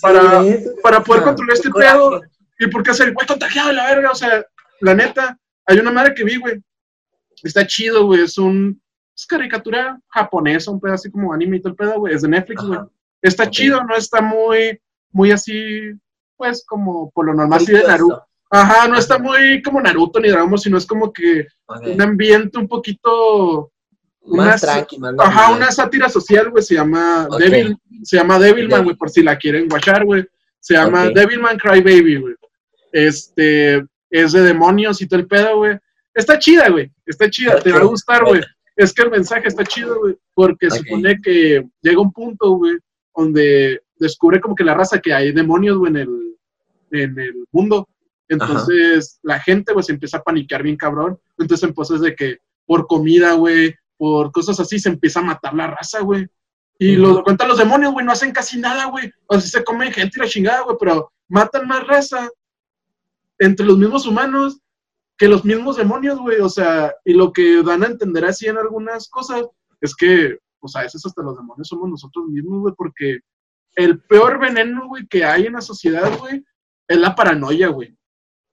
Para- 0.00 0.42
es, 0.46 0.66
para 0.82 1.02
poder 1.04 1.20
o 1.20 1.24
sea, 1.24 1.34
controlar 1.34 1.54
este 1.56 1.68
coraje. 1.70 1.92
pedo. 1.94 2.20
¿Y 2.58 2.66
por 2.68 2.82
qué 2.82 2.90
hacer, 2.90 3.12
güey, 3.12 3.26
contagiado, 3.26 3.72
la 3.72 3.86
verga? 3.86 4.10
O 4.10 4.14
sea, 4.14 4.44
la 4.80 4.94
neta, 4.94 5.38
hay 5.66 5.78
una 5.78 5.90
madre 5.90 6.14
que 6.14 6.24
vi, 6.24 6.36
güey, 6.36 6.60
está 7.42 7.66
chido, 7.66 8.06
güey, 8.06 8.22
es 8.22 8.38
un, 8.38 8.80
es 9.14 9.26
caricatura 9.26 9.98
japonesa, 10.08 10.70
un 10.70 10.80
pedo 10.80 10.94
así 10.94 11.10
como 11.10 11.32
anime 11.32 11.56
y 11.56 11.60
todo 11.60 11.70
el 11.70 11.76
pedo, 11.76 11.98
güey, 12.00 12.14
es 12.14 12.22
de 12.22 12.28
Netflix, 12.28 12.62
güey. 12.62 12.80
Está 13.22 13.50
chido, 13.50 13.82
no 13.84 13.94
está 13.96 14.20
muy, 14.22 14.80
muy 15.10 15.32
así, 15.32 15.92
pues, 16.36 16.64
como 16.66 17.10
por 17.10 17.26
lo 17.26 17.34
normal 17.34 17.60
así 17.62 17.72
de 17.72 17.82
Naruto. 17.82 18.14
esto. 18.14 18.26
Ajá, 18.48 18.86
no 18.86 18.96
está 18.96 19.18
muy 19.18 19.60
como 19.62 19.80
Naruto 19.80 20.20
ni 20.20 20.28
Dragon 20.28 20.48
Ball, 20.48 20.58
sino 20.60 20.78
es 20.78 20.86
como 20.86 21.12
que 21.12 21.46
un 21.82 22.00
ambiente 22.00 22.58
un 22.58 22.68
poquito, 22.68 23.72
Más 24.24 24.62
una- 24.62 24.72
tranqui, 24.72 24.98
más 24.98 25.14
ajá, 25.18 25.50
una 25.52 25.70
sátira 25.72 26.08
social, 26.08 26.50
güey, 26.50 26.62
se 26.62 26.74
llama 26.74 27.26
Ok. 27.28 27.38
Devil, 27.40 27.76
se 28.04 28.16
llama 28.16 28.38
Devilman, 28.38 28.70
Devil. 28.70 28.84
güey, 28.84 28.96
por 28.96 29.10
si 29.10 29.22
la 29.22 29.36
quieren 29.36 29.68
guachar, 29.68 30.04
güey. 30.04 30.24
Se 30.60 30.74
llama 30.74 31.06
Ok. 31.08 31.14
Devilman 31.14 31.58
Cry 31.58 31.80
Baby, 31.80 32.16
güey. 32.20 32.34
Este, 32.96 33.84
es 34.08 34.32
de 34.32 34.40
demonios 34.40 35.02
y 35.02 35.06
todo 35.06 35.20
el 35.20 35.26
pedo, 35.26 35.58
güey. 35.58 35.76
Está 36.14 36.38
chida, 36.38 36.70
güey, 36.70 36.90
está 37.04 37.28
chida, 37.28 37.60
te 37.60 37.70
va 37.70 37.80
a 37.80 37.84
gustar, 37.84 38.24
güey. 38.24 38.40
Es 38.74 38.94
que 38.94 39.02
el 39.02 39.10
mensaje 39.10 39.48
está 39.48 39.64
chido, 39.64 39.98
güey, 40.00 40.16
porque 40.32 40.68
Ok. 40.68 40.76
supone 40.76 41.20
que 41.22 41.62
llega 41.82 42.00
un 42.00 42.10
punto, 42.10 42.52
güey, 42.52 42.78
donde 43.14 43.82
descubre 43.98 44.40
como 44.40 44.54
que 44.54 44.64
la 44.64 44.72
raza 44.72 44.98
que 44.98 45.12
hay 45.12 45.32
demonios, 45.32 45.76
güey, 45.76 45.90
en 45.90 45.96
el, 45.98 46.36
en 46.92 47.18
el 47.18 47.44
mundo. 47.52 47.86
Entonces, 48.28 49.18
la 49.22 49.40
gente, 49.40 49.74
güey, 49.74 49.84
se 49.84 49.92
empieza 49.92 50.16
a 50.16 50.22
paniquear 50.22 50.62
bien 50.62 50.76
cabrón. 50.76 51.18
Entonces, 51.38 51.68
entonces 51.68 52.00
de 52.00 52.16
que 52.16 52.38
por 52.64 52.86
comida, 52.86 53.34
güey, 53.34 53.74
por 53.98 54.32
cosas 54.32 54.58
así, 54.58 54.78
se 54.78 54.88
empieza 54.88 55.20
a 55.20 55.24
matar 55.24 55.52
la 55.52 55.66
raza, 55.66 56.00
güey. 56.00 56.26
Y 56.78 56.96
lo 56.96 57.22
cuentan 57.22 57.48
los 57.48 57.58
demonios, 57.58 57.92
güey, 57.92 58.06
no 58.06 58.12
hacen 58.12 58.32
casi 58.32 58.58
nada, 58.58 58.86
güey. 58.86 59.10
O 59.26 59.38
sea, 59.38 59.60
se 59.60 59.64
comen 59.64 59.92
gente 59.92 60.16
y 60.16 60.20
la 60.20 60.28
chingada, 60.28 60.62
güey, 60.62 60.76
pero 60.80 61.12
matan 61.28 61.68
más 61.68 61.86
raza 61.86 62.30
entre 63.38 63.66
los 63.66 63.78
mismos 63.78 64.06
humanos 64.06 64.60
que 65.18 65.28
los 65.28 65.44
mismos 65.44 65.76
demonios, 65.76 66.18
güey. 66.18 66.40
O 66.40 66.48
sea, 66.48 66.94
y 67.04 67.14
lo 67.14 67.32
que 67.32 67.62
dan 67.62 67.82
a 67.82 67.86
entender 67.86 68.24
así 68.24 68.46
en 68.46 68.58
algunas 68.58 69.08
cosas 69.08 69.46
es 69.80 69.94
que, 69.94 70.38
pues 70.60 70.76
a 70.76 70.82
veces 70.82 71.04
hasta 71.04 71.22
los 71.22 71.36
demonios 71.36 71.68
somos 71.68 71.88
nosotros 71.88 72.26
mismos, 72.26 72.60
güey, 72.60 72.74
porque 72.76 73.20
el 73.74 74.00
peor 74.00 74.38
veneno, 74.38 74.88
güey, 74.88 75.06
que 75.06 75.24
hay 75.24 75.46
en 75.46 75.54
la 75.54 75.60
sociedad, 75.60 76.18
güey, 76.18 76.44
es 76.88 76.98
la 76.98 77.14
paranoia, 77.14 77.68
güey. 77.68 77.96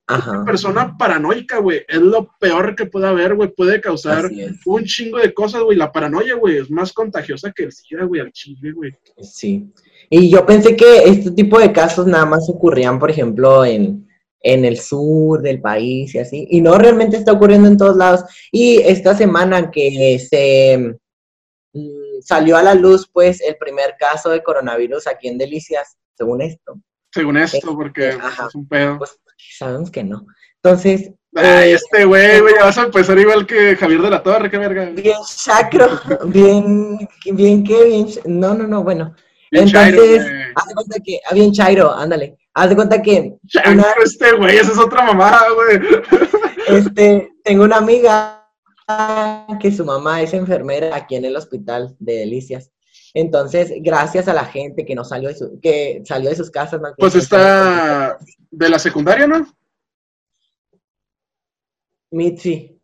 Ajá. 0.05 0.43
Persona 0.43 0.97
paranoica, 0.97 1.59
güey, 1.59 1.85
es 1.87 2.01
lo 2.01 2.29
peor 2.37 2.75
que 2.75 2.85
puede 2.85 3.07
haber, 3.07 3.35
güey. 3.35 3.53
Puede 3.53 3.79
causar 3.79 4.29
un 4.65 4.83
chingo 4.83 5.17
de 5.17 5.33
cosas, 5.33 5.63
güey. 5.63 5.77
La 5.77 5.93
paranoia, 5.93 6.35
güey, 6.35 6.57
es 6.57 6.69
más 6.69 6.91
contagiosa 6.91 7.53
que 7.53 7.63
el 7.63 7.71
SIDA, 7.71 8.03
güey, 8.03 8.19
al 8.19 8.31
chile, 8.33 8.73
güey. 8.73 8.91
Sí. 9.21 9.71
Y 10.09 10.29
yo 10.29 10.45
pensé 10.45 10.75
que 10.75 11.03
este 11.05 11.31
tipo 11.31 11.57
de 11.57 11.71
casos 11.71 12.05
nada 12.05 12.25
más 12.25 12.49
ocurrían, 12.49 12.99
por 12.99 13.09
ejemplo, 13.09 13.63
en, 13.63 14.05
en 14.43 14.65
el 14.65 14.77
sur 14.79 15.41
del 15.41 15.61
país 15.61 16.13
y 16.13 16.19
así. 16.19 16.47
Y 16.51 16.61
no 16.61 16.77
realmente 16.77 17.17
está 17.17 17.31
ocurriendo 17.31 17.67
en 17.67 17.77
todos 17.77 17.95
lados. 17.95 18.23
Y 18.51 18.77
esta 18.81 19.15
semana 19.15 19.71
que 19.71 20.19
se 20.19 20.95
mm, 21.73 22.21
salió 22.21 22.57
a 22.57 22.63
la 22.63 22.75
luz, 22.75 23.09
pues, 23.11 23.41
el 23.41 23.55
primer 23.57 23.95
caso 23.97 24.29
de 24.29 24.43
coronavirus 24.43 25.07
aquí 25.07 25.29
en 25.29 25.37
Delicias, 25.37 25.95
según 26.15 26.41
esto. 26.41 26.79
Según 27.11 27.37
esto, 27.37 27.75
porque 27.75 28.09
Este, 28.09 28.21
Ajá. 28.21 28.47
es 28.47 28.55
un 28.55 28.67
pedo. 28.67 28.97
Pues 28.97 29.17
sabemos 29.57 29.89
que 29.89 30.03
no. 30.03 30.25
Entonces, 30.61 31.11
Ay, 31.35 31.71
eh, 31.71 31.73
este 31.73 32.05
güey, 32.05 32.41
güey, 32.41 32.53
vas 32.59 32.77
a 32.77 32.83
empezar 32.83 33.17
igual 33.17 33.47
que 33.47 33.75
Javier 33.75 34.01
de 34.01 34.09
la 34.09 34.21
Torre, 34.21 34.51
qué 34.51 34.57
verga. 34.57 34.85
bien 34.85 35.17
sacro, 35.25 35.87
bien, 36.25 36.97
bien 37.25 37.63
que, 37.63 37.83
bien, 37.85 38.07
no, 38.25 38.53
no, 38.53 38.67
no, 38.67 38.83
bueno. 38.83 39.15
Bien 39.51 39.65
Entonces, 39.67 40.23
chairo, 40.25 41.03
que, 41.03 41.19
ah, 41.25 41.33
bien 41.33 41.51
chairo, 41.51 41.91
ándale, 41.91 42.37
haz 42.53 42.69
de 42.69 42.75
cuenta 42.75 43.01
que 43.01 43.35
una- 43.71 43.85
este 44.03 44.31
güey, 44.33 44.57
esa 44.57 44.71
es 44.71 44.77
otra 44.77 45.03
mamada, 45.03 45.41
güey. 45.53 45.79
Este, 46.67 47.31
tengo 47.43 47.63
una 47.65 47.77
amiga 47.77 48.39
que 49.59 49.71
su 49.71 49.83
mamá 49.85 50.21
es 50.21 50.33
enfermera 50.33 50.95
aquí 50.95 51.15
en 51.15 51.25
el 51.25 51.35
hospital 51.35 51.95
de 51.99 52.13
Delicias. 52.19 52.71
Entonces, 53.15 53.71
gracias 53.81 54.27
a 54.27 54.33
la 54.33 54.45
gente 54.45 54.85
que 54.85 54.95
no 54.95 55.03
salió 55.03 55.29
de 55.29 55.35
su, 55.35 55.59
que 55.61 56.01
salió 56.05 56.29
de 56.29 56.35
sus 56.35 56.49
casas, 56.49 56.79
bien, 56.81 56.93
Pues 56.97 57.15
está 57.15 58.17
de 58.49 58.69
la 58.69 58.79
secundaria, 58.79 59.27
¿no? 59.27 59.45
Mitzi. 62.11 62.79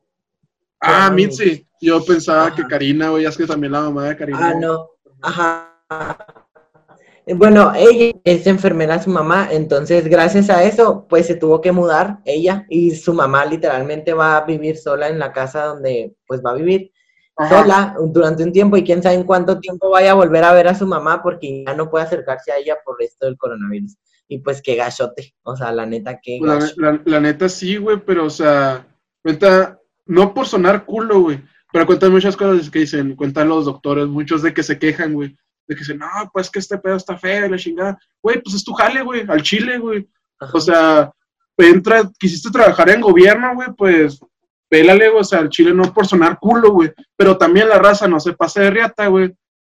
Ah, 0.82 1.08
Ah, 1.08 1.12
Mitzi. 1.12 1.66
Yo 1.82 2.04
pensaba 2.04 2.48
Ajá. 2.48 2.56
que 2.56 2.64
Karina, 2.68 3.10
güey, 3.10 3.26
es 3.26 3.38
que 3.38 3.46
también 3.48 3.72
la 3.72 3.82
mamá 3.82 4.06
de 4.10 4.18
Karina. 4.18 4.50
Ah, 4.50 4.54
no. 4.56 4.90
Ajá. 5.22 5.66
Bueno, 7.36 7.72
ella 7.76 8.12
es 8.24 8.48
enfermera 8.48 9.02
su 9.02 9.10
mamá, 9.10 9.50
entonces 9.52 10.08
gracias 10.08 10.50
a 10.50 10.64
eso, 10.64 11.06
pues 11.10 11.28
se 11.28 11.36
tuvo 11.36 11.62
que 11.62 11.72
mudar 11.72 12.20
ella 12.26 12.66
y 12.70 12.92
su 12.96 13.14
mamá 13.14 13.46
literalmente 13.46 14.14
va 14.14 14.38
a 14.38 14.46
vivir 14.46 14.78
sola 14.78 15.08
en 15.10 15.20
la 15.20 15.32
casa 15.32 15.66
donde 15.66 16.16
pues 16.28 16.42
va 16.46 16.52
a 16.52 16.56
vivir. 16.56 16.92
Ajá. 17.42 17.62
sola 17.62 17.96
durante 18.12 18.44
un 18.44 18.52
tiempo 18.52 18.76
y 18.76 18.84
quién 18.84 19.02
sabe 19.02 19.16
en 19.16 19.24
cuánto 19.24 19.62
tiempo 19.62 19.90
vaya 19.90 20.12
a 20.12 20.16
volver 20.16 20.44
a 20.44 20.52
ver 20.52 20.68
a 20.68 20.76
su 20.76 20.86
mamá 20.86 21.24
porque 21.24 21.64
ya 21.66 21.74
no 21.74 21.90
puede 21.90 22.04
acercarse 22.04 22.52
a 22.52 22.58
ella 22.58 22.76
por 22.84 23.02
esto 23.02 23.28
del 23.28 23.38
coronavirus. 23.38 23.96
Y 24.28 24.40
pues 24.40 24.62
qué 24.62 24.76
gachote, 24.76 25.34
o 25.44 25.56
sea, 25.56 25.72
la 25.72 25.86
neta, 25.86 26.20
qué 26.22 26.38
la, 26.42 26.56
gacho. 26.56 26.74
la- 26.76 27.02
la 27.06 27.20
neta 27.22 27.48
sí, 27.48 27.78
güey, 27.78 27.98
pero, 28.06 28.26
o 28.26 28.30
sea, 28.30 28.86
cuenta, 29.24 29.80
no 30.06 30.34
por 30.34 30.48
sonar 30.48 30.84
culo, 30.86 31.22
güey, 31.22 31.42
pero 31.72 31.86
cuentan 31.86 32.12
muchas 32.12 32.36
cosas 32.36 32.70
que 32.70 32.80
dicen, 32.80 33.16
cuentan 33.16 33.48
los 33.48 33.64
doctores, 33.64 34.08
muchos 34.08 34.42
de 34.42 34.54
que 34.54 34.62
se 34.62 34.78
quejan, 34.78 35.14
güey, 35.14 35.38
de 35.70 35.76
que 35.76 35.80
dicen, 35.80 36.00
no, 36.00 36.08
pues 36.34 36.50
que 36.50 36.60
este 36.60 36.80
pedo 36.80 36.96
está 36.96 37.16
feo, 37.16 37.46
y 37.46 37.50
la 37.50 37.58
chingada. 37.58 38.00
Güey, 38.22 38.42
pues 38.42 38.56
es 38.56 38.64
tu 38.64 38.74
jale, 38.74 39.04
güey, 39.04 39.24
al 39.28 39.44
chile, 39.44 39.78
güey. 39.78 40.10
Ajá. 40.40 40.52
O 40.54 40.60
sea, 40.60 41.12
entra, 41.58 42.10
quisiste 42.20 42.50
trabajar 42.50 42.90
en 42.90 43.02
gobierno, 43.02 43.54
güey, 43.54 43.70
pues 43.78 44.20
pélale, 44.68 45.10
güey, 45.10 45.22
o 45.22 45.24
sea, 45.24 45.40
el 45.40 45.50
chile 45.50 45.74
no 45.74 45.94
por 45.94 46.08
sonar 46.08 46.40
culo, 46.40 46.72
güey, 46.72 46.92
pero 47.16 47.38
también 47.38 47.70
la 47.70 47.80
raza 47.80 48.08
no 48.08 48.20
se 48.20 48.34
pase 48.34 48.62
de 48.62 48.72
riata, 48.72 49.08
güey, 49.08 49.34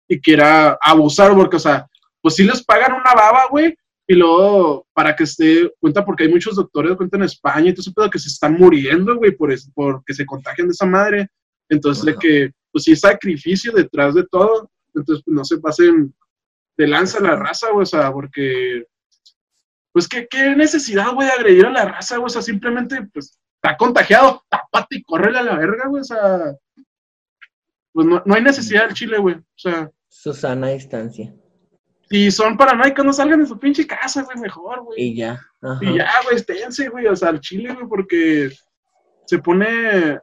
y 0.07 0.19
quiera 0.19 0.77
abusar, 0.81 1.33
porque, 1.35 1.57
o 1.57 1.59
sea, 1.59 1.87
pues 2.21 2.35
sí 2.35 2.43
les 2.43 2.63
pagan 2.63 2.93
una 2.93 3.13
baba, 3.13 3.47
güey, 3.49 3.75
y 4.07 4.15
luego 4.15 4.85
para 4.93 5.15
que 5.15 5.23
esté 5.23 5.71
cuenta, 5.79 6.03
porque 6.03 6.23
hay 6.23 6.29
muchos 6.29 6.55
doctores, 6.55 6.97
cuenta 6.97 7.17
en 7.17 7.23
España 7.23 7.69
y 7.69 7.73
todo 7.73 7.81
eso, 7.81 7.93
pero 7.95 8.09
que 8.09 8.19
se 8.19 8.29
están 8.29 8.53
muriendo, 8.53 9.15
güey, 9.15 9.31
por 9.31 9.51
eso, 9.51 9.69
porque 9.73 10.13
se 10.13 10.25
contagian 10.25 10.67
de 10.67 10.71
esa 10.73 10.85
madre. 10.85 11.27
Entonces, 11.69 12.03
de 12.03 12.15
que, 12.15 12.51
pues 12.71 12.83
sí, 12.83 12.95
sacrificio 12.95 13.71
detrás 13.71 14.13
de 14.13 14.25
todo, 14.29 14.69
entonces, 14.93 15.23
pues 15.25 15.35
no 15.35 15.43
se 15.43 15.57
pasen 15.59 16.13
de 16.77 16.87
lanza 16.87 17.19
la 17.19 17.35
raza, 17.35 17.71
güey, 17.71 17.83
o 17.83 17.85
sea, 17.85 18.11
porque, 18.11 18.85
pues, 19.91 20.07
¿qué, 20.07 20.27
qué 20.29 20.55
necesidad, 20.55 21.13
güey, 21.13 21.27
de 21.27 21.33
agredir 21.33 21.65
a 21.65 21.71
la 21.71 21.85
raza, 21.85 22.17
güey? 22.17 22.27
O 22.27 22.29
sea, 22.29 22.41
simplemente, 22.41 23.07
pues, 23.13 23.39
está 23.55 23.77
contagiado, 23.77 24.43
tapate 24.49 24.97
y 24.97 25.03
córrele 25.03 25.39
a 25.39 25.43
la 25.43 25.57
verga, 25.57 25.87
güey, 25.87 26.01
o 26.01 26.05
sea, 26.05 26.53
pues 27.93 28.07
no, 28.07 28.21
no 28.25 28.35
hay 28.35 28.41
necesidad 28.41 28.85
del 28.85 28.95
chile, 28.95 29.17
güey, 29.17 29.35
o 29.35 29.43
sea. 29.55 29.89
Susana 30.09 30.69
distancia. 30.69 31.33
Si 32.09 32.29
son 32.29 32.57
paranoicos, 32.57 33.03
no 33.03 33.13
salgan 33.13 33.39
de 33.39 33.47
su 33.47 33.57
pinche 33.57 33.87
casa, 33.87 34.23
güey, 34.23 34.37
mejor, 34.37 34.83
güey. 34.83 35.01
Y 35.01 35.15
ya. 35.15 35.41
Y 35.81 35.97
ya, 35.97 36.11
güey, 36.23 36.35
esténse, 36.35 36.89
güey, 36.89 37.07
o 37.07 37.15
sea, 37.15 37.29
al 37.29 37.39
chile, 37.39 37.73
güey, 37.73 37.87
porque 37.87 38.51
se 39.25 39.39
pone. 39.39 40.19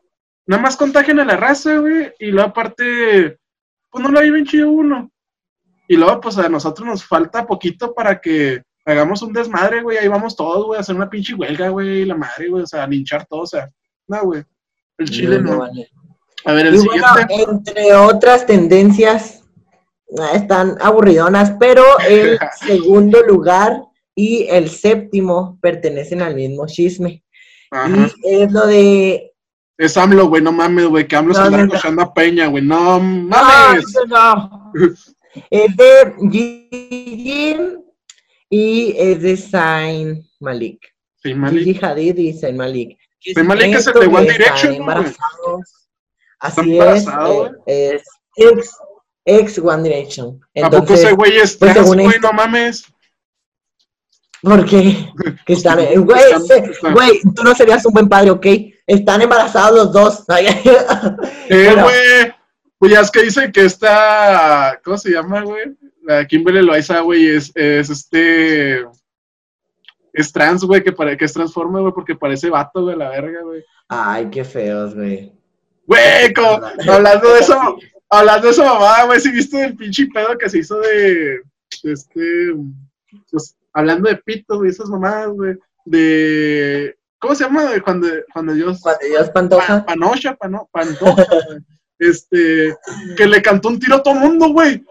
Nada 0.46 0.62
más 0.62 0.76
contagian 0.76 1.18
a 1.20 1.24
la 1.24 1.36
raza, 1.36 1.78
güey, 1.78 2.12
y 2.18 2.26
luego 2.26 2.50
aparte, 2.50 3.39
pues 3.91 4.05
no 4.05 4.11
la 4.11 4.20
viven 4.20 4.45
chido 4.45 4.70
uno. 4.70 5.11
Y 5.88 5.97
luego, 5.97 6.20
pues 6.20 6.38
a 6.38 6.49
nosotros 6.49 6.86
nos 6.86 7.05
falta 7.05 7.47
poquito 7.47 7.93
para 7.93 8.20
que 8.20 8.62
hagamos 8.84 9.22
un 9.22 9.32
desmadre, 9.32 9.82
güey, 9.82 9.99
ahí 9.99 10.09
vamos 10.09 10.36
todos, 10.36 10.66
güey, 10.66 10.78
a 10.78 10.80
hacer 10.80 10.95
una 10.95 11.11
pinche 11.11 11.34
huelga, 11.34 11.68
güey, 11.68 12.05
la 12.05 12.16
madre, 12.16 12.49
güey, 12.49 12.62
o 12.62 12.66
sea, 12.66 12.84
a 12.84 12.86
linchar 12.86 13.26
todo, 13.26 13.41
o 13.41 13.47
sea, 13.47 13.68
no, 14.07 14.22
güey. 14.24 14.43
El 14.99 15.11
chile 15.11 15.41
no. 15.41 15.64
A 16.45 16.53
ver, 16.53 16.66
el 16.66 16.78
siguiente. 16.78 17.09
entre 17.49 17.95
otras 17.95 18.47
tendencias, 18.47 19.43
ah, 20.18 20.30
están 20.34 20.76
aburridonas, 20.80 21.55
pero 21.59 21.82
el 22.07 22.38
segundo 22.66 23.22
lugar 23.22 23.82
y 24.14 24.47
el 24.49 24.68
séptimo 24.68 25.59
pertenecen 25.61 26.22
al 26.22 26.34
mismo 26.34 26.66
chisme. 26.66 27.24
Y 28.24 28.34
es 28.34 28.53
lo 28.53 28.66
de. 28.66 29.30
Es 29.81 29.97
AMLO, 29.97 30.26
güey, 30.26 30.43
no 30.43 30.53
mames, 30.53 30.89
güey, 30.89 31.09
que 31.09 31.16
AMLO 31.16 31.33
se 31.33 31.43
está 31.43 31.62
escuchando 31.62 32.03
a 32.03 32.12
Peña, 32.12 32.49
güey, 32.49 32.62
no 32.62 33.01
mames. 33.01 33.87
No, 34.09 34.72
es 35.51 35.74
de 35.74 36.14
Gigi 36.31 37.57
y 38.51 38.95
es 38.99 39.22
de 39.22 39.37
Zayn 39.39 40.22
Malik. 40.39 40.87
Sí, 41.22 41.33
Malik. 41.33 41.64
Gigi 41.64 41.81
Hadid 41.83 42.18
y 42.18 42.39
Zayn 42.39 42.59
Malik. 42.59 42.99
Zayn 43.35 43.47
Malik 43.47 43.74
es 43.74 43.87
el 43.87 43.95
de 43.95 44.07
One 44.07 44.31
Direction, 44.31 44.74
embarazados. 44.74 45.89
Así 46.41 46.78
es, 46.78 47.07
eh, 47.66 47.95
es 47.95 48.03
ex, 48.37 48.76
ex 49.24 49.59
One 49.59 49.83
Direction. 49.83 50.39
Entonces, 50.53 50.78
¿A 50.78 50.81
poco 50.83 50.93
ese 50.93 51.12
güey 51.12 51.37
es 51.39 51.57
pues, 51.57 51.72
trans, 51.72 51.89
güey? 51.89 52.18
No 52.20 52.33
mames. 52.35 52.85
¿Por 54.43 54.66
qué? 54.66 55.09
Que 55.47 55.55
están, 55.55 55.78
güey, 55.78 55.97
güey, 56.93 57.20
tú 57.35 57.43
no 57.43 57.55
serías 57.55 57.87
un 57.87 57.95
buen 57.95 58.11
padre, 58.11 58.31
¿ok? 58.31 58.47
Están 58.91 59.22
embarazados 59.22 59.76
los 59.76 59.93
dos. 59.93 60.24
eh, 61.49 61.74
güey. 61.80 62.34
Pues 62.76 62.93
ya 62.93 63.01
es 63.01 63.11
que 63.11 63.22
dicen 63.22 63.53
que 63.53 63.64
esta, 63.64 64.80
¿cómo 64.82 64.99
se 64.99 65.11
llama, 65.11 65.43
güey? 65.43 65.76
La 66.03 66.26
Kimberly 66.26 66.62
Loaiza, 66.62 66.99
güey, 67.01 67.28
es, 67.28 67.53
es 67.55 67.88
este, 67.88 68.84
es 70.12 70.32
trans, 70.32 70.64
güey, 70.64 70.82
que, 70.82 70.93
que 71.16 71.24
es 71.24 71.32
transforma, 71.32 71.78
güey, 71.80 71.93
porque 71.93 72.16
parece 72.16 72.51
vato, 72.51 72.82
güey, 72.82 72.97
la 72.97 73.11
verga, 73.11 73.43
güey. 73.43 73.62
Ay, 73.86 74.28
qué 74.30 74.43
feos, 74.43 74.95
güey. 74.95 75.32
Güey, 75.86 76.34
hablando 76.88 77.34
de 77.34 77.41
eso, 77.41 77.76
hablando 78.09 78.47
de 78.47 78.53
eso, 78.53 78.64
mamá, 78.64 79.05
güey, 79.05 79.20
si 79.20 79.30
viste 79.30 79.62
el 79.62 79.76
pinche 79.76 80.09
pedo 80.12 80.36
que 80.36 80.49
se 80.49 80.59
hizo 80.59 80.80
de, 80.80 81.43
este, 81.84 82.55
pues, 83.30 83.57
hablando 83.72 84.09
de 84.09 84.16
pito, 84.16 84.57
güey, 84.57 84.70
esas 84.70 84.88
mamadas, 84.88 85.28
güey, 85.28 85.57
de, 85.84 86.97
¿cómo 87.20 87.34
se 87.34 87.44
llama? 87.44 87.70
Cuando, 87.84 88.08
cuando 88.32 88.54
Dios... 88.54 88.80
Cuando 88.80 89.06
Dios 89.06 89.30
pantoja. 89.30 89.84
panocha, 89.84 90.34
pano, 90.34 90.68
pantoja, 90.72 91.24
este, 91.98 92.76
que 93.16 93.26
le 93.26 93.42
cantó 93.42 93.68
un 93.68 93.78
tiro 93.78 93.96
a 93.96 94.02
todo 94.02 94.14
mundo, 94.14 94.48
güey. 94.48 94.84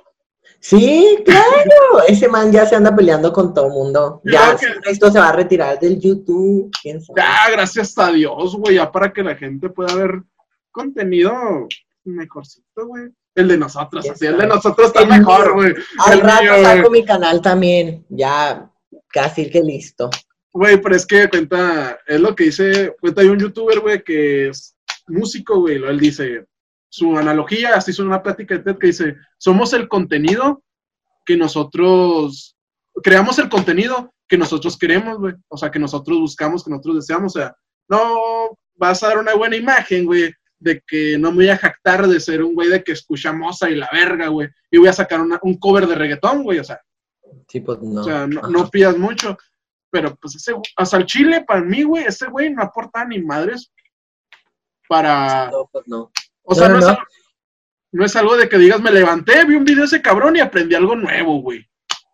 Sí, 0.62 1.18
claro, 1.24 2.04
ese 2.08 2.28
man 2.28 2.52
ya 2.52 2.66
se 2.66 2.76
anda 2.76 2.94
peleando 2.94 3.32
con 3.32 3.54
todo 3.54 3.68
el 3.68 3.72
mundo. 3.72 4.22
Ya, 4.26 4.58
esto 4.86 5.10
se 5.10 5.20
va 5.20 5.30
a 5.30 5.34
retirar 5.34 5.80
del 5.80 6.00
YouTube. 6.00 6.70
¿quién 6.82 7.02
sabe? 7.02 7.22
Ya, 7.22 7.52
gracias 7.52 7.98
a 7.98 8.12
Dios, 8.12 8.56
güey, 8.58 8.76
ya 8.76 8.92
para 8.92 9.14
que 9.14 9.24
la 9.24 9.36
gente 9.36 9.70
pueda 9.70 9.96
ver 9.96 10.22
contenido 10.72 11.34
mejorcito, 12.04 12.88
güey. 12.88 13.10
El 13.36 13.48
de 13.48 13.58
nosotros, 13.58 14.10
así, 14.10 14.26
el 14.26 14.38
de 14.38 14.48
nosotros 14.48 14.88
está 14.88 15.06
mejor, 15.06 15.54
güey. 15.54 15.74
Al 16.00 16.20
rato 16.20 16.62
saco 16.62 16.90
mi 16.90 17.06
canal 17.06 17.42
también, 17.42 18.06
ya 18.10 18.70
casi 19.08 19.50
que 19.50 19.62
listo. 19.62 20.10
Güey, 20.52 20.82
pero 20.82 20.96
es 20.96 21.06
que 21.06 21.30
cuenta, 21.30 22.00
es 22.08 22.20
lo 22.20 22.36
que 22.36 22.46
dice, 22.46 22.96
cuenta 23.00 23.22
hay 23.22 23.28
un 23.28 23.40
youtuber, 23.40 23.80
güey, 23.80 24.04
que 24.04 24.50
es 24.50 24.76
músico, 25.08 25.60
güey, 25.60 25.76
él 25.76 26.00
dice, 26.00 26.46
su 26.90 27.18
analogía, 27.18 27.76
así 27.76 27.92
hizo 27.92 28.04
una 28.04 28.24
plática 28.24 28.56
de 28.56 28.64
TED 28.64 28.78
que 28.78 28.88
dice, 28.88 29.16
somos 29.38 29.74
el 29.74 29.88
contenido 29.88 30.64
que 31.26 31.38
nosotros, 31.38 32.56
creamos 33.04 33.38
el 33.38 33.50
contenido 33.50 34.14
que 34.28 34.38
nosotros 34.38 34.78
queremos, 34.78 35.20
güey, 35.20 35.36
o 35.48 35.58
sea, 35.58 35.70
que 35.70 35.80
nosotros 35.80 36.20
buscamos, 36.20 36.64
que 36.64 36.72
nosotros 36.72 36.96
deseamos, 36.96 37.36
o 37.36 37.40
sea, 37.40 37.56
no 37.88 38.58
vas 38.76 39.04
a 39.04 39.10
dar 39.10 39.18
una 39.20 39.36
buena 39.36 39.56
imagen, 39.56 40.06
güey, 40.06 40.34
de 40.60 40.82
que 40.86 41.18
no 41.18 41.32
me 41.32 41.38
voy 41.38 41.50
a 41.50 41.58
jactar 41.58 42.08
de 42.08 42.20
ser 42.20 42.44
un 42.44 42.54
güey 42.54 42.70
de 42.70 42.84
que 42.84 42.92
escucha 42.92 43.32
moza 43.32 43.70
y 43.70 43.76
la 43.76 43.90
verga, 43.92 44.28
güey, 44.28 44.50
y 44.70 44.78
voy 44.78 44.88
a 44.88 44.94
sacar 44.94 45.22
un 45.22 45.58
cover 45.58 45.88
de 45.88 45.96
reggaetón, 45.96 46.44
güey, 46.44 46.60
o 46.60 46.64
sea. 46.64 46.80
Sí, 47.48 47.62
pues 47.62 47.80
no. 47.82 48.02
O 48.02 48.04
sea, 48.04 48.28
no, 48.28 48.70
pidas 48.70 48.98
mucho. 48.98 49.38
Pero 49.92 50.16
pues 50.16 50.36
ese, 50.36 50.54
hasta 50.76 50.98
el 50.98 51.06
chile, 51.06 51.44
para 51.48 51.62
mí, 51.62 51.84
güey, 51.84 52.06
ese 52.06 52.28
güey 52.28 52.52
no 52.52 52.64
aporta 52.64 53.06
ni 53.06 53.20
madres 53.22 53.72
para... 54.88 55.50
No, 55.50 55.70
pues 55.72 55.86
no. 55.88 56.12
O 56.44 56.56
sea, 56.56 56.70
no, 56.70 56.80
Es 58.06 58.16
algo, 58.16 58.38
de 58.38 58.50
que 58.50 58.58
digas, 58.58 58.82
me 58.82 58.92
levanté, 58.92 59.46
vi 59.46 59.56
un 59.56 59.66
video 59.66 59.82
de 59.82 59.86
ese 59.86 60.02
cabrón 60.02 60.36
y 60.36 60.40
aprendí 60.40 60.76
algo 60.76 60.96
nuevo, 60.96 61.42
güey. 61.42 61.66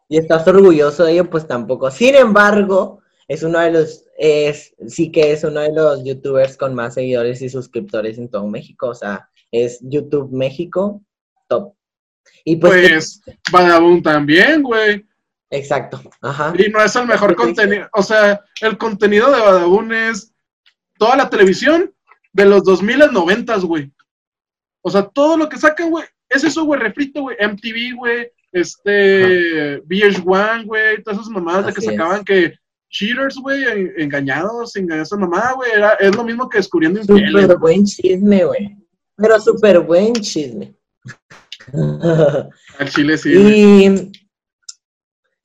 Y 0.08 0.18
estás 0.18 0.48
orgulloso 0.48 1.04
de 1.04 1.14
ello, 1.14 1.30
pues 1.30 1.48
tampoco. 1.48 1.90
Sin 1.92 2.16
embargo, 2.16 3.02
es 3.28 3.44
uno 3.44 3.60
de 3.60 3.72
los, 3.72 4.06
es, 4.18 4.76
sí 4.88 5.12
que 5.12 5.32
es 5.32 5.44
uno 5.44 5.62
de 5.62 5.74
los 5.74 6.04
youtubers 6.04 6.58
con 6.58 6.76
más 6.76 6.94
seguidores 6.94 7.42
y 7.42 7.50
suscriptores 7.50 8.18
en 8.18 8.30
todo 8.30 8.48
México. 8.48 8.90
O 8.90 8.96
sea, 8.96 9.30
es 9.52 9.80
YouTube 9.82 10.32
México 10.32 11.02
top. 11.48 11.74
Y 12.44 12.58
pues, 12.58 13.22
pues 13.52 14.04
también, 14.04 14.62
güey. 14.62 15.06
Exacto, 15.56 16.01
ajá. 16.22 16.53
Y 16.58 16.70
no 16.70 16.84
es 16.84 16.95
el 16.95 17.08
mejor 17.08 17.36
contenido, 17.36 17.88
o 17.93 18.03
sea, 18.03 18.41
el 18.62 18.78
contenido 18.78 19.32
de 19.32 19.39
Badabun 19.39 19.93
es 19.93 20.34
toda 20.97 21.16
la 21.16 21.30
televisión 21.30 21.93
de 22.34 22.45
los 22.45 22.64
2000 22.64 23.01
a 23.03 23.08
90, 23.08 23.56
güey. 23.60 23.91
O 24.82 24.89
sea, 24.89 25.03
todo 25.03 25.38
lo 25.38 25.47
que 25.47 25.58
sacan, 25.58 25.89
güey, 25.89 26.06
es 26.30 26.43
eso, 26.43 26.66
güey, 26.66 26.80
refrito, 26.80 27.22
güey, 27.22 27.38
MTV, 27.39 27.95
güey, 27.97 28.32
este, 28.51 29.82
VH1, 29.84 30.66
güey, 30.66 31.01
todas 31.03 31.20
esas 31.20 31.32
mamadas 31.32 31.68
de 31.68 31.74
que 31.74 31.82
sacaban 31.82 32.24
que 32.24 32.53
cheaters, 32.89 33.38
güey, 33.38 33.64
engañados, 33.97 34.76
engañados 34.76 35.14
a 35.14 35.18
mamá, 35.18 35.53
güey, 35.53 35.72
era, 35.72 35.93
es 35.93 36.16
lo 36.16 36.24
mismo 36.24 36.49
que 36.49 36.58
descubriendo 36.58 37.01
Súper 37.01 37.58
buen 37.58 37.86
chisme, 37.86 38.45
güey. 38.45 38.78
Pero 39.16 39.39
súper 39.39 39.80
buen 39.80 40.14
chisme. 40.14 40.76
Al 41.74 42.89
chile 42.89 43.18
sí. 43.18 43.34
Y, 43.34 44.12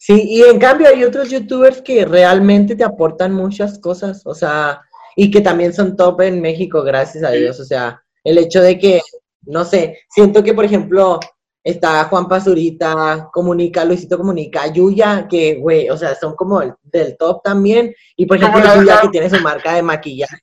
sí, 0.01 0.24
y 0.26 0.42
en 0.42 0.59
cambio 0.59 0.88
hay 0.88 1.05
otros 1.05 1.30
youtubers 1.30 1.82
que 1.82 2.07
realmente 2.07 2.74
te 2.74 2.84
aportan 2.84 3.32
muchas 3.32 3.78
cosas, 3.78 4.22
o 4.24 4.34
sea, 4.34 4.80
y 5.14 5.30
que 5.30 5.42
también 5.42 5.74
son 5.74 5.94
top 5.94 6.22
en 6.22 6.40
México, 6.40 6.82
gracias 6.82 7.22
a 7.22 7.30
Dios, 7.30 7.61
o 7.61 7.64
sea, 7.64 8.03
el 8.24 8.38
hecho 8.38 8.62
de 8.62 8.78
que, 8.78 9.03
no 9.42 9.64
sé, 9.64 9.98
siento 10.09 10.42
que, 10.42 10.55
por 10.55 10.64
ejemplo, 10.64 11.20
está 11.62 12.05
Juan 12.05 12.28
Pazurita, 12.28 13.28
Comunica, 13.32 13.84
Luisito 13.84 14.16
Comunica, 14.16 14.66
Yuya, 14.72 15.26
que, 15.28 15.57
güey, 15.57 15.90
o 15.90 15.96
sea, 15.96 16.14
son 16.14 16.34
como 16.34 16.62
del 16.82 17.16
top 17.18 17.42
también. 17.42 17.94
Y 18.16 18.26
por 18.26 18.38
ejemplo, 18.38 18.62
Yuya 18.76 19.01
que 19.03 19.09
tiene 19.09 19.30
su 19.30 19.40
marca 19.42 19.74
de 19.74 19.82
maquillaje. 19.82 20.38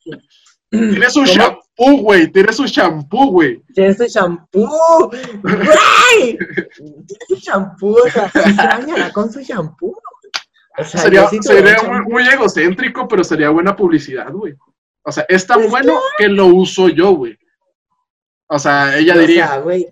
Tiene 0.70 1.10
su 1.10 1.24
shampoo, 1.24 2.02
güey, 2.02 2.28
tiene 2.32 2.52
su 2.52 2.66
shampoo, 2.66 3.28
güey. 3.28 3.64
Tiene 3.74 3.94
su 3.94 4.06
shampoo, 4.06 5.10
güey. 5.10 6.38
tiene 6.38 7.26
su 7.28 7.36
shampoo, 7.36 7.96
o 8.04 8.10
sea, 8.10 8.30
se 8.30 8.54
bañará 8.54 9.12
con 9.14 9.32
su 9.32 9.40
shampoo. 9.42 9.96
O 10.80 10.84
sea, 10.84 11.02
sería, 11.02 11.28
sería 11.42 11.78
muy, 12.08 12.28
egocéntrico, 12.28 13.08
pero 13.08 13.24
sería 13.24 13.50
buena 13.50 13.76
publicidad, 13.76 14.32
güey. 14.32 14.54
O 15.04 15.12
sea, 15.12 15.26
es 15.30 15.48
tan 15.48 15.70
bueno 15.70 16.00
que 16.18 16.28
lo 16.28 16.48
uso 16.48 16.90
yo, 16.90 17.14
güey. 17.14 17.38
O 18.50 18.60
sea, 18.60 18.96
ella 18.98 19.18
diría. 19.18 19.58
güey, 19.60 19.88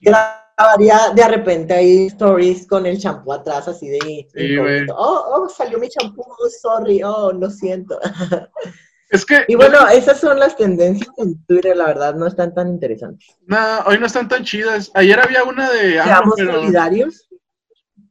grabaría 0.00 1.12
de 1.14 1.28
repente 1.28 1.72
ahí 1.72 2.06
stories 2.06 2.66
con 2.66 2.84
el 2.84 2.98
champú 2.98 3.32
atrás, 3.32 3.68
así 3.68 3.88
de. 3.88 4.28
Sí, 4.34 4.58
oh, 4.58 5.24
oh, 5.28 5.48
salió 5.48 5.78
mi 5.78 5.88
champú, 5.88 6.24
sorry, 6.60 7.00
oh, 7.02 7.32
lo 7.32 7.48
siento. 7.48 7.98
Es 9.10 9.24
que. 9.24 9.44
y 9.48 9.54
bueno, 9.54 9.86
esas 9.88 10.20
son 10.20 10.38
las 10.38 10.56
tendencias 10.56 11.10
en 11.18 11.44
Twitter, 11.46 11.76
la 11.76 11.86
verdad, 11.86 12.14
no 12.14 12.26
están 12.26 12.54
tan 12.54 12.68
interesantes. 12.68 13.28
No, 13.46 13.58
hoy 13.86 13.98
no 13.98 14.06
están 14.06 14.28
tan 14.28 14.44
chidas. 14.44 14.90
Ayer 14.94 15.18
había 15.20 15.44
una 15.44 15.70
de. 15.70 15.92
Seamos 15.92 16.34
pero, 16.36 16.54
solidarios. 16.54 17.28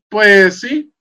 Pues 0.09 0.61
sí. 0.61 0.91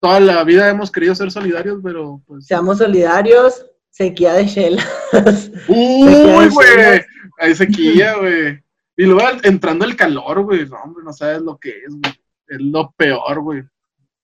Toda 0.00 0.20
la 0.20 0.44
vida 0.44 0.68
hemos 0.68 0.90
querido 0.90 1.14
ser 1.14 1.30
solidarios, 1.30 1.80
pero 1.82 2.22
pues. 2.26 2.46
Seamos 2.46 2.78
solidarios. 2.78 3.66
Sequía 3.90 4.34
de 4.34 4.46
Shell. 4.46 4.78
Uy, 5.68 6.48
güey. 6.48 7.02
Hay 7.38 7.54
sequía, 7.54 8.16
güey. 8.16 8.62
Y 8.96 9.04
luego 9.04 9.22
entrando 9.42 9.84
el 9.84 9.96
calor, 9.96 10.42
güey. 10.42 10.66
No, 10.66 10.76
hombre, 10.82 11.04
no 11.04 11.12
sabes 11.12 11.42
lo 11.42 11.58
que 11.58 11.70
es, 11.70 11.90
güey. 11.90 12.14
Es 12.46 12.60
lo 12.60 12.92
peor, 12.96 13.40
güey. 13.40 13.62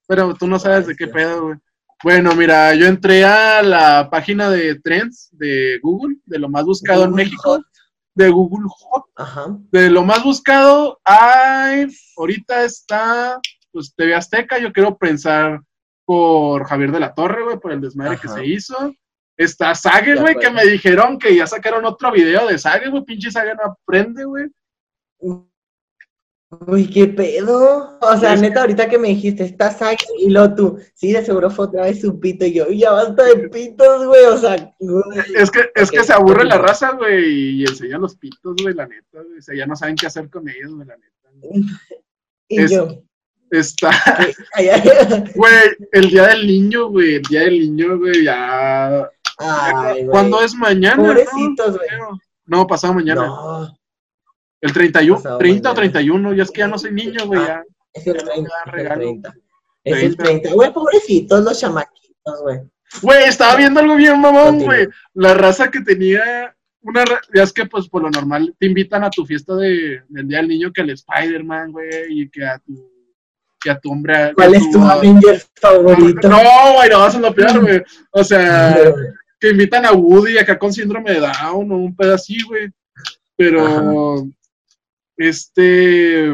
Pero 0.07 0.33
tú 0.33 0.47
no 0.47 0.59
sabes 0.59 0.87
de 0.87 0.95
qué 0.95 1.07
pedo, 1.07 1.43
güey. 1.43 1.57
Bueno, 2.03 2.35
mira, 2.35 2.75
yo 2.75 2.87
entré 2.87 3.23
a 3.23 3.63
la 3.63 4.09
página 4.09 4.49
de 4.49 4.79
trends 4.79 5.29
de 5.31 5.79
Google, 5.81 6.17
de 6.25 6.39
lo 6.39 6.49
más 6.49 6.65
buscado 6.65 7.05
en 7.05 7.13
México, 7.13 7.41
Hot. 7.43 7.65
de 8.13 8.29
Google 8.29 8.67
Hot. 8.67 9.05
Ajá. 9.15 9.57
De 9.71 9.89
lo 9.89 10.03
más 10.03 10.23
buscado, 10.23 10.99
hay, 11.03 11.87
ahorita 12.17 12.63
está, 12.63 13.39
pues, 13.71 13.93
TV 13.95 14.13
Azteca, 14.13 14.59
yo 14.59 14.71
quiero 14.71 14.97
pensar 14.97 15.61
por 16.05 16.65
Javier 16.65 16.91
de 16.91 16.99
la 16.99 17.13
Torre, 17.13 17.43
güey, 17.43 17.59
por 17.59 17.71
el 17.71 17.81
desmadre 17.81 18.19
que 18.19 18.27
se 18.27 18.45
hizo. 18.45 18.93
Está 19.37 19.75
Sage, 19.75 20.15
güey, 20.15 20.35
que 20.35 20.49
me 20.49 20.65
dijeron 20.65 21.17
que 21.17 21.35
ya 21.35 21.47
sacaron 21.47 21.85
otro 21.85 22.11
video 22.11 22.47
de 22.47 22.57
Sage, 22.57 22.89
güey, 22.89 23.03
pinche 23.03 23.31
Sage 23.31 23.55
no 23.55 23.63
aprende, 23.63 24.23
güey. 24.23 24.45
Uy, 26.67 26.89
qué 26.89 27.07
pedo. 27.07 27.97
O 28.01 28.17
sea, 28.17 28.35
neta, 28.35 28.61
ahorita 28.61 28.87
que 28.89 28.97
me 28.97 29.09
dijiste, 29.09 29.43
estás 29.43 29.81
aquí 29.81 30.05
y 30.19 30.29
lo 30.29 30.53
tú. 30.55 30.77
Sí, 30.93 31.11
de 31.11 31.23
seguro 31.25 31.49
fue 31.49 31.65
otra 31.65 31.83
vez 31.83 32.01
su 32.01 32.19
pito. 32.19 32.45
Y 32.45 32.53
yo, 32.53 32.69
ya 32.69 32.91
basta 32.91 33.23
de 33.23 33.49
pitos, 33.49 34.05
güey. 34.05 34.25
O 34.25 34.37
sea, 34.37 34.73
güey. 34.79 35.03
Es 35.35 35.51
que, 35.51 35.69
es 35.75 35.91
que 35.91 36.03
se 36.03 36.13
aburre 36.13 36.45
la 36.45 36.57
raza, 36.57 36.91
güey, 36.91 37.61
y 37.61 37.63
enseñan 37.63 38.01
los 38.01 38.15
pitos, 38.15 38.55
güey, 38.61 38.73
la 38.73 38.87
neta, 38.87 39.21
güey. 39.21 39.39
O 39.39 39.41
sea, 39.41 39.55
ya 39.55 39.65
no 39.65 39.75
saben 39.75 39.95
qué 39.95 40.07
hacer 40.07 40.29
con 40.29 40.47
ellos, 40.49 40.73
güey, 40.73 40.87
la 40.87 40.95
neta. 40.97 41.11
Y 42.47 42.61
Es- 42.61 42.71
yo, 42.71 42.87
Está, 43.51 43.91
güey, 45.35 45.53
el 45.91 46.09
día 46.09 46.27
del 46.27 46.47
niño, 46.47 46.89
güey, 46.89 47.15
el 47.15 47.21
día 47.21 47.41
del 47.41 47.59
niño, 47.59 47.97
güey, 47.99 48.23
ya. 48.23 49.09
ay, 49.37 49.93
güey. 49.93 50.07
¿Cuándo 50.07 50.41
es 50.41 50.55
mañana? 50.55 50.95
no? 50.95 51.03
Pobrecitos, 51.03 51.77
güey. 51.77 51.89
No, 52.47 52.65
pasado 52.67 52.93
mañana. 52.95 53.25
No, 53.27 53.77
El 54.65 54.73
31, 54.73 55.15
Pasado 55.17 55.37
30 55.37 55.69
o 55.69 55.73
mañana. 55.73 55.91
31, 55.91 56.33
ya 56.33 56.43
es 56.43 56.51
que 56.51 56.59
ya 56.59 56.67
no 56.67 56.77
soy 56.77 56.91
niño, 56.91 57.25
güey, 57.25 57.41
Ah. 57.41 57.63
es 57.93 58.07
el 58.07 58.13
Ya 58.17 58.23
no 58.23 58.31
30. 58.31 58.41
me 58.41 58.47
da 58.49 58.55
Es 58.55 58.65
el 58.65 58.71
regalo. 58.73 59.01
30. 59.01 59.33
Es 59.83 59.93
el 60.03 60.17
30. 60.17 60.23
30. 60.23 60.53
Güey, 60.53 60.73
pobrecitos 60.73 61.43
los 61.43 61.59
chamaquitos, 61.59 62.41
güey. 62.41 62.59
Güey, 63.01 63.23
estaba 63.25 63.55
viendo 63.55 63.79
algo 63.79 63.95
bien 63.95 64.19
mamón, 64.21 64.59
güey. 64.63 64.87
La 65.13 65.33
raza 65.33 65.69
que 65.69 65.81
tenía 65.81 66.55
una, 66.81 67.03
ya 67.33 67.43
es 67.43 67.51
que 67.51 67.65
pues 67.65 67.87
por 67.89 68.03
lo 68.03 68.09
normal 68.09 68.55
te 68.59 68.67
invitan 68.67 69.03
a 69.03 69.09
tu 69.09 69.25
fiesta 69.25 69.55
de, 69.55 70.01
del 70.07 70.27
Día 70.27 70.37
del 70.37 70.47
Niño 70.47 70.71
que 70.71 70.81
al 70.81 70.91
Spider-Man, 70.91 71.71
güey, 71.71 71.89
y 72.09 72.29
que 72.29 72.45
a 72.45 72.59
tu, 72.59 72.91
que 73.59 73.71
a 73.71 73.79
tu 73.79 73.91
hombre. 73.91 74.33
¿Cuál 74.35 74.53
es 74.55 74.69
tu 74.71 74.79
Avenger 74.79 75.41
favorito? 75.55 76.29
No, 76.29 76.37
güey, 76.75 76.89
no 76.89 76.99
vas 76.99 77.15
a 77.15 77.19
lo 77.19 77.33
peor, 77.33 77.59
güey. 77.61 77.81
O 78.11 78.23
sea, 78.23 78.75
que 79.39 79.49
invitan 79.49 79.85
a 79.85 79.91
Woody 79.93 80.37
acá 80.37 80.57
con 80.59 80.71
síndrome 80.71 81.11
de 81.13 81.19
Down 81.21 81.71
o 81.71 81.77
un 81.77 81.95
pedo 81.95 82.13
así, 82.15 82.37
güey. 82.43 82.69
Pero, 83.35 84.25
este, 85.17 86.33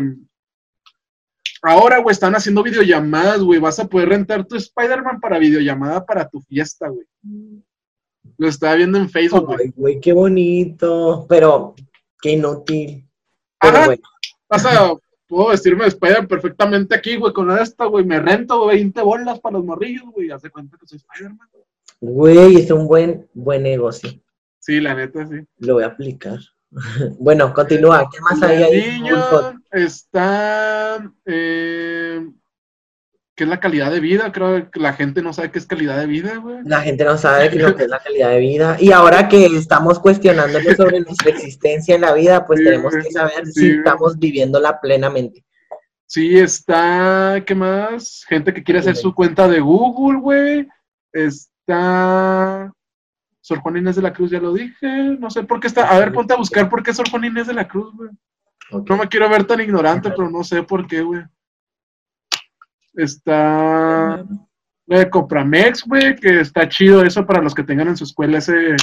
ahora, 1.62 2.00
güey, 2.00 2.14
están 2.14 2.36
haciendo 2.36 2.64
videollamadas, 2.64 3.42
güey. 3.42 3.60
Vas 3.60 3.80
a 3.80 3.88
poder 3.88 4.10
rentar 4.10 4.46
tu 4.46 4.56
Spider-Man 4.56 5.20
para 5.20 5.40
videollamada 5.40 6.06
para 6.06 6.28
tu 6.28 6.42
fiesta, 6.42 6.88
güey. 6.88 7.06
Lo 8.38 8.48
estaba 8.48 8.76
viendo 8.76 8.98
en 8.98 9.10
Facebook, 9.10 9.46
güey. 9.46 9.60
Ay, 9.62 9.74
güey, 9.76 10.00
qué 10.00 10.14
bonito. 10.14 11.26
Pero, 11.30 11.76
qué 12.22 12.32
inútil. 12.32 13.08
Pero 13.60 13.78
Ajá. 13.78 13.86
bueno. 13.86 14.02
A, 14.50 15.00
puedo 15.28 15.48
vestirme 15.50 15.84
de 15.84 15.90
Spider 15.90 16.28
perfectamente 16.28 16.94
aquí, 16.96 17.16
güey, 17.16 17.32
con 17.34 17.52
esta, 17.58 17.86
güey. 17.86 18.04
Me 18.04 18.20
rento 18.20 18.66
20 18.66 19.02
bolas 19.02 19.40
para 19.40 19.58
los 19.58 19.66
morrillos, 19.66 20.06
güey. 20.12 20.32
Haz 20.32 20.42
de 20.42 20.50
cuenta 20.50 20.78
que 20.78 20.88
soy 20.88 20.98
Spider-Man. 20.98 21.50
güey. 21.52 21.66
Güey, 22.02 22.56
es 22.58 22.72
un 22.72 22.88
buen, 22.88 23.30
buen 23.34 23.64
negocio. 23.64 24.10
Sí, 24.60 24.80
la 24.80 24.94
neta, 24.94 25.26
sí. 25.28 25.36
Lo 25.60 25.76
voy 25.76 25.84
a 25.84 25.88
aplicar. 25.88 26.40
bueno, 27.20 27.54
continúa. 27.54 28.08
¿Qué 28.12 28.20
más 28.22 28.42
hay 28.42 28.64
ahí? 28.64 29.04
está. 29.72 31.12
eh, 31.26 32.28
¿Qué 33.36 33.46
es 33.46 33.50
la 33.50 33.60
calidad 33.60 33.92
de 33.92 34.00
vida? 34.00 34.32
Creo 34.32 34.70
que 34.70 34.80
la 34.80 34.94
gente 34.94 35.22
no 35.22 35.34
sabe 35.34 35.52
qué 35.52 35.60
es 35.60 35.66
calidad 35.66 35.98
de 35.98 36.06
vida, 36.06 36.36
güey. 36.38 36.58
La 36.64 36.82
gente 36.82 37.04
no 37.06 37.18
sabe 37.18 37.50
qué 37.50 37.56
es 37.58 37.62
lo 37.64 37.76
que 37.76 37.84
es 37.84 37.90
la 37.90 38.00
calidad 38.00 38.30
de 38.30 38.40
vida. 38.40 38.78
Y 38.80 38.92
ahora 38.92 39.28
que 39.28 39.46
estamos 39.46 40.00
cuestionándonos 40.00 40.76
sobre 40.76 41.00
nuestra 41.00 41.32
existencia 41.32 41.96
en 41.96 42.02
la 42.02 42.14
vida, 42.14 42.46
pues 42.46 42.60
Sí, 42.60 42.66
tenemos 42.66 42.94
que 42.94 43.12
saber 43.12 43.46
Sí, 43.48 43.52
si 43.54 43.62
güey. 43.68 43.78
estamos 43.80 44.20
viviéndola 44.20 44.80
plenamente. 44.80 45.44
Sí, 46.06 46.38
está. 46.38 47.42
¿Qué 47.46 47.56
más? 47.56 48.26
Gente 48.28 48.54
que 48.54 48.64
quiere 48.64 48.82
hacer 48.82 48.96
su 48.98 49.16
cuenta 49.16 49.48
de 49.48 49.60
Google, 49.62 50.20
güey. 50.20 50.68
Está. 51.14 52.72
Sor 53.42 53.60
Juan 53.60 53.78
Inés 53.78 53.96
de 53.96 54.04
la 54.04 54.14
Cruz, 54.14 54.32
ya 54.32 54.40
lo 54.40 54.54
dije. 54.54 54.88
No 55.20 55.30
sé 55.30 55.44
por 55.44 55.60
qué 55.60 55.68
está. 55.68 55.90
A 55.90 56.00
ver, 56.00 56.14
ponte 56.14 56.34
a 56.34 56.38
buscar 56.38 56.70
por 56.70 56.84
qué 56.84 56.94
Sor 56.94 57.10
Juan 57.10 57.26
Inés 57.26 57.48
de 57.48 57.54
la 57.54 57.68
Cruz, 57.68 57.94
güey. 57.96 58.12
No 58.72 58.98
me 58.98 59.08
quiero 59.08 59.28
ver 59.30 59.44
tan 59.46 59.60
ignorante, 59.60 60.12
pero 60.12 60.30
no 60.30 60.44
sé 60.44 60.64
por 60.64 60.88
qué, 60.88 61.02
güey. 61.02 61.24
Está. 62.94 64.24
La 64.86 65.00
de 65.00 65.10
Copramex, 65.10 65.84
güey, 65.86 66.16
que 66.16 66.42
está 66.42 66.68
chido 66.68 67.04
eso 67.04 67.26
para 67.26 67.42
los 67.42 67.56
que 67.56 67.64
tengan 67.64 67.88
en 67.88 67.98
su 67.98 68.04
escuela 68.04 68.38
ese, 68.38 68.76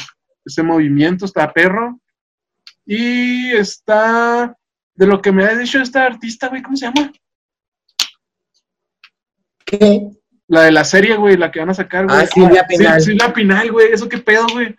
ese 0.44 0.62
movimiento, 0.62 1.24
está 1.24 1.52
perro. 1.52 2.00
Y 2.84 3.50
está 3.50 4.56
de 4.94 5.06
lo 5.06 5.20
que 5.20 5.30
me 5.30 5.44
ha 5.44 5.54
dicho 5.54 5.80
esta 5.80 6.04
artista, 6.04 6.48
güey, 6.48 6.62
¿cómo 6.62 6.76
se 6.76 6.86
llama? 6.86 7.12
¿Qué? 9.64 10.17
La 10.48 10.62
de 10.62 10.72
la 10.72 10.84
serie, 10.84 11.16
güey, 11.16 11.36
la 11.36 11.50
que 11.50 11.60
van 11.60 11.70
a 11.70 11.74
sacar, 11.74 12.06
güey. 12.06 12.18
Ah, 12.18 12.26
Silvia 12.26 12.66
Pinal. 12.66 13.00
Sí, 13.00 13.10
Silvia 13.10 13.32
Pinal, 13.32 13.70
güey, 13.70 13.92
¿eso 13.92 14.08
qué 14.08 14.18
pedo, 14.18 14.46
güey? 14.52 14.74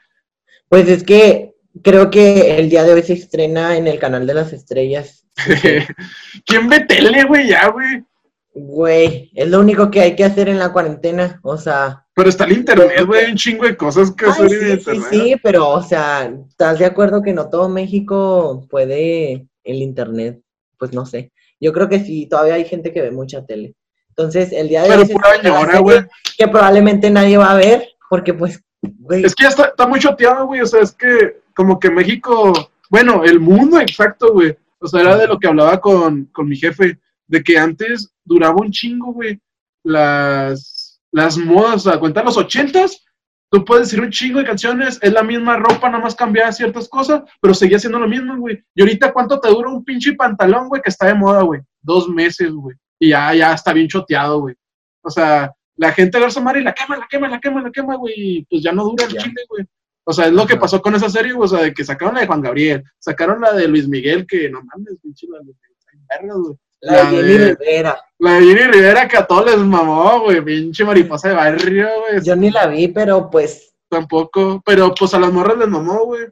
Pues 0.67 0.87
es 0.87 1.03
que 1.03 1.53
creo 1.83 2.09
que 2.09 2.57
el 2.57 2.69
día 2.69 2.83
de 2.83 2.93
hoy 2.93 3.03
se 3.03 3.13
estrena 3.13 3.77
en 3.77 3.87
el 3.87 3.99
canal 3.99 4.25
de 4.25 4.33
las 4.33 4.51
estrellas. 4.51 5.25
¿Quién 6.45 6.67
ve 6.67 6.81
tele, 6.81 7.23
güey, 7.23 7.47
ya, 7.47 7.67
güey? 7.69 8.03
Güey, 8.53 9.31
es 9.35 9.47
lo 9.47 9.59
único 9.59 9.91
que 9.91 10.01
hay 10.01 10.15
que 10.15 10.25
hacer 10.25 10.49
en 10.49 10.57
la 10.57 10.73
cuarentena. 10.73 11.39
O 11.43 11.55
sea, 11.55 12.05
Pero 12.15 12.29
está 12.29 12.45
el 12.45 12.53
internet, 12.53 13.05
güey, 13.05 13.25
hay 13.25 13.31
un 13.31 13.37
chingo 13.37 13.65
de 13.65 13.77
cosas 13.77 14.11
que 14.11 14.25
hacer 14.25 14.45
en 14.45 14.49
sí, 14.49 14.65
sí, 14.65 14.71
internet. 14.71 15.07
sí, 15.11 15.35
pero, 15.43 15.69
o 15.69 15.83
sea, 15.83 16.33
¿estás 16.49 16.79
de 16.79 16.85
acuerdo 16.85 17.21
que 17.21 17.33
no 17.33 17.49
todo 17.49 17.69
México 17.69 18.65
puede 18.69 19.47
el 19.63 19.77
internet? 19.77 20.41
Pues 20.77 20.93
no 20.93 21.05
sé. 21.05 21.31
Yo 21.59 21.73
creo 21.73 21.89
que 21.89 21.99
sí, 21.99 22.27
todavía 22.27 22.55
hay 22.55 22.65
gente 22.65 22.91
que 22.91 23.01
ve 23.01 23.11
mucha 23.11 23.45
tele. 23.45 23.75
Entonces, 24.19 24.51
el 24.51 24.67
día 24.67 24.83
de 24.83 24.97
hoy 24.97 26.05
que 26.37 26.47
probablemente 26.49 27.09
nadie 27.09 27.37
va 27.37 27.51
a 27.51 27.55
ver, 27.55 27.87
porque 28.09 28.33
pues, 28.33 28.61
güey, 28.81 29.23
Es 29.23 29.33
que 29.33 29.43
ya 29.43 29.49
está, 29.49 29.67
está 29.67 29.87
muy 29.87 29.97
choteado, 30.01 30.45
güey. 30.45 30.59
O 30.59 30.65
sea, 30.65 30.81
es 30.81 30.91
que 30.91 31.39
como 31.55 31.79
que 31.79 31.89
México, 31.89 32.51
bueno, 32.89 33.23
el 33.23 33.39
mundo 33.39 33.79
exacto, 33.79 34.33
güey. 34.33 34.57
O 34.79 34.87
sea, 34.87 34.99
era 34.99 35.15
de 35.15 35.25
lo 35.25 35.39
que 35.39 35.47
hablaba 35.47 35.79
con, 35.79 36.25
con 36.33 36.49
mi 36.49 36.57
jefe, 36.57 36.99
de 37.27 37.41
que 37.41 37.57
antes 37.57 38.13
duraba 38.25 38.57
un 38.57 38.71
chingo, 38.71 39.13
güey. 39.13 39.39
Las, 39.85 41.01
las 41.13 41.37
modas, 41.37 41.85
o 41.85 41.89
sea, 41.89 41.99
cuenta 41.99 42.21
los 42.21 42.35
ochentas, 42.35 43.05
tú 43.49 43.63
puedes 43.63 43.87
decir 43.87 44.03
un 44.03 44.11
chingo 44.11 44.39
de 44.39 44.45
canciones, 44.45 44.99
es 45.01 45.13
la 45.13 45.23
misma 45.23 45.55
ropa, 45.55 45.89
nada 45.89 46.03
más 46.03 46.15
cambiaba 46.15 46.51
ciertas 46.51 46.89
cosas, 46.89 47.21
pero 47.39 47.53
seguía 47.53 47.79
siendo 47.79 47.99
lo 47.99 48.07
mismo, 48.09 48.35
güey. 48.35 48.61
Y 48.75 48.81
ahorita, 48.81 49.13
¿cuánto 49.13 49.39
te 49.39 49.47
dura 49.47 49.69
un 49.69 49.85
pinche 49.85 50.11
pantalón, 50.11 50.67
güey, 50.67 50.81
que 50.81 50.89
está 50.89 51.07
de 51.07 51.15
moda, 51.15 51.41
güey? 51.43 51.61
Dos 51.81 52.09
meses, 52.09 52.51
güey. 52.51 52.75
Y 52.99 53.09
ya, 53.09 53.33
ya 53.33 53.53
está 53.53 53.73
bien 53.73 53.87
choteado, 53.87 54.41
güey. 54.41 54.55
O 55.01 55.09
sea, 55.09 55.51
la 55.79 55.93
gente 55.93 56.19
ve 56.19 56.25
esa 56.25 56.41
madre 56.41 56.59
y 56.59 56.63
la 56.63 56.73
quema, 56.73 56.97
la 56.97 57.07
quema, 57.09 57.29
la 57.29 57.39
quema, 57.39 57.61
la 57.61 57.71
quema, 57.71 57.95
güey, 57.95 58.13
y 58.15 58.45
pues 58.45 58.61
ya 58.61 58.73
no 58.73 58.83
dura 58.83 59.05
el 59.05 59.11
chile, 59.11 59.45
güey. 59.47 59.65
O 60.03 60.11
sea, 60.11 60.25
es 60.25 60.33
lo 60.33 60.45
que 60.45 60.57
pasó 60.57 60.81
con 60.81 60.93
esa 60.95 61.09
serie, 61.09 61.31
güey, 61.31 61.45
o 61.45 61.47
sea, 61.47 61.61
de 61.61 61.73
que 61.73 61.85
sacaron 61.85 62.15
la 62.15 62.21
de 62.21 62.27
Juan 62.27 62.41
Gabriel, 62.41 62.83
sacaron 62.97 63.39
la 63.39 63.53
de 63.53 63.67
Luis 63.67 63.87
Miguel, 63.87 64.27
que 64.27 64.49
no 64.49 64.61
mames, 64.61 64.97
pinche 65.01 65.27
la 65.29 65.39
de 65.39 65.53
vergas, 66.09 66.37
güey. 66.37 66.55
la 66.81 66.97
de 66.97 67.03
la 67.03 67.09
Jenny 67.09 67.37
Rivera. 67.37 68.01
La 68.17 68.33
de 68.33 68.41
Jenny 68.41 68.71
Rivera, 68.71 69.07
que 69.07 69.17
a 69.17 69.25
todos 69.25 69.45
les 69.45 69.57
mamó, 69.57 70.21
güey, 70.21 70.43
pinche 70.43 70.83
mariposa 70.83 71.29
de 71.29 71.35
barrio, 71.35 71.87
güey, 71.99 72.23
Yo 72.23 72.35
ni 72.35 72.51
la 72.51 72.67
vi, 72.67 72.89
pero 72.89 73.29
pues, 73.29 73.73
tampoco, 73.87 74.61
pero 74.65 74.93
pues 74.93 75.13
a 75.13 75.19
las 75.19 75.31
morras 75.31 75.57
les 75.57 75.67
mamó, 75.69 76.05
güey. 76.05 76.25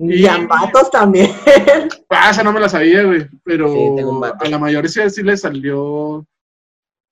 Y 0.00 0.26
a 0.26 0.38
vatos 0.46 0.90
también. 0.90 1.30
Ah, 2.12 2.30
esa 2.30 2.42
no 2.42 2.52
me 2.52 2.58
la 2.60 2.68
sabía, 2.68 3.04
güey, 3.04 3.28
pero 3.44 3.68
Sí, 3.72 3.78
tengo 3.96 4.24
a 4.24 4.48
la 4.48 4.58
mayoría 4.58 5.08
sí 5.08 5.22
le 5.22 5.36
salió, 5.36 6.26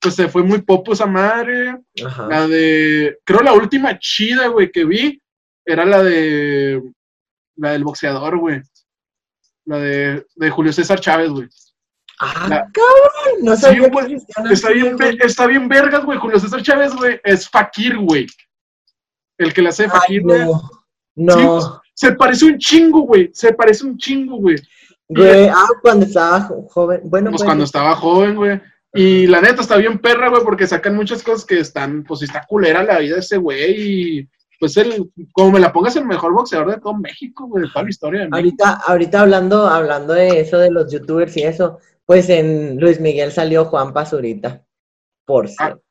pues 0.00 0.16
se 0.16 0.28
fue 0.28 0.42
muy 0.42 0.60
popo 0.62 0.92
esa 0.92 1.06
madre. 1.06 1.76
Ajá. 2.04 2.26
La 2.26 2.48
de, 2.48 3.16
creo 3.24 3.40
la 3.40 3.52
última 3.52 3.96
chida, 4.00 4.48
güey, 4.48 4.72
que 4.72 4.84
vi, 4.84 5.22
era 5.64 5.84
la 5.84 6.02
de, 6.02 6.82
la 7.56 7.70
del 7.72 7.84
boxeador, 7.84 8.38
güey. 8.38 8.60
La 9.66 9.78
de, 9.78 10.26
de 10.34 10.50
Julio 10.50 10.72
César 10.72 10.98
Chávez, 10.98 11.30
güey. 11.30 11.48
Ah, 12.18 12.46
La- 12.48 12.68
cabrón. 12.72 13.42
No 13.42 13.54
Sí, 13.54 13.62
sabía 13.62 13.86
existían 13.86 14.46
Está 14.52 14.70
bien, 14.70 14.96
está 15.20 15.46
bien 15.46 15.68
vergas, 15.68 16.04
güey. 16.04 16.18
Julio 16.18 16.40
César 16.40 16.60
Chávez, 16.62 16.92
güey, 16.94 17.20
es 17.22 17.48
Fakir, 17.48 17.96
güey. 17.98 18.26
El 19.38 19.54
que 19.54 19.62
le 19.62 19.68
hace 19.68 19.88
Fakir, 19.88 20.22
güey. 20.22 20.40
no. 20.44 20.58
Sí, 20.60 20.72
No. 21.14 21.34
pues, 21.54 21.66
se 21.98 22.12
parece 22.12 22.44
un 22.44 22.58
chingo, 22.58 23.00
güey. 23.00 23.28
Se 23.32 23.52
parece 23.52 23.84
un 23.84 23.98
chingo, 23.98 24.36
güey. 24.36 24.54
Güey, 25.08 25.48
ah, 25.48 25.66
cuando 25.82 26.06
estaba 26.06 26.42
jo- 26.42 26.68
joven. 26.70 27.00
Bueno, 27.04 27.30
Pues 27.30 27.40
pues, 27.40 27.46
cuando 27.48 27.64
estaba 27.64 27.96
joven, 27.96 28.36
güey. 28.36 28.60
Y 28.94 29.26
la 29.26 29.40
neta 29.40 29.62
está 29.62 29.76
bien 29.76 29.98
perra, 29.98 30.28
güey, 30.28 30.44
porque 30.44 30.68
sacan 30.68 30.94
muchas 30.94 31.24
cosas 31.24 31.44
que 31.44 31.58
están, 31.58 32.04
pues 32.04 32.22
está 32.22 32.44
culera 32.48 32.84
la 32.84 33.00
vida 33.00 33.14
de 33.14 33.20
ese 33.20 33.36
güey. 33.36 34.20
Y 34.20 34.28
pues 34.60 34.76
él, 34.76 35.10
como 35.32 35.50
me 35.50 35.58
la 35.58 35.72
pongas, 35.72 35.96
el 35.96 36.04
mejor 36.04 36.32
boxeador 36.34 36.70
de 36.70 36.80
todo 36.80 36.94
México, 36.94 37.48
güey, 37.48 37.64
de 37.64 37.68
toda 37.70 37.82
la 37.82 37.90
historia 37.90 38.20
de 38.20 38.28
ahorita, 38.30 38.74
ahorita 38.86 39.20
hablando, 39.20 39.66
hablando 39.66 40.12
de 40.12 40.38
eso, 40.40 40.56
de 40.58 40.70
los 40.70 40.92
youtubers 40.92 41.36
y 41.36 41.42
eso, 41.42 41.80
pues 42.06 42.28
en 42.28 42.78
Luis 42.78 43.00
Miguel 43.00 43.32
salió 43.32 43.64
Juan 43.64 43.92
Pazurita. 43.92 44.62
Por 45.24 45.48
cierto. 45.48 45.80
Ah, 45.82 45.87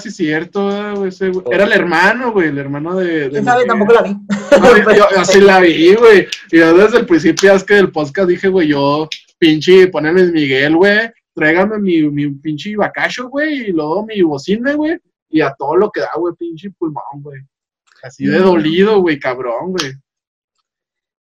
sí, 0.00 0.10
cierto, 0.10 0.94
güey. 0.96 1.08
ese 1.08 1.28
güey. 1.30 1.44
Era 1.52 1.64
el 1.64 1.72
hermano, 1.72 2.32
güey, 2.32 2.48
el 2.48 2.58
hermano 2.58 2.96
de. 2.96 3.24
de 3.24 3.30
¿Quién 3.30 3.44
sabe? 3.44 3.62
Miguel. 3.64 3.68
Tampoco 3.68 3.92
la 3.92 4.02
vi. 4.02 4.16
No, 4.60 4.76
yo, 4.94 5.10
yo 5.10 5.20
así 5.20 5.40
la 5.40 5.60
vi, 5.60 5.94
güey. 5.94 6.26
Y 6.52 6.58
yo 6.58 6.76
desde 6.76 6.98
el 6.98 7.06
principio, 7.06 7.52
es 7.54 7.64
que 7.64 7.74
del 7.74 7.90
podcast 7.92 8.28
dije, 8.28 8.48
güey, 8.48 8.68
yo, 8.68 9.08
pinche, 9.38 9.88
poneme 9.88 10.24
Miguel, 10.24 10.76
güey. 10.76 11.10
Tráigame 11.34 11.78
mi, 11.78 12.02
mi 12.10 12.30
pinche 12.30 12.76
bacacho, 12.76 13.28
güey, 13.28 13.68
y 13.68 13.72
luego 13.72 14.06
mi 14.06 14.22
bocina, 14.22 14.74
güey. 14.74 14.98
Y 15.28 15.40
a 15.40 15.52
todo 15.58 15.76
lo 15.76 15.90
que 15.90 16.00
da, 16.00 16.10
güey, 16.16 16.34
pinche 16.38 16.70
pulmón, 16.70 17.02
güey. 17.14 17.40
Así 18.02 18.26
de 18.26 18.38
Mm. 18.38 18.42
dolido, 18.44 19.00
güey, 19.00 19.18
cabrón, 19.18 19.72
güey. 19.72 19.92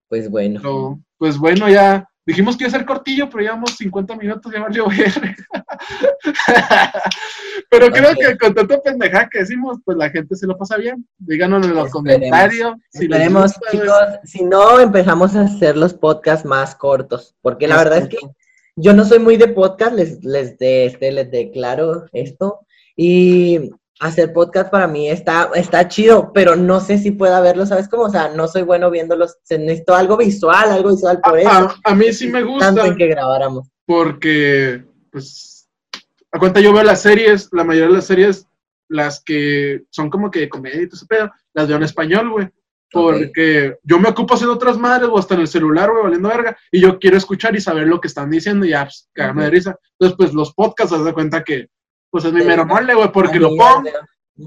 Pues 0.08 0.30
bueno. 0.30 0.60
Pero, 0.62 1.00
pues 1.18 1.38
bueno, 1.38 1.68
ya. 1.70 2.08
Dijimos 2.26 2.56
que 2.56 2.64
iba 2.64 2.70
a 2.70 2.78
ser 2.78 2.86
cortillo, 2.86 3.30
pero 3.30 3.44
llevamos 3.44 3.76
50 3.76 4.16
minutos, 4.16 4.52
ya 4.52 4.62
valió 4.62 4.88
ver. 4.88 5.12
pero 7.70 7.92
creo 7.92 8.16
que 8.16 8.38
con 8.38 8.54
tanta 8.54 8.82
pendejada 8.82 9.28
que 9.30 9.40
decimos, 9.40 9.80
pues 9.84 9.98
la 9.98 10.10
gente 10.10 10.36
se 10.36 10.48
lo 10.48 10.58
pasa 10.58 10.78
bien. 10.78 11.06
Díganos 11.18 11.68
en 11.68 11.76
los 11.76 11.92
comentarios. 11.92 12.76
si 12.92 13.06
Esperemos, 13.06 13.54
gusta, 13.54 13.72
chicos. 13.72 13.98
Si 14.24 14.44
no, 14.46 14.80
empezamos 14.80 15.36
a 15.36 15.42
hacer 15.42 15.76
los 15.76 15.94
podcasts 15.94 16.46
más 16.46 16.76
cortos. 16.76 17.36
Porque 17.42 17.68
la 17.68 17.78
verdad 17.78 18.00
es 18.00 18.08
que 18.08 18.18
yo 18.78 18.94
no 18.94 19.04
soy 19.04 19.20
muy 19.20 19.36
de 19.36 19.50
podcast, 19.50 19.94
les, 19.94 20.24
les, 20.24 20.58
de, 20.58 20.86
este, 20.86 21.12
les 21.12 21.30
declaro 21.30 22.06
esto. 22.14 22.62
Y 22.96 23.72
hacer 24.00 24.34
podcast 24.34 24.70
para 24.70 24.88
mí 24.88 25.10
está, 25.10 25.50
está 25.56 25.88
chido, 25.88 26.32
pero 26.34 26.56
no 26.56 26.80
sé 26.80 26.98
si 26.98 27.12
pueda 27.12 27.40
verlo, 27.42 27.66
¿sabes 27.66 27.88
cómo? 27.88 28.04
O 28.04 28.10
sea, 28.10 28.30
no 28.30 28.48
soy 28.48 28.64
bueno 28.64 28.90
viéndolos. 28.92 29.38
Necesito 29.50 29.96
algo 29.96 30.18
visual, 30.18 30.72
algo 30.72 30.90
visual 30.92 31.22
por 31.24 31.40
eso. 31.40 31.50
A, 31.50 31.76
a 31.84 31.96
mí 31.96 32.12
sí 32.12 32.28
me 32.28 32.44
gusta 32.44 32.66
Tanto 32.68 32.86
en 32.86 32.96
que 32.98 33.08
grabáramos. 33.08 33.68
porque, 33.86 34.84
pues, 35.12 35.70
a 36.32 36.40
cuenta 36.40 36.60
yo 36.60 36.74
veo 36.74 36.84
las 36.84 37.02
series, 37.02 37.50
la 37.52 37.64
mayoría 37.64 37.90
de 37.90 37.96
las 37.96 38.06
series, 38.06 38.48
las 38.90 39.24
que 39.24 39.84
son 39.90 40.10
como 40.10 40.30
que 40.32 40.40
de 40.42 40.50
comedia 40.50 40.82
y 40.82 40.88
todo 40.88 40.98
ese 40.98 41.06
pedo, 41.06 41.32
las 41.54 41.68
veo 41.68 41.78
en 41.78 41.84
español, 41.84 42.30
güey. 42.32 42.50
Porque 42.92 43.78
yo 43.84 43.98
me 44.00 44.10
ocupo 44.10 44.36
haciendo 44.36 44.54
otras 44.54 44.78
madres 44.78 45.10
o 45.12 45.18
hasta 45.18 45.34
en 45.34 45.42
el 45.42 45.48
celular, 45.48 45.90
güey, 45.90 46.04
valiendo 46.04 46.30
verga, 46.30 46.58
y 46.72 46.80
yo 46.80 47.00
quiero 47.00 47.18
escuchar 47.18 47.56
y 47.56 47.62
saber 47.62 47.88
lo 47.88 48.00
que 48.00 48.08
están 48.08 48.30
diciendo 48.30 48.66
y 48.66 48.70
ya, 48.70 48.84
pues, 48.84 49.10
cagarme 49.14 49.46
de 49.46 49.50
risa. 49.50 49.80
Entonces, 49.94 50.18
pues, 50.18 50.34
los 50.34 50.54
podcasts, 50.54 50.94
haz 50.94 51.04
de 51.06 51.14
cuenta 51.14 51.44
que, 51.44 51.70
pues, 52.14 52.26
es 52.26 52.32
mi 52.34 52.42
Sí. 52.42 52.48
mero 52.48 52.64
mole, 52.66 52.94
güey, 52.94 53.12
porque 53.12 53.40
lo 53.40 53.50
pongo, 53.58 53.90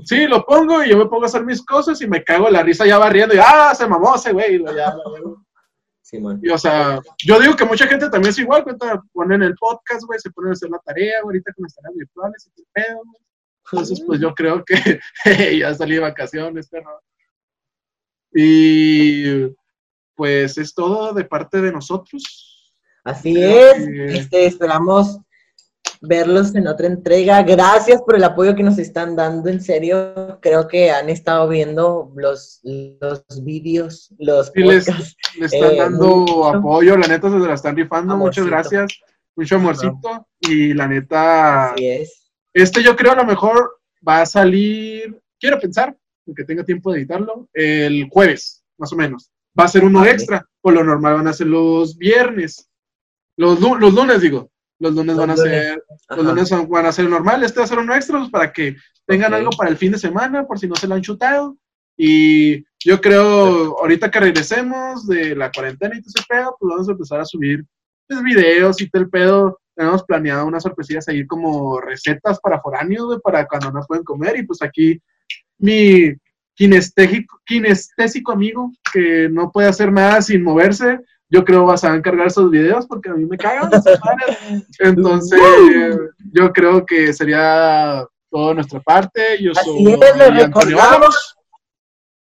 sí, 0.04 0.26
lo 0.28 0.44
pongo 0.46 0.84
y 0.84 0.90
yo 0.90 0.96
me 0.98 1.06
pongo 1.06 1.24
a 1.24 1.26
hacer 1.26 1.44
mis 1.44 1.62
cosas 1.64 2.00
y 2.00 2.06
me 2.06 2.22
cago 2.22 2.44
de 2.46 2.52
la 2.52 2.62
risa 2.62 2.86
ya 2.86 2.96
barriendo 2.96 3.34
y, 3.34 3.38
ah, 3.42 3.74
se 3.74 3.88
mamó 3.88 4.14
ese 4.14 4.32
güey, 4.32 4.54
y 4.54 4.58
lo 4.58 4.74
ya, 4.74 4.94
lo- 4.94 5.44
Simón. 6.00 6.38
y, 6.40 6.48
o 6.50 6.56
sea, 6.58 7.00
yo 7.24 7.40
digo 7.40 7.56
que 7.56 7.64
mucha 7.64 7.88
gente 7.88 8.08
también 8.08 8.30
es 8.30 8.38
igual, 8.38 8.62
cuenta, 8.62 9.02
ponen 9.12 9.42
el 9.42 9.56
podcast, 9.56 10.04
güey, 10.06 10.20
se 10.20 10.30
ponen 10.30 10.50
a 10.50 10.52
hacer 10.52 10.70
la 10.70 10.78
tarea, 10.78 11.14
güey, 11.22 11.34
ahorita 11.38 11.52
con 11.54 11.64
las 11.64 11.74
tareas 11.74 11.94
virtuales 11.96 12.50
y 12.56 12.62
pedo, 12.72 13.02
güey. 13.04 13.22
Entonces, 13.72 14.00
pues 14.06 14.20
yo 14.20 14.32
creo 14.32 14.64
que 14.64 15.00
ya 15.60 15.74
salí 15.74 15.94
de 15.94 16.00
vacaciones, 16.00 16.68
perro. 16.68 17.00
Y 18.32 19.48
pues 20.14 20.56
es 20.58 20.72
todo 20.72 21.12
de 21.12 21.24
parte 21.24 21.60
de 21.60 21.72
nosotros. 21.72 22.72
Así 23.02 23.34
Creo 23.34 23.72
es, 23.72 23.86
que- 23.86 24.04
este, 24.18 24.46
esperamos 24.46 25.18
verlos 26.06 26.54
en 26.54 26.66
otra 26.66 26.86
entrega. 26.86 27.42
Gracias 27.42 28.00
por 28.02 28.16
el 28.16 28.24
apoyo 28.24 28.54
que 28.54 28.62
nos 28.62 28.78
están 28.78 29.16
dando, 29.16 29.48
en 29.48 29.60
serio. 29.60 30.38
Creo 30.40 30.68
que 30.68 30.90
han 30.90 31.08
estado 31.08 31.48
viendo 31.48 32.12
los, 32.16 32.60
los 32.62 33.24
vídeos, 33.42 34.12
los 34.18 34.48
Sí, 34.54 34.62
les- 34.62 34.88
están 34.88 35.72
Eh, 35.72 35.76
dando 35.76 36.16
mucho. 36.16 36.46
apoyo, 36.46 36.96
la 36.96 37.06
neta 37.08 37.30
se 37.30 37.38
la 37.38 37.54
están 37.54 37.76
rifando, 37.76 38.16
muchas 38.16 38.46
gracias, 38.46 38.92
mucho 39.36 39.56
amorcito. 39.56 40.26
Y 40.40 40.74
la 40.74 40.86
neta, 40.88 41.72
Así 41.72 41.86
es. 41.88 42.30
Este 42.54 42.82
yo 42.82 42.96
creo 42.96 43.12
a 43.12 43.16
lo 43.16 43.24
mejor 43.24 43.78
va 44.06 44.22
a 44.22 44.26
salir, 44.26 45.20
quiero 45.38 45.58
pensar, 45.60 45.96
porque 46.24 46.44
tenga 46.44 46.64
tiempo 46.64 46.90
de 46.92 46.98
editarlo, 47.00 47.48
el 47.52 48.08
jueves, 48.10 48.62
más 48.78 48.92
o 48.92 48.96
menos. 48.96 49.30
Va 49.58 49.64
a 49.64 49.68
ser 49.68 49.84
uno 49.84 50.00
Vale. 50.00 50.10
extra, 50.12 50.46
por 50.60 50.72
lo 50.74 50.82
normal 50.84 51.14
van 51.14 51.28
a 51.28 51.32
ser 51.32 51.46
los 51.46 51.96
viernes. 51.96 52.68
Los, 53.36 53.60
los 53.60 53.92
lunes, 53.94 54.20
digo. 54.22 54.50
Los 54.78 54.94
lunes 54.94 55.16
van 55.16 55.30
a 55.30 55.36
ser, 55.36 55.82
Ajá. 56.08 56.16
los 56.20 56.26
lunes 56.26 56.48
son- 56.48 56.68
van 56.68 56.86
a 56.86 56.92
ser 56.92 57.08
normal, 57.08 57.42
este 57.42 57.60
va 57.60 57.64
a 57.64 57.68
ser 57.68 57.78
uno 57.78 57.94
extra 57.94 58.18
pues, 58.18 58.30
para 58.30 58.52
que 58.52 58.76
tengan 59.06 59.32
algo 59.32 59.50
para 59.56 59.70
el 59.70 59.76
fin 59.76 59.92
de 59.92 59.98
semana, 59.98 60.46
por 60.46 60.58
si 60.58 60.68
no 60.68 60.76
se 60.76 60.86
lo 60.86 60.94
han 60.94 61.02
chutado. 61.02 61.56
Y 61.96 62.62
yo 62.84 63.00
creo, 63.00 63.78
ahorita 63.78 64.10
que 64.10 64.20
regresemos 64.20 65.06
de 65.06 65.34
la 65.34 65.50
cuarentena 65.50 65.96
y 65.96 66.02
todo 66.02 66.12
ese 66.14 66.26
pedo, 66.28 66.56
pues 66.60 66.70
vamos 66.70 66.88
a 66.88 66.92
empezar 66.92 67.20
a 67.20 67.24
subir 67.24 67.64
pues, 68.06 68.22
videos 68.22 68.80
y 68.82 68.90
todo 68.90 69.02
el 69.02 69.08
pedo. 69.08 69.60
Tenemos 69.74 70.04
planeado 70.04 70.46
unas 70.46 70.62
sorpresillas 70.62 71.08
ahí 71.08 71.26
como 71.26 71.80
recetas 71.80 72.38
para 72.40 72.60
foráneos, 72.60 73.06
güey, 73.06 73.18
para 73.20 73.46
cuando 73.46 73.70
no 73.72 73.80
pueden 73.86 74.04
comer. 74.04 74.36
Y 74.38 74.42
pues 74.44 74.60
aquí 74.62 75.00
mi 75.58 76.14
kinestésico 76.54 78.32
amigo, 78.32 78.72
que 78.92 79.28
no 79.30 79.50
puede 79.50 79.68
hacer 79.68 79.92
nada 79.92 80.22
sin 80.22 80.42
moverse, 80.42 81.00
yo 81.28 81.44
creo 81.44 81.66
vas 81.66 81.84
a 81.84 81.94
encargar 81.94 82.26
esos 82.28 82.50
videos 82.50 82.86
porque 82.86 83.10
a 83.10 83.14
mí 83.14 83.24
me 83.26 83.36
cagan 83.36 83.70
madres. 84.04 84.64
Entonces, 84.78 85.40
yo 86.32 86.52
creo 86.52 86.84
que 86.86 87.12
sería 87.12 88.06
todo 88.30 88.54
nuestra 88.54 88.80
parte. 88.80 89.42
Yo 89.42 89.52
Así 89.52 89.64
soy 89.70 89.92
es, 89.92 90.44
Antonio. 90.44 91.08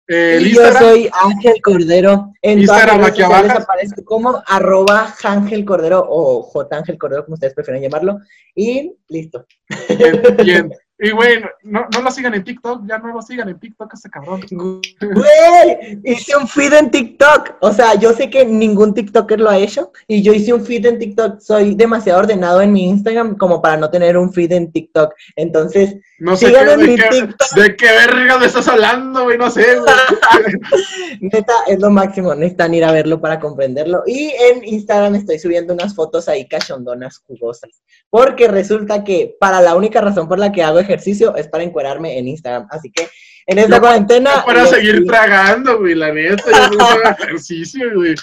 Eh, 0.07 0.35
el 0.37 0.47
Y 0.47 0.53
yo 0.55 0.71
soy 0.73 1.09
Ángel 1.13 1.61
Cordero. 1.61 2.33
En 2.41 2.59
Instagram, 2.59 3.03
aquí 3.05 3.21
abajo. 3.21 3.57
aparezco 3.57 4.03
como 4.03 4.43
arroba 4.47 5.15
Ángel 5.23 5.63
Cordero 5.63 6.05
o 6.07 6.43
J 6.43 6.75
Ángel 6.75 6.97
Cordero, 6.97 7.23
como 7.23 7.35
ustedes 7.35 7.53
prefieren 7.53 7.81
llamarlo. 7.83 8.19
Y 8.53 8.93
listo. 9.07 9.45
y, 9.89 10.03
en- 10.03 10.37
y, 10.45 10.51
güey, 10.99 11.41
no, 11.63 11.87
no 11.91 12.01
lo 12.01 12.11
sigan 12.11 12.33
en 12.35 12.43
TikTok, 12.43 12.83
ya 12.87 12.97
no 12.99 13.13
lo 13.13 13.21
sigan 13.21 13.49
en 13.49 13.59
TikTok 13.59 13.93
este 13.93 14.09
cabrón. 14.09 14.41
Güey, 14.49 15.99
hice 16.03 16.37
un 16.37 16.47
feed 16.47 16.73
en 16.73 16.91
TikTok. 16.91 17.55
O 17.61 17.73
sea, 17.73 17.95
yo 17.95 18.13
sé 18.13 18.29
que 18.29 18.45
ningún 18.45 18.93
TikToker 18.93 19.39
lo 19.39 19.49
ha 19.49 19.57
hecho. 19.57 19.91
Y 20.07 20.21
yo 20.21 20.33
hice 20.33 20.53
un 20.53 20.63
feed 20.63 20.85
en 20.85 20.99
TikTok. 20.99 21.39
Soy 21.39 21.75
demasiado 21.75 22.19
ordenado 22.19 22.61
en 22.61 22.71
mi 22.71 22.87
Instagram 22.87 23.37
como 23.37 23.61
para 23.61 23.77
no 23.77 23.89
tener 23.89 24.17
un 24.17 24.31
feed 24.31 24.51
en 24.51 24.71
TikTok. 24.71 25.13
Entonces, 25.35 25.95
No 26.19 26.37
sé 26.37 26.53
qué, 26.53 26.63
de, 26.63 26.77
mi 26.77 26.95
qué, 26.95 27.09
TikTok. 27.09 27.51
de 27.55 27.75
qué 27.75 27.85
verga 27.85 28.37
me 28.37 28.45
estás 28.45 28.67
hablando, 28.67 29.23
güey, 29.23 29.37
no 29.37 29.49
sé, 29.49 29.79
güey. 29.79 29.93
neta, 31.21 31.53
es 31.67 31.79
lo 31.79 31.89
máximo. 31.89 32.35
Necesitan 32.35 32.73
ir 32.75 32.85
a 32.85 32.91
verlo 32.91 33.19
para 33.19 33.39
comprenderlo. 33.39 34.03
Y 34.05 34.31
en 34.51 34.63
Instagram 34.63 35.15
estoy 35.15 35.39
subiendo 35.39 35.73
unas 35.73 35.95
fotos 35.95 36.29
ahí 36.29 36.47
cachondonas, 36.47 37.17
jugosas. 37.27 37.81
Porque 38.11 38.47
resulta 38.47 39.03
que 39.03 39.35
para 39.39 39.59
la 39.59 39.75
única 39.75 39.99
razón 39.99 40.27
por 40.27 40.37
la 40.37 40.51
que 40.51 40.61
hago 40.61 40.82
ejercicio 40.83 41.35
es 41.35 41.47
para 41.47 41.63
encuerarme 41.63 42.17
en 42.17 42.27
Instagram. 42.27 42.67
Así 42.69 42.91
que 42.91 43.07
en 43.47 43.57
esta 43.59 43.75
Yo- 43.77 43.81
cuarentena. 43.81 44.43
para 44.45 44.61
les- 44.61 44.69
seguir 44.71 45.05
tragando, 45.05 45.79
güey, 45.79 45.95
la 45.95 46.13
neta, 46.13 46.43
yo 46.69 46.77
no 46.77 46.85
hago 46.85 47.01
ejercicio, 47.19 47.91
güey. 47.95 48.15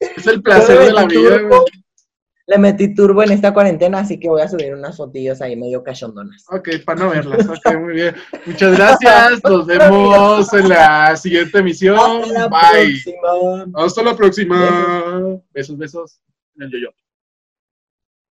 Es 0.00 0.26
el 0.26 0.42
placer 0.42 0.76
Yo 0.76 0.84
de 0.86 0.92
la 0.92 1.04
vida, 1.06 1.36
turbo, 1.38 1.48
güey. 1.60 1.82
Le 2.48 2.58
metí 2.58 2.92
turbo 2.92 3.22
en 3.22 3.30
esta 3.30 3.54
cuarentena, 3.54 4.00
así 4.00 4.18
que 4.18 4.28
voy 4.28 4.42
a 4.42 4.48
subir 4.48 4.74
unas 4.74 4.96
fotillos 4.96 5.40
ahí 5.40 5.54
medio 5.56 5.82
cachondonas. 5.84 6.44
Ok, 6.50 6.70
para 6.84 6.98
no 7.04 7.10
verlas, 7.10 7.46
ok, 7.48 7.76
muy 7.78 7.94
bien. 7.94 8.16
Muchas 8.46 8.76
gracias, 8.76 9.40
nos 9.44 9.64
vemos 9.66 10.52
en 10.52 10.68
la 10.68 11.16
siguiente 11.16 11.58
emisión. 11.58 11.96
Hasta 11.96 12.32
la 12.32 12.48
Bye. 12.48 13.00
próxima. 13.04 13.66
Hasta 13.76 14.02
la 14.02 14.16
próxima. 14.16 15.40
Besos, 15.52 15.78
besos. 15.78 16.20
En 16.56 16.62
el 16.64 16.70
yo-yo. 16.72 16.88